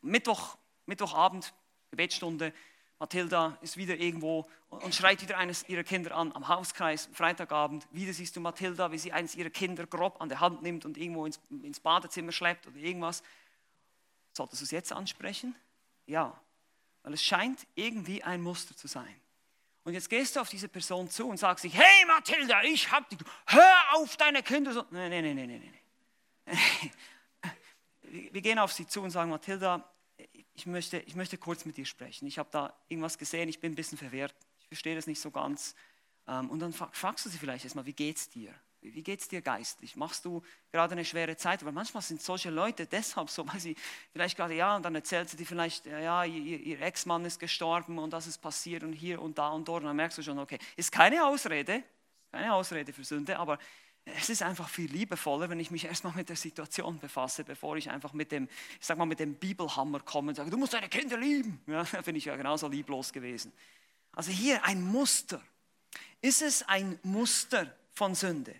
Mittwoch, 0.00 0.56
Mittwochabend, 0.86 1.52
Gebetsstunde. 1.90 2.54
Mathilda 3.00 3.56
ist 3.62 3.78
wieder 3.78 3.96
irgendwo 3.96 4.46
und 4.68 4.94
schreit 4.94 5.22
wieder 5.22 5.38
eines 5.38 5.66
ihrer 5.70 5.82
Kinder 5.82 6.14
an 6.14 6.32
am 6.32 6.48
Hauskreis. 6.48 7.08
Freitagabend, 7.14 7.88
wieder 7.90 8.12
siehst 8.12 8.36
du 8.36 8.40
Mathilda, 8.40 8.92
wie 8.92 8.98
sie 8.98 9.10
eines 9.10 9.34
ihrer 9.34 9.48
Kinder 9.48 9.86
grob 9.86 10.20
an 10.20 10.28
der 10.28 10.40
Hand 10.40 10.60
nimmt 10.60 10.84
und 10.84 10.98
irgendwo 10.98 11.24
ins, 11.24 11.40
ins 11.62 11.80
Badezimmer 11.80 12.30
schleppt 12.30 12.66
oder 12.66 12.76
irgendwas. 12.76 13.22
Solltest 14.34 14.60
du 14.60 14.64
es 14.66 14.70
jetzt 14.70 14.92
ansprechen? 14.92 15.56
Ja, 16.04 16.38
weil 17.02 17.14
es 17.14 17.24
scheint 17.24 17.66
irgendwie 17.74 18.22
ein 18.22 18.42
Muster 18.42 18.76
zu 18.76 18.86
sein. 18.86 19.14
Und 19.84 19.94
jetzt 19.94 20.10
gehst 20.10 20.36
du 20.36 20.40
auf 20.40 20.50
diese 20.50 20.68
Person 20.68 21.08
zu 21.08 21.26
und 21.26 21.38
sagst 21.38 21.64
dich, 21.64 21.74
hey 21.74 22.04
Mathilda, 22.06 22.62
ich 22.64 22.92
hab 22.92 23.08
dich, 23.08 23.18
hör 23.46 23.78
auf 23.94 24.14
deine 24.18 24.42
Kinder. 24.42 24.86
Nein, 24.90 25.10
nein, 25.10 25.34
nein, 25.34 25.48
nein, 25.48 25.74
nein. 26.44 26.92
Wir 28.02 28.42
gehen 28.42 28.58
auf 28.58 28.74
sie 28.74 28.86
zu 28.86 29.00
und 29.00 29.10
sagen, 29.10 29.30
Mathilda, 29.30 29.90
ich 30.60 30.66
möchte, 30.66 30.98
ich 30.98 31.16
möchte 31.16 31.38
kurz 31.38 31.64
mit 31.64 31.78
dir 31.78 31.86
sprechen. 31.86 32.26
Ich 32.26 32.38
habe 32.38 32.50
da 32.52 32.74
irgendwas 32.88 33.16
gesehen, 33.16 33.48
ich 33.48 33.60
bin 33.60 33.72
ein 33.72 33.74
bisschen 33.74 33.96
verwirrt. 33.96 34.34
Ich 34.58 34.66
verstehe 34.66 34.94
das 34.94 35.06
nicht 35.06 35.18
so 35.18 35.30
ganz. 35.30 35.74
Ähm, 36.28 36.50
und 36.50 36.60
dann 36.60 36.74
fragst 36.74 37.24
du 37.24 37.30
sie 37.30 37.38
vielleicht 37.38 37.64
erstmal, 37.64 37.86
wie 37.86 37.94
geht's 37.94 38.28
dir? 38.28 38.54
Wie 38.82 39.02
geht 39.02 39.20
es 39.20 39.28
dir 39.28 39.40
geistlich? 39.40 39.96
Machst 39.96 40.24
du 40.26 40.42
gerade 40.70 40.92
eine 40.92 41.04
schwere 41.06 41.34
Zeit? 41.36 41.64
Weil 41.64 41.72
manchmal 41.72 42.02
sind 42.02 42.20
solche 42.20 42.50
Leute 42.50 42.86
deshalb 42.86 43.30
so, 43.30 43.46
weil 43.48 43.58
sie 43.58 43.74
vielleicht 44.12 44.36
gerade, 44.36 44.54
ja, 44.54 44.76
und 44.76 44.82
dann 44.82 44.94
erzählt 44.94 45.30
sie 45.30 45.38
dir 45.38 45.46
vielleicht, 45.46 45.86
ja, 45.86 46.24
ihr, 46.24 46.60
ihr 46.60 46.80
Ex-Mann 46.82 47.24
ist 47.24 47.38
gestorben 47.38 47.98
und 47.98 48.12
das 48.12 48.26
ist 48.26 48.38
passiert 48.38 48.82
und 48.82 48.92
hier 48.92 49.22
und 49.22 49.38
da 49.38 49.48
und 49.48 49.66
dort. 49.66 49.82
Und 49.82 49.88
dann 49.88 49.96
merkst 49.96 50.18
du 50.18 50.22
schon, 50.22 50.38
okay, 50.38 50.58
ist 50.76 50.92
keine 50.92 51.24
Ausrede, 51.24 51.82
keine 52.32 52.52
Ausrede 52.52 52.92
für 52.92 53.04
Sünde, 53.04 53.38
aber 53.38 53.58
es 54.04 54.30
ist 54.30 54.42
einfach 54.42 54.68
viel 54.68 54.90
liebevoller, 54.90 55.50
wenn 55.50 55.60
ich 55.60 55.70
mich 55.70 55.84
erstmal 55.84 56.14
mit 56.14 56.28
der 56.28 56.36
Situation 56.36 56.98
befasse, 56.98 57.44
bevor 57.44 57.76
ich 57.76 57.90
einfach 57.90 58.12
mit 58.12 58.32
dem, 58.32 58.48
ich 58.78 58.86
sag 58.86 58.98
mal, 58.98 59.06
mit 59.06 59.20
dem 59.20 59.34
Bibelhammer 59.34 60.00
komme 60.00 60.30
und 60.30 60.34
sage, 60.34 60.50
du 60.50 60.56
musst 60.56 60.74
deine 60.74 60.88
Kinder 60.88 61.18
lieben. 61.18 61.60
Ja, 61.66 61.84
da 61.92 62.00
bin 62.02 62.16
ich 62.16 62.24
ja 62.24 62.36
genauso 62.36 62.68
lieblos 62.68 63.12
gewesen. 63.12 63.52
Also 64.12 64.30
hier 64.30 64.64
ein 64.64 64.82
Muster. 64.82 65.40
Ist 66.20 66.42
es 66.42 66.62
ein 66.62 66.98
Muster 67.02 67.74
von 67.92 68.14
Sünde? 68.14 68.54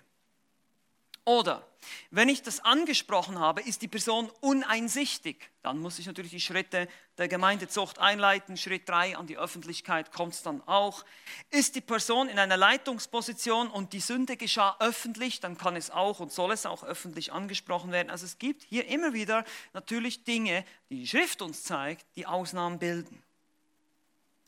Oder 1.31 1.65
wenn 2.11 2.29
ich 2.29 2.43
das 2.43 2.59
angesprochen 2.59 3.39
habe, 3.39 3.61
ist 3.61 3.83
die 3.83 3.89
Person 3.89 4.29
uneinsichtig, 4.41 5.49
dann 5.63 5.79
muss 5.79 6.01
ich 6.01 6.07
natürlich 6.07 6.33
die 6.33 6.41
Schritte 6.41 6.89
der 7.19 7.29
Gemeindezucht 7.29 8.01
einleiten. 8.01 8.57
Schritt 8.57 8.89
3 8.89 9.17
an 9.17 9.29
die 9.29 9.39
Öffentlichkeit 9.39 10.11
kommt 10.11 10.35
es 10.35 10.43
dann 10.43 10.61
auch. 10.67 11.05
Ist 11.51 11.77
die 11.77 11.83
Person 11.83 12.29
in 12.29 12.41
einer 12.41 12.57
Leitungsposition 12.57 13.69
und 13.69 13.93
die 13.93 14.01
Sünde 14.01 14.37
geschah 14.37 14.75
öffentlich, 14.81 15.39
dann 15.39 15.57
kann 15.57 15.77
es 15.77 15.93
auch 15.93 16.19
und 16.19 16.33
soll 16.33 16.51
es 16.51 16.67
auch 16.67 16.83
öffentlich 16.83 17.33
angesprochen 17.33 17.93
werden. 17.93 18.11
Also 18.11 18.27
es 18.27 18.39
gibt 18.39 18.65
hier 18.65 18.89
immer 18.89 19.13
wieder 19.13 19.45
natürlich 19.73 20.25
Dinge, 20.25 20.65
die 20.89 20.97
die 20.97 21.07
Schrift 21.07 21.43
uns 21.43 21.63
zeigt, 21.63 22.05
die 22.17 22.27
Ausnahmen 22.27 22.81
bilden. 22.81 23.23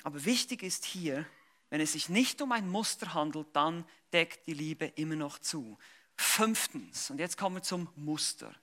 Aber 0.03 0.25
wichtig 0.25 0.65
ist 0.65 0.85
hier, 0.85 1.27
wenn 1.71 1.81
es 1.81 1.93
sich 1.93 2.09
nicht 2.09 2.43
um 2.43 2.51
ein 2.51 2.69
Muster 2.69 3.15
handelt, 3.15 3.47
dann 3.53 3.85
deckt 4.13 4.49
die 4.49 4.55
Liebe 4.55 4.87
immer 4.97 5.15
noch 5.15 5.39
zu. 5.39 5.79
Fünftens, 6.23 7.11
und 7.11 7.19
jetzt 7.19 7.37
kommen 7.37 7.57
wir 7.57 7.63
zum 7.63 7.89
Muster. 7.97 8.55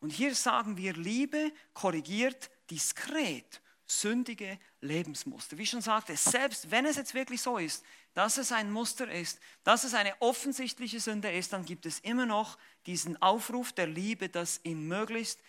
Und 0.00 0.10
hier 0.10 0.34
sagen 0.34 0.76
wir, 0.76 0.92
Liebe 0.92 1.52
korrigiert 1.72 2.50
diskret 2.70 3.60
sündige 3.86 4.58
Lebensmuster. 4.80 5.56
Wie 5.58 5.66
schon 5.66 5.80
sagte, 5.80 6.16
selbst 6.16 6.70
wenn 6.70 6.86
es 6.86 6.96
jetzt 6.96 7.14
wirklich 7.14 7.40
so 7.40 7.58
ist, 7.58 7.84
dass 8.14 8.36
es 8.36 8.50
ein 8.50 8.70
Muster 8.70 9.10
ist, 9.10 9.38
dass 9.62 9.84
es 9.84 9.94
eine 9.94 10.20
offensichtliche 10.20 11.00
Sünde 11.00 11.30
ist, 11.30 11.52
dann 11.52 11.64
gibt 11.64 11.86
es 11.86 12.00
immer 12.00 12.26
noch 12.26 12.58
diesen 12.86 13.20
Aufruf 13.22 13.72
der 13.72 13.86
Liebe, 13.86 14.28
das 14.28 14.58
in 14.58 14.88
möglichst 14.88 15.40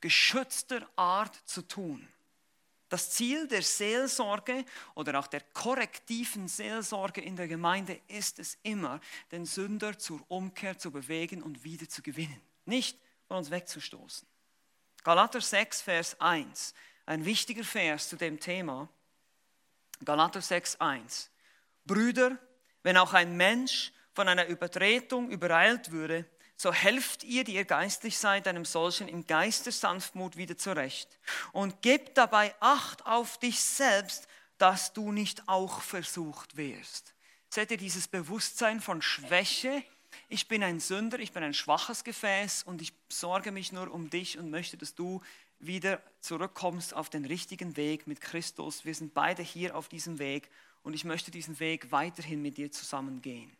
geschützter 0.00 0.88
Art 0.96 1.36
zu 1.44 1.62
tun. 1.62 2.06
Das 2.92 3.08
Ziel 3.08 3.48
der 3.48 3.62
Seelsorge 3.62 4.66
oder 4.94 5.18
auch 5.18 5.26
der 5.26 5.40
korrektiven 5.40 6.46
Seelsorge 6.46 7.22
in 7.22 7.36
der 7.36 7.48
Gemeinde 7.48 7.98
ist 8.06 8.38
es 8.38 8.58
immer, 8.64 9.00
den 9.30 9.46
Sünder 9.46 9.98
zur 9.98 10.20
Umkehr 10.28 10.76
zu 10.76 10.90
bewegen 10.90 11.42
und 11.42 11.64
wieder 11.64 11.88
zu 11.88 12.02
gewinnen, 12.02 12.38
nicht 12.66 12.98
von 13.28 13.38
uns 13.38 13.50
wegzustoßen. 13.50 14.28
Galater 15.04 15.40
6, 15.40 15.80
Vers 15.80 16.20
1, 16.20 16.74
ein 17.06 17.24
wichtiger 17.24 17.64
Vers 17.64 18.10
zu 18.10 18.16
dem 18.16 18.38
Thema. 18.38 18.90
Galater 20.04 20.42
6, 20.42 20.78
1. 20.78 21.30
Brüder, 21.86 22.36
wenn 22.82 22.98
auch 22.98 23.14
ein 23.14 23.38
Mensch 23.38 23.90
von 24.12 24.28
einer 24.28 24.48
Übertretung 24.48 25.30
übereilt 25.30 25.92
würde, 25.92 26.26
so 26.62 26.72
helft 26.72 27.24
ihr, 27.24 27.42
die 27.42 27.56
ihr 27.56 27.64
geistlich 27.64 28.16
seid, 28.16 28.46
einem 28.46 28.64
solchen 28.64 29.08
im 29.08 29.26
Geiste 29.26 29.72
Sanftmut 29.72 30.36
wieder 30.36 30.56
zurecht. 30.56 31.18
Und 31.50 31.82
gebt 31.82 32.16
dabei 32.16 32.54
Acht 32.60 33.04
auf 33.04 33.36
dich 33.38 33.58
selbst, 33.58 34.28
dass 34.58 34.92
du 34.92 35.10
nicht 35.10 35.48
auch 35.48 35.80
versucht 35.80 36.56
wirst. 36.56 37.14
Seht 37.48 37.72
ihr 37.72 37.78
dieses 37.78 38.06
Bewusstsein 38.06 38.80
von 38.80 39.02
Schwäche? 39.02 39.82
Ich 40.28 40.46
bin 40.46 40.62
ein 40.62 40.78
Sünder, 40.78 41.18
ich 41.18 41.32
bin 41.32 41.42
ein 41.42 41.52
schwaches 41.52 42.04
Gefäß 42.04 42.62
und 42.62 42.80
ich 42.80 42.92
sorge 43.08 43.50
mich 43.50 43.72
nur 43.72 43.92
um 43.92 44.08
dich 44.08 44.38
und 44.38 44.48
möchte, 44.48 44.76
dass 44.76 44.94
du 44.94 45.20
wieder 45.58 46.00
zurückkommst 46.20 46.94
auf 46.94 47.10
den 47.10 47.24
richtigen 47.24 47.76
Weg 47.76 48.06
mit 48.06 48.20
Christus. 48.20 48.84
Wir 48.84 48.94
sind 48.94 49.14
beide 49.14 49.42
hier 49.42 49.76
auf 49.76 49.88
diesem 49.88 50.20
Weg 50.20 50.48
und 50.84 50.94
ich 50.94 51.04
möchte 51.04 51.32
diesen 51.32 51.58
Weg 51.58 51.90
weiterhin 51.90 52.40
mit 52.40 52.56
dir 52.56 52.70
zusammen 52.70 53.20
gehen. 53.20 53.50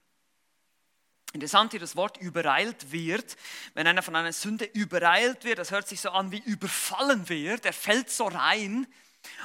Interessant 1.33 1.71
hier 1.71 1.81
das 1.81 1.97
Wort 1.97 2.19
übereilt 2.19 2.93
wird. 2.93 3.37
Wenn 3.75 3.87
einer 3.87 4.03
von 4.03 4.15
einer 4.17 4.33
Sünde 4.33 4.67
übereilt 4.67 5.45
wird, 5.45 5.59
das 5.59 5.71
hört 5.71 5.89
sich 5.89 6.01
so 6.01 6.11
an 6.11 6.31
wie 6.31 6.43
überfallen 6.45 7.29
wird, 7.29 7.65
er 7.65 7.73
fällt 7.73 8.11
so 8.11 8.27
rein. 8.27 8.87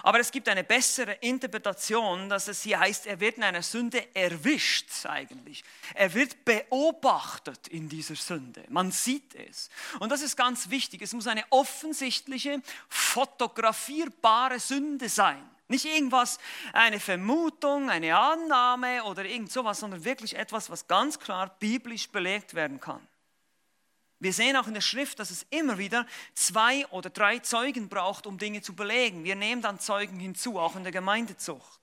Aber 0.03 0.19
es 0.19 0.31
gibt 0.31 0.49
eine 0.49 0.63
bessere 0.63 1.13
Interpretation, 1.13 2.29
dass 2.29 2.47
es 2.47 2.63
hier 2.63 2.79
heißt, 2.79 3.05
er 3.05 3.19
wird 3.19 3.37
in 3.37 3.43
einer 3.43 3.61
Sünde 3.61 4.15
erwischt 4.15 4.89
eigentlich. 5.05 5.63
Er 5.93 6.13
wird 6.13 6.43
beobachtet 6.45 7.67
in 7.67 7.87
dieser 7.87 8.15
Sünde. 8.15 8.63
Man 8.69 8.91
sieht 8.91 9.35
es. 9.35 9.69
Und 9.99 10.11
das 10.11 10.21
ist 10.21 10.35
ganz 10.35 10.69
wichtig. 10.69 11.01
Es 11.01 11.13
muss 11.13 11.27
eine 11.27 11.45
offensichtliche, 11.51 12.61
fotografierbare 12.89 14.59
Sünde 14.59 15.09
sein. 15.09 15.47
Nicht 15.69 15.85
irgendwas, 15.85 16.39
eine 16.71 16.99
Vermutung, 16.99 17.89
eine 17.89 18.17
Annahme 18.17 19.03
oder 19.03 19.25
irgend 19.25 19.51
sowas, 19.51 19.79
sondern 19.79 20.05
wirklich 20.05 20.35
etwas, 20.35 20.69
was 20.69 20.87
ganz 20.87 21.19
klar 21.19 21.55
biblisch 21.59 22.09
belegt 22.09 22.53
werden 22.53 22.79
kann. 22.79 23.05
Wir 24.19 24.33
sehen 24.33 24.55
auch 24.55 24.67
in 24.67 24.73
der 24.73 24.81
Schrift, 24.81 25.19
dass 25.19 25.29
es 25.29 25.45
immer 25.49 25.77
wieder 25.77 26.07
zwei 26.33 26.87
oder 26.87 27.09
drei 27.09 27.39
Zeugen 27.39 27.87
braucht, 27.89 28.25
um 28.25 28.37
Dinge 28.37 28.61
zu 28.61 28.75
belegen. 28.75 29.23
Wir 29.23 29.35
nehmen 29.35 29.61
dann 29.61 29.79
Zeugen 29.79 30.19
hinzu, 30.19 30.57
auch 30.57 30.75
in 30.75 30.83
der 30.83 30.91
Gemeindezucht. 30.91 31.79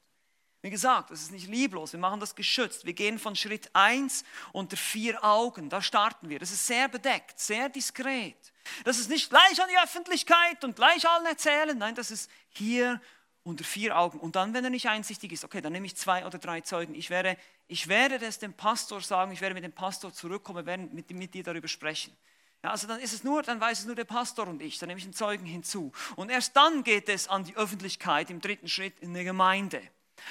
Wie 0.64 0.70
gesagt, 0.70 1.10
das 1.10 1.20
ist 1.20 1.30
nicht 1.30 1.46
lieblos, 1.46 1.92
wir 1.92 2.00
machen 2.00 2.20
das 2.20 2.34
geschützt. 2.34 2.86
Wir 2.86 2.94
gehen 2.94 3.18
von 3.18 3.36
Schritt 3.36 3.68
1 3.74 4.24
unter 4.50 4.78
vier 4.78 5.22
Augen, 5.22 5.68
da 5.68 5.82
starten 5.82 6.30
wir. 6.30 6.38
Das 6.38 6.50
ist 6.50 6.66
sehr 6.66 6.88
bedeckt, 6.88 7.38
sehr 7.38 7.68
diskret. 7.68 8.34
Das 8.82 8.98
ist 8.98 9.10
nicht 9.10 9.28
gleich 9.28 9.62
an 9.62 9.68
die 9.70 9.78
Öffentlichkeit 9.78 10.64
und 10.64 10.74
gleich 10.74 11.06
allen 11.06 11.26
erzählen, 11.26 11.76
nein, 11.76 11.94
das 11.94 12.10
ist 12.10 12.30
hier 12.48 12.98
unter 13.44 13.62
vier 13.62 13.96
Augen. 13.96 14.18
Und 14.18 14.36
dann, 14.36 14.54
wenn 14.54 14.64
er 14.64 14.70
nicht 14.70 14.88
einsichtig 14.88 15.30
ist, 15.32 15.44
okay, 15.44 15.60
dann 15.60 15.72
nehme 15.72 15.86
ich 15.86 15.96
zwei 15.96 16.26
oder 16.26 16.38
drei 16.38 16.62
Zeugen. 16.62 16.94
Ich 16.94 17.10
werde, 17.10 17.36
ich 17.68 17.88
werde 17.88 18.18
das 18.18 18.38
dem 18.38 18.54
Pastor 18.54 19.00
sagen, 19.00 19.32
ich 19.32 19.40
werde 19.40 19.54
mit 19.54 19.64
dem 19.64 19.72
Pastor 19.72 20.12
zurückkommen, 20.12 20.66
werden 20.66 20.90
mit, 20.92 21.10
mit 21.10 21.34
dir 21.34 21.44
darüber 21.44 21.68
sprechen. 21.68 22.16
Ja, 22.62 22.70
also 22.70 22.86
dann 22.86 22.98
ist 22.98 23.12
es 23.12 23.22
nur, 23.22 23.42
dann 23.42 23.60
weiß 23.60 23.80
es 23.80 23.84
nur 23.84 23.94
der 23.94 24.04
Pastor 24.04 24.48
und 24.48 24.62
ich, 24.62 24.78
dann 24.78 24.88
nehme 24.88 24.98
ich 24.98 25.04
einen 25.04 25.12
Zeugen 25.12 25.44
hinzu. 25.44 25.92
Und 26.16 26.30
erst 26.30 26.56
dann 26.56 26.82
geht 26.82 27.10
es 27.10 27.28
an 27.28 27.44
die 27.44 27.54
Öffentlichkeit 27.56 28.30
im 28.30 28.40
dritten 28.40 28.68
Schritt 28.68 28.98
in 29.00 29.12
der 29.12 29.24
Gemeinde. 29.24 29.82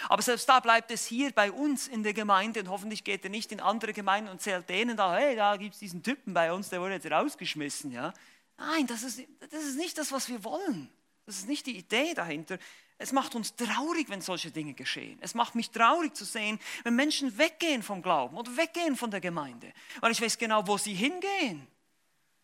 Aber 0.09 0.23
selbst 0.23 0.49
da 0.49 0.59
bleibt 0.59 0.89
es 0.89 1.05
hier 1.05 1.31
bei 1.31 1.51
uns 1.51 1.87
in 1.87 2.01
der 2.01 2.13
Gemeinde 2.13 2.61
und 2.61 2.69
hoffentlich 2.69 3.03
geht 3.03 3.23
er 3.23 3.29
nicht 3.29 3.51
in 3.51 3.59
andere 3.59 3.93
Gemeinden 3.93 4.31
und 4.31 4.41
zählt 4.41 4.67
denen 4.67 4.97
da, 4.97 5.15
hey, 5.15 5.35
da 5.35 5.57
gibt 5.57 5.73
es 5.75 5.79
diesen 5.79 6.01
Typen 6.01 6.33
bei 6.33 6.51
uns, 6.51 6.69
der 6.69 6.81
wurde 6.81 6.95
jetzt 6.95 7.11
rausgeschmissen. 7.11 7.91
Ja? 7.91 8.13
Nein, 8.57 8.87
das 8.87 9.03
ist, 9.03 9.21
das 9.51 9.63
ist 9.63 9.77
nicht 9.77 9.97
das, 9.99 10.11
was 10.11 10.27
wir 10.27 10.43
wollen. 10.43 10.89
Das 11.25 11.37
ist 11.37 11.47
nicht 11.47 11.65
die 11.65 11.77
Idee 11.77 12.13
dahinter. 12.13 12.57
Es 12.97 13.11
macht 13.11 13.35
uns 13.35 13.55
traurig, 13.55 14.09
wenn 14.09 14.21
solche 14.21 14.51
Dinge 14.51 14.73
geschehen. 14.73 15.17
Es 15.21 15.33
macht 15.33 15.55
mich 15.55 15.71
traurig 15.71 16.15
zu 16.15 16.25
sehen, 16.25 16.59
wenn 16.83 16.95
Menschen 16.95 17.37
weggehen 17.37 17.83
vom 17.83 18.01
Glauben 18.01 18.37
oder 18.37 18.55
weggehen 18.55 18.95
von 18.95 19.11
der 19.11 19.19
Gemeinde. 19.19 19.73
Weil 19.99 20.11
ich 20.11 20.21
weiß 20.21 20.37
genau, 20.37 20.65
wo 20.67 20.77
sie 20.77 20.93
hingehen. 20.93 21.67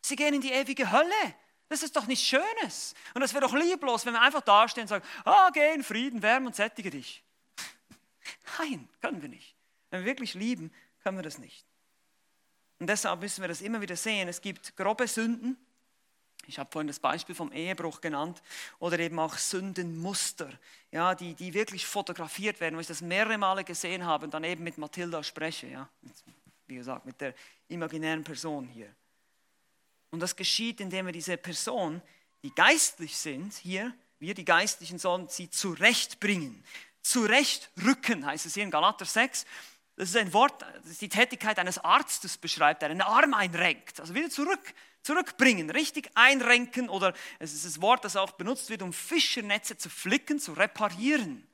Sie 0.02 0.16
gehen 0.16 0.34
in 0.34 0.42
die 0.42 0.52
ewige 0.52 0.92
Hölle. 0.92 1.36
Das 1.70 1.84
ist 1.84 1.96
doch 1.96 2.08
nichts 2.08 2.26
Schönes. 2.26 2.96
Und 3.14 3.22
es 3.22 3.34
wäre 3.34 3.46
doch 3.46 3.54
lieblos, 3.54 4.06
wenn 4.06 4.14
wir 4.14 4.22
einfach 4.22 4.42
dastehen 4.42 4.84
und 4.84 4.88
sagen, 4.88 5.06
ah, 5.24 5.52
geh 5.54 5.74
in 5.74 5.84
Frieden, 5.84 6.22
wärme 6.22 6.48
und 6.48 6.56
sättige 6.56 6.90
dich. 6.90 7.24
Nein, 8.60 8.90
können 9.02 9.22
wir 9.22 9.30
nicht. 9.30 9.56
Wenn 9.92 10.02
wir 10.02 10.08
wirklich 10.08 10.34
lieben, 10.34 10.74
können 11.04 11.18
wir 11.18 11.24
das 11.24 11.38
nicht. 11.38 11.66
Und 12.80 12.88
deshalb 12.88 13.20
müssen 13.20 13.42
wir 13.42 13.48
das 13.48 13.62
immer 13.62 13.82
wieder 13.82 13.96
sehen. 13.96 14.28
Es 14.28 14.42
gibt 14.42 14.76
grobe 14.76 15.08
Sünden, 15.08 15.58
ich 16.50 16.58
habe 16.58 16.70
vorhin 16.72 16.88
das 16.88 17.00
Beispiel 17.00 17.36
vom 17.36 17.52
Ehebruch 17.52 18.02
genannt 18.02 18.42
oder 18.80 18.98
eben 19.00 19.20
auch 19.20 19.38
Sündenmuster, 19.38 20.52
ja, 20.92 21.14
die, 21.14 21.36
die 21.36 21.54
wirklich 21.54 21.86
fotografiert 21.86 22.60
werden, 22.60 22.76
wo 22.76 22.80
ich 22.80 22.88
das 22.88 23.02
mehrere 23.02 23.38
Male 23.38 23.64
gesehen 23.64 24.04
habe 24.04 24.26
und 24.26 24.34
dann 24.34 24.44
eben 24.44 24.64
mit 24.64 24.78
Mathilda 24.80 25.24
spreche, 25.24 25.68
ja, 25.68 25.88
wie 26.66 26.76
gesagt, 26.76 27.06
mit 27.06 27.22
der 27.22 27.36
imaginären 27.68 28.24
Person 28.24 28.68
hier. 28.68 28.94
Und 30.10 30.22
das 30.22 30.36
geschieht, 30.36 30.82
indem 30.82 31.06
wir 31.06 31.14
diese 31.14 31.38
Person, 31.38 32.02
die 32.44 32.54
geistlich 32.54 33.16
sind, 33.16 33.54
hier, 33.54 33.94
wir 34.18 34.34
die 34.34 34.46
Geistlichen 34.46 34.98
sollen 34.98 35.28
sie 35.30 35.52
zurechtbringen. 35.52 36.64
Zurechtrücken 37.04 38.26
heißt 38.26 38.48
es 38.48 38.56
hier 38.56 38.64
in 38.64 38.72
Galater 38.72 39.06
6. 39.06 39.46
Das 39.96 40.10
ist 40.10 40.18
ein 40.18 40.34
Wort, 40.34 40.66
das 40.84 40.98
die 40.98 41.10
Tätigkeit 41.10 41.60
eines 41.60 41.78
Arztes 41.78 42.38
beschreibt, 42.38 42.82
der 42.82 42.90
einen 42.90 43.02
Arm 43.02 43.34
einrenkt. 43.36 44.00
Also 44.00 44.16
wieder 44.16 44.30
zurück 44.30 44.74
zurückbringen, 45.02 45.70
richtig 45.70 46.10
einrenken 46.16 46.90
oder 46.90 47.14
es 47.40 47.54
ist 47.54 47.66
das 47.66 47.82
Wort, 47.82 48.04
das 48.04 48.16
auch 48.16 48.32
benutzt 48.32 48.70
wird, 48.70 48.82
um 48.82 48.94
Fischernetze 48.94 49.78
zu 49.78 49.90
flicken, 49.90 50.40
zu 50.40 50.54
reparieren. 50.54 51.48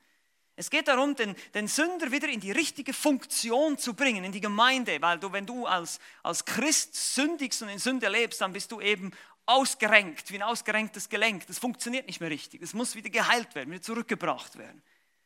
Es 0.56 0.70
geht 0.70 0.88
darum, 0.88 1.14
den, 1.14 1.36
den 1.52 1.68
Sünder 1.68 2.10
wieder 2.10 2.28
in 2.28 2.40
die 2.40 2.50
richtige 2.50 2.94
Funktion 2.94 3.76
zu 3.76 3.92
bringen, 3.92 4.24
in 4.24 4.32
die 4.32 4.40
Gemeinde, 4.40 5.00
weil 5.02 5.18
du, 5.18 5.30
wenn 5.30 5.44
du 5.44 5.66
als, 5.66 6.00
als 6.22 6.46
Christ 6.46 6.94
sündigst 7.14 7.60
und 7.62 7.68
in 7.68 7.78
Sünde 7.78 8.08
lebst, 8.08 8.40
dann 8.40 8.54
bist 8.54 8.72
du 8.72 8.80
eben 8.80 9.12
ausgerenkt, 9.44 10.30
wie 10.30 10.36
ein 10.36 10.42
ausgerenktes 10.42 11.10
Gelenk. 11.10 11.46
Das 11.46 11.58
funktioniert 11.58 12.06
nicht 12.06 12.20
mehr 12.20 12.30
richtig. 12.30 12.62
Es 12.62 12.72
muss 12.72 12.94
wieder 12.94 13.10
geheilt 13.10 13.54
werden, 13.54 13.70
wieder 13.70 13.82
zurückgebracht 13.82 14.56
werden. 14.56 14.82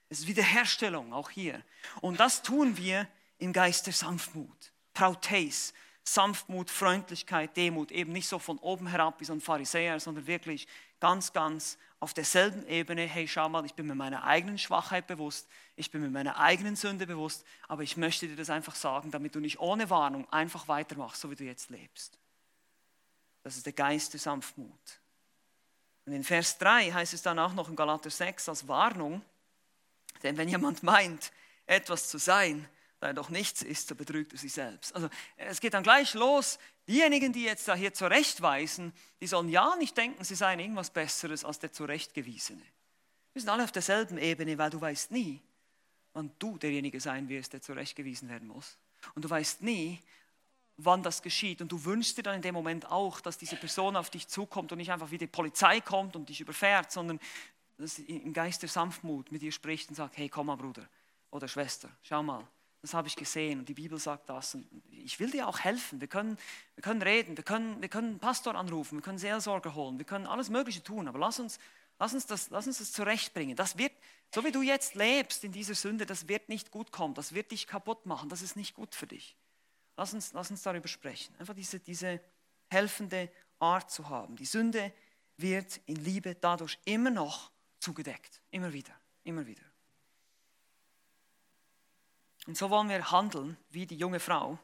Es 0.09 0.21
ist 0.21 0.27
Wiederherstellung, 0.27 1.13
auch 1.13 1.31
hier. 1.31 1.63
Und 2.01 2.19
das 2.19 2.43
tun 2.43 2.77
wir 2.77 3.09
im 3.39 3.53
Geist 3.53 3.87
der 3.87 3.93
Sanftmut. 3.93 4.73
Prautes, 4.93 5.73
Sanftmut, 6.15 6.71
Freundlichkeit, 6.71 7.57
Demut, 7.57 7.93
eben 7.93 8.13
nicht 8.13 8.27
so 8.27 8.39
von 8.39 8.59
oben 8.59 8.89
herab 8.89 9.21
wie 9.21 9.25
so 9.25 9.33
ein 9.33 9.41
Pharisäer, 9.41 10.01
sondern 10.01 10.27
wirklich 10.27 10.67
ganz, 10.99 11.33
ganz 11.33 11.79
auf 12.01 12.15
derselben 12.15 12.67
Ebene, 12.67 13.03
hey, 13.03 13.29
schau 13.29 13.49
mal, 13.49 13.65
ich 13.65 13.75
bin 13.75 13.87
mir 13.87 13.95
meiner 13.95 14.25
eigenen 14.25 14.59
Schwachheit 14.59 15.07
bewusst, 15.07 15.49
ich 15.77 15.91
bin 15.91 16.01
mir 16.01 16.11
meiner 16.11 16.39
eigenen 16.39 16.75
Sünde 16.75 17.07
bewusst, 17.07 17.45
aber 17.69 17.83
ich 17.83 17.97
möchte 17.97 18.27
dir 18.27 18.37
das 18.37 18.51
einfach 18.51 18.75
sagen, 18.75 19.11
damit 19.11 19.35
du 19.35 19.41
nicht 19.41 19.61
ohne 19.61 19.89
Warnung 19.91 20.29
einfach 20.33 20.67
weitermachst, 20.67 21.21
so 21.21 21.31
wie 21.31 21.37
du 21.37 21.45
jetzt 21.45 21.71
lebst. 21.71 22.19
Das 23.43 23.57
ist 23.57 23.67
der 23.67 23.73
Geist 23.73 24.13
der 24.13 24.21
Sanftmut. 24.21 25.01
Und 26.07 26.13
in 26.13 26.25
Vers 26.25 26.59
3 26.59 26.91
heißt 26.91 27.15
es 27.15 27.23
dann 27.23 27.39
auch 27.39 27.53
noch 27.53 27.69
in 27.69 27.77
Galater 27.77 28.11
6 28.11 28.49
als 28.49 28.67
Warnung, 28.67 29.23
denn 30.23 30.37
wenn 30.37 30.49
jemand 30.49 30.83
meint, 30.83 31.33
etwas 31.67 32.09
zu 32.09 32.19
sein, 32.19 32.69
da 33.01 33.13
doch 33.13 33.31
nichts 33.31 33.63
ist, 33.63 33.89
so 33.89 33.95
betrügt 33.95 34.33
er 34.33 34.39
sich 34.39 34.53
selbst. 34.53 34.95
Also 34.95 35.09
es 35.37 35.61
geht 35.61 35.75
dann 35.75 35.83
gleich 35.83 36.15
los. 36.15 36.59
Diejenigen, 36.87 37.33
die 37.33 37.43
jetzt 37.43 37.67
da 37.67 37.75
hier 37.75 37.95
zurechtweisen, 37.95 38.93
die 39.21 39.27
sollen 39.27 39.49
ja 39.49 39.75
nicht 39.77 39.97
denken, 39.97 40.23
sie 40.23 40.35
seien 40.35 40.61
irgendwas 40.61 40.91
Besseres 40.91 41.45
als 41.45 41.59
der 41.59 41.73
Zurechtgewiesene. 41.73 42.63
Wir 43.33 43.43
sind 43.43 43.49
alle 43.49 43.65
auf 43.65 43.73
derselben 43.73 44.19
Ebene, 44.19 44.59
weil 44.59 44.71
du 44.71 44.81
weißt 44.81 45.13
nie, 45.13 45.41
wann 46.13 46.31
du 46.39 46.59
derjenige 46.59 47.01
sein 47.01 47.29
wirst, 47.29 47.53
der 47.53 47.63
zurechtgewiesen 47.63 48.29
werden 48.29 48.49
muss. 48.49 48.77
Und 49.15 49.25
du 49.25 49.31
weißt 49.31 49.63
nie, 49.63 50.01
wann 50.77 51.03
das 51.03 51.23
geschieht. 51.23 51.63
Und 51.63 51.73
du 51.73 51.85
wünschst 51.85 52.19
dir 52.19 52.23
dann 52.23 52.37
in 52.37 52.43
dem 52.43 52.55
Moment 52.55 52.91
auch, 52.91 53.21
dass 53.21 53.39
diese 53.39 53.57
Person 53.57 53.97
auf 53.97 54.11
dich 54.11 54.29
zukommt 54.29 54.73
und 54.73 54.79
nicht 54.79 54.93
einfach 54.93 55.11
wie 55.11 55.19
die 55.19 55.27
Polizei 55.27 55.81
kommt 55.81 56.17
und 56.17 56.29
dich 56.29 56.41
überfährt, 56.41 56.93
sondern 56.93 57.21
dass 57.79 57.95
sie 57.95 58.05
im 58.05 58.33
Geist 58.33 58.61
der 58.63 58.69
Sanftmut 58.69 59.33
mit 59.33 59.41
dir 59.41 59.53
spricht 59.53 59.89
und 59.89 59.95
sagt, 59.95 60.19
hey, 60.19 60.29
komm 60.29 60.47
mal 60.47 60.57
Bruder 60.57 60.87
oder 61.31 61.49
Schwester, 61.49 61.89
schau 62.03 62.23
mal, 62.23 62.47
das 62.83 62.95
habe 62.95 63.09
ich 63.09 63.17
gesehen 63.17 63.59
und 63.59 63.69
die 63.69 63.75
Bibel 63.75 63.99
sagt 63.99 64.31
das. 64.31 64.55
Und 64.55 64.67
ich 64.91 65.21
will 65.21 65.31
dir 65.31 65.47
auch 65.47 65.61
helfen. 65.61 66.01
Wir 66.01 66.09
können, 66.09 66.39
wir 66.75 66.83
können 66.83 67.03
reden, 67.03 67.37
wir 67.37 67.45
können, 67.45 67.81
wir 67.83 67.89
können 67.89 68.09
einen 68.09 68.19
Pastor 68.19 68.55
anrufen, 68.55 68.99
wir 68.99 69.03
können 69.03 69.19
Seelsorger 69.19 69.75
holen, 69.75 69.99
wir 69.99 70.07
können 70.07 70.27
alles 70.27 70.49
Mögliche 70.49 70.83
tun. 70.83 71.07
Aber 71.07 71.19
lass 71.19 71.39
uns, 71.41 71.59
lass 71.99 72.15
uns, 72.15 72.27
das, 72.27 72.49
lass 72.51 72.67
uns 72.67 72.79
das 72.79 72.93
zurechtbringen. 72.93 73.55
Das 73.55 73.77
wird, 73.77 73.93
so 74.35 74.45
wie 74.45 74.53
du 74.53 74.63
jetzt 74.63 74.95
lebst 74.95 75.45
in 75.45 75.53
dieser 75.53 75.75
Sünde, 75.75 76.07
das 76.07 76.27
wird 76.27 76.49
nicht 76.49 76.71
gut 76.71 76.91
kommen. 76.91 77.15
Das 77.15 77.35
wird 77.35 77.51
dich 77.51 77.67
kaputt 77.67 78.07
machen. 78.07 78.31
Das 78.31 78.41
ist 78.41 78.57
nicht 78.57 78.75
gut 78.75 78.95
für 78.95 79.07
dich. 79.07 79.37
Lass 79.97 80.15
uns, 80.15 80.33
lass 80.33 80.51
uns 80.51 80.63
darüber 80.63 80.89
sprechen. 80.89 81.35
Einfach 81.39 81.55
diese, 81.55 81.81
diese 81.81 82.21
helfende 82.71 83.31
Art 83.59 83.91
zu 83.91 84.09
haben. 84.09 84.37
Die 84.37 84.47
Sünde 84.47 84.91
wird 85.37 85.81
in 85.85 85.97
Liebe 85.97 86.35
dadurch 86.35 86.79
immer 86.87 87.11
noch 87.11 87.51
zugedeckt. 87.79 88.41
Immer 88.51 88.73
wieder, 88.73 88.95
immer 89.25 89.47
wieder. 89.47 89.70
Und 92.47 92.57
so 92.57 92.71
wollen 92.71 92.89
wir 92.89 93.11
handeln 93.11 93.57
wie 93.71 93.87
die 93.87 93.97
junge 93.97 94.21
Frau, 94.21 94.59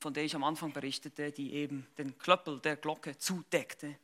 von 0.00 0.14
der 0.14 0.24
ich 0.24 0.34
am 0.34 0.44
Anfang 0.44 0.72
berichtete, 0.72 1.30
die 1.30 1.52
eben 1.52 1.86
den 1.98 2.18
Klöppel 2.18 2.60
der 2.60 2.76
Glocke 2.76 3.18
zudeckte, 3.18 3.96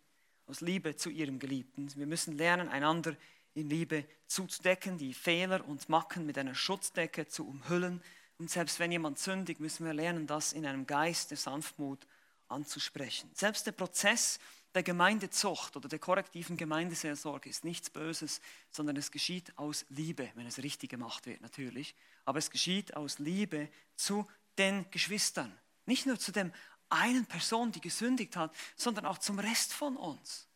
aus 0.47 0.61
Liebe 0.61 0.97
zu 0.97 1.11
ihrem 1.11 1.39
Geliebten. 1.39 1.95
Wir 1.97 2.07
müssen 2.07 2.37
lernen, 2.37 2.69
einander 2.69 3.17
in 3.55 3.69
Liebe 3.69 4.05
zuzudecken, 4.27 4.99
die 4.99 5.13
Fehler 5.13 5.67
und 5.67 5.89
Macken 5.89 6.25
mit 6.25 6.39
einer 6.39 6.55
Schutzdecke 6.55 7.27
zu 7.27 7.47
umhüllen. 7.47 8.03
Und 8.39 8.51
selbst 8.51 8.79
wenn 8.79 8.93
jemand 8.93 9.19
sündigt, 9.19 9.61
müssen 9.61 9.85
wir 9.85 9.93
lernen, 9.93 10.27
das 10.27 10.53
in 10.53 10.65
einem 10.65 10.87
Geist 10.87 11.31
der 11.31 11.39
Sanftmut 11.39 12.07
anzusprechen. 12.49 13.31
Selbst 13.35 13.67
der 13.67 13.73
Prozess 13.73 14.39
der 14.75 14.83
Gemeindezucht 14.83 15.77
oder 15.77 15.89
der 15.89 15.99
korrektiven 15.99 16.57
Gemeindeseelsorge 16.57 17.49
ist 17.49 17.65
nichts 17.65 17.91
Böses, 17.91 18.41
sondern 18.71 18.97
es 18.97 19.11
geschieht 19.11 19.57
aus 19.59 19.87
Liebe, 19.89 20.31
wenn 20.35 20.47
es 20.47 20.63
richtig 20.63 20.91
gemacht 20.91 21.27
wird 21.27 21.41
natürlich. 21.41 21.95
Aber 22.25 22.39
es 22.39 22.51
geschieht 22.51 22.95
aus 22.95 23.19
Liebe 23.19 23.69
zu 23.97 24.27
den 24.59 24.89
Geschwistern. 24.91 25.57
Nicht 25.87 26.07
nur 26.07 26.19
zu 26.19 26.33
dem 26.33 26.53
einen 26.91 27.27
Person, 27.27 27.73
die 27.73 27.81
gesündigt 27.81 28.37
hat, 28.37 28.55
sondern 28.77 29.07
auch 29.07 29.19
zum 29.19 29.39
Rest 29.39 29.73
von 29.73 29.97
uns. 29.97 30.49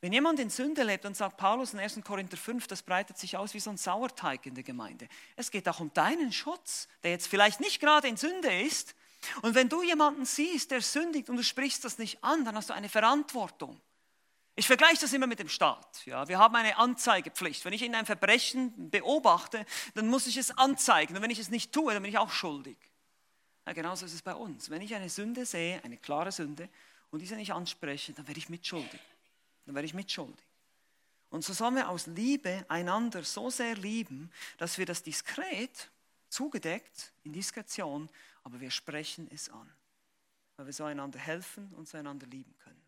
Wenn 0.00 0.12
jemand 0.12 0.38
in 0.38 0.50
Sünde 0.50 0.82
lebt, 0.82 1.04
dann 1.04 1.14
sagt 1.14 1.36
Paulus 1.36 1.72
in 1.72 1.80
1. 1.80 2.00
Korinther 2.04 2.36
5, 2.36 2.66
das 2.66 2.82
breitet 2.82 3.18
sich 3.18 3.36
aus 3.36 3.54
wie 3.54 3.60
so 3.60 3.70
ein 3.70 3.78
Sauerteig 3.78 4.46
in 4.46 4.54
der 4.54 4.62
Gemeinde. 4.62 5.08
Es 5.36 5.50
geht 5.50 5.68
auch 5.68 5.80
um 5.80 5.92
deinen 5.94 6.32
Schutz, 6.32 6.86
der 7.02 7.12
jetzt 7.12 7.26
vielleicht 7.26 7.60
nicht 7.60 7.80
gerade 7.80 8.06
in 8.06 8.16
Sünde 8.16 8.62
ist, 8.62 8.94
und 9.42 9.54
wenn 9.54 9.68
du 9.68 9.82
jemanden 9.82 10.24
siehst, 10.24 10.70
der 10.70 10.80
sündigt 10.80 11.28
und 11.28 11.36
du 11.36 11.42
sprichst 11.42 11.84
das 11.84 11.98
nicht 11.98 12.22
an, 12.22 12.44
dann 12.44 12.56
hast 12.56 12.70
du 12.70 12.74
eine 12.74 12.88
Verantwortung. 12.88 13.80
Ich 14.54 14.66
vergleiche 14.66 15.02
das 15.02 15.12
immer 15.12 15.26
mit 15.26 15.38
dem 15.38 15.48
Staat. 15.48 16.06
Ja, 16.06 16.28
wir 16.28 16.38
haben 16.38 16.54
eine 16.56 16.78
Anzeigepflicht. 16.78 17.64
Wenn 17.64 17.74
ich 17.74 17.82
in 17.82 17.94
ein 17.94 18.06
Verbrechen 18.06 18.90
beobachte, 18.90 19.66
dann 19.94 20.08
muss 20.08 20.26
ich 20.26 20.38
es 20.38 20.56
anzeigen. 20.56 21.14
Und 21.14 21.22
wenn 21.22 21.30
ich 21.30 21.38
es 21.38 21.50
nicht 21.50 21.72
tue, 21.72 21.92
dann 21.92 22.02
bin 22.02 22.10
ich 22.10 22.16
auch 22.16 22.30
schuldig. 22.30 22.78
Ja, 23.66 23.74
genauso 23.74 24.06
ist 24.06 24.14
es 24.14 24.22
bei 24.22 24.34
uns. 24.34 24.70
Wenn 24.70 24.80
ich 24.80 24.94
eine 24.94 25.10
Sünde 25.10 25.44
sehe, 25.44 25.84
eine 25.84 25.98
klare 25.98 26.32
Sünde, 26.32 26.70
und 27.10 27.20
diese 27.20 27.36
nicht 27.36 27.52
anspreche, 27.52 28.12
dann 28.12 28.26
werde 28.26 28.38
ich 28.38 28.48
mitschuldig. 28.48 29.00
Dann 29.64 29.74
werde 29.74 29.86
ich 29.86 29.94
mitschuldig. 29.94 30.44
Und 31.30 31.44
so 31.44 31.52
sollen 31.52 31.74
wir 31.74 31.88
aus 31.88 32.06
Liebe 32.06 32.64
einander 32.68 33.24
so 33.24 33.50
sehr 33.50 33.74
lieben, 33.74 34.30
dass 34.58 34.78
wir 34.78 34.86
das 34.86 35.02
diskret, 35.02 35.90
zugedeckt, 36.28 37.12
in 37.24 37.32
Diskretion 37.32 38.08
aber 38.46 38.60
wir 38.60 38.70
sprechen 38.70 39.26
es 39.32 39.50
an, 39.50 39.68
weil 40.54 40.66
wir 40.66 40.72
so 40.72 40.84
einander 40.84 41.18
helfen 41.18 41.72
und 41.72 41.88
so 41.88 41.98
einander 41.98 42.28
lieben 42.28 42.56
können. 42.58 42.80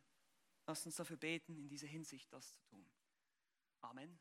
Lasst 0.68 0.86
uns 0.86 0.94
dafür 0.94 1.16
beten, 1.16 1.56
in 1.56 1.66
dieser 1.66 1.88
Hinsicht 1.88 2.32
das 2.32 2.52
zu 2.52 2.60
tun. 2.60 2.86
Amen. 3.80 4.20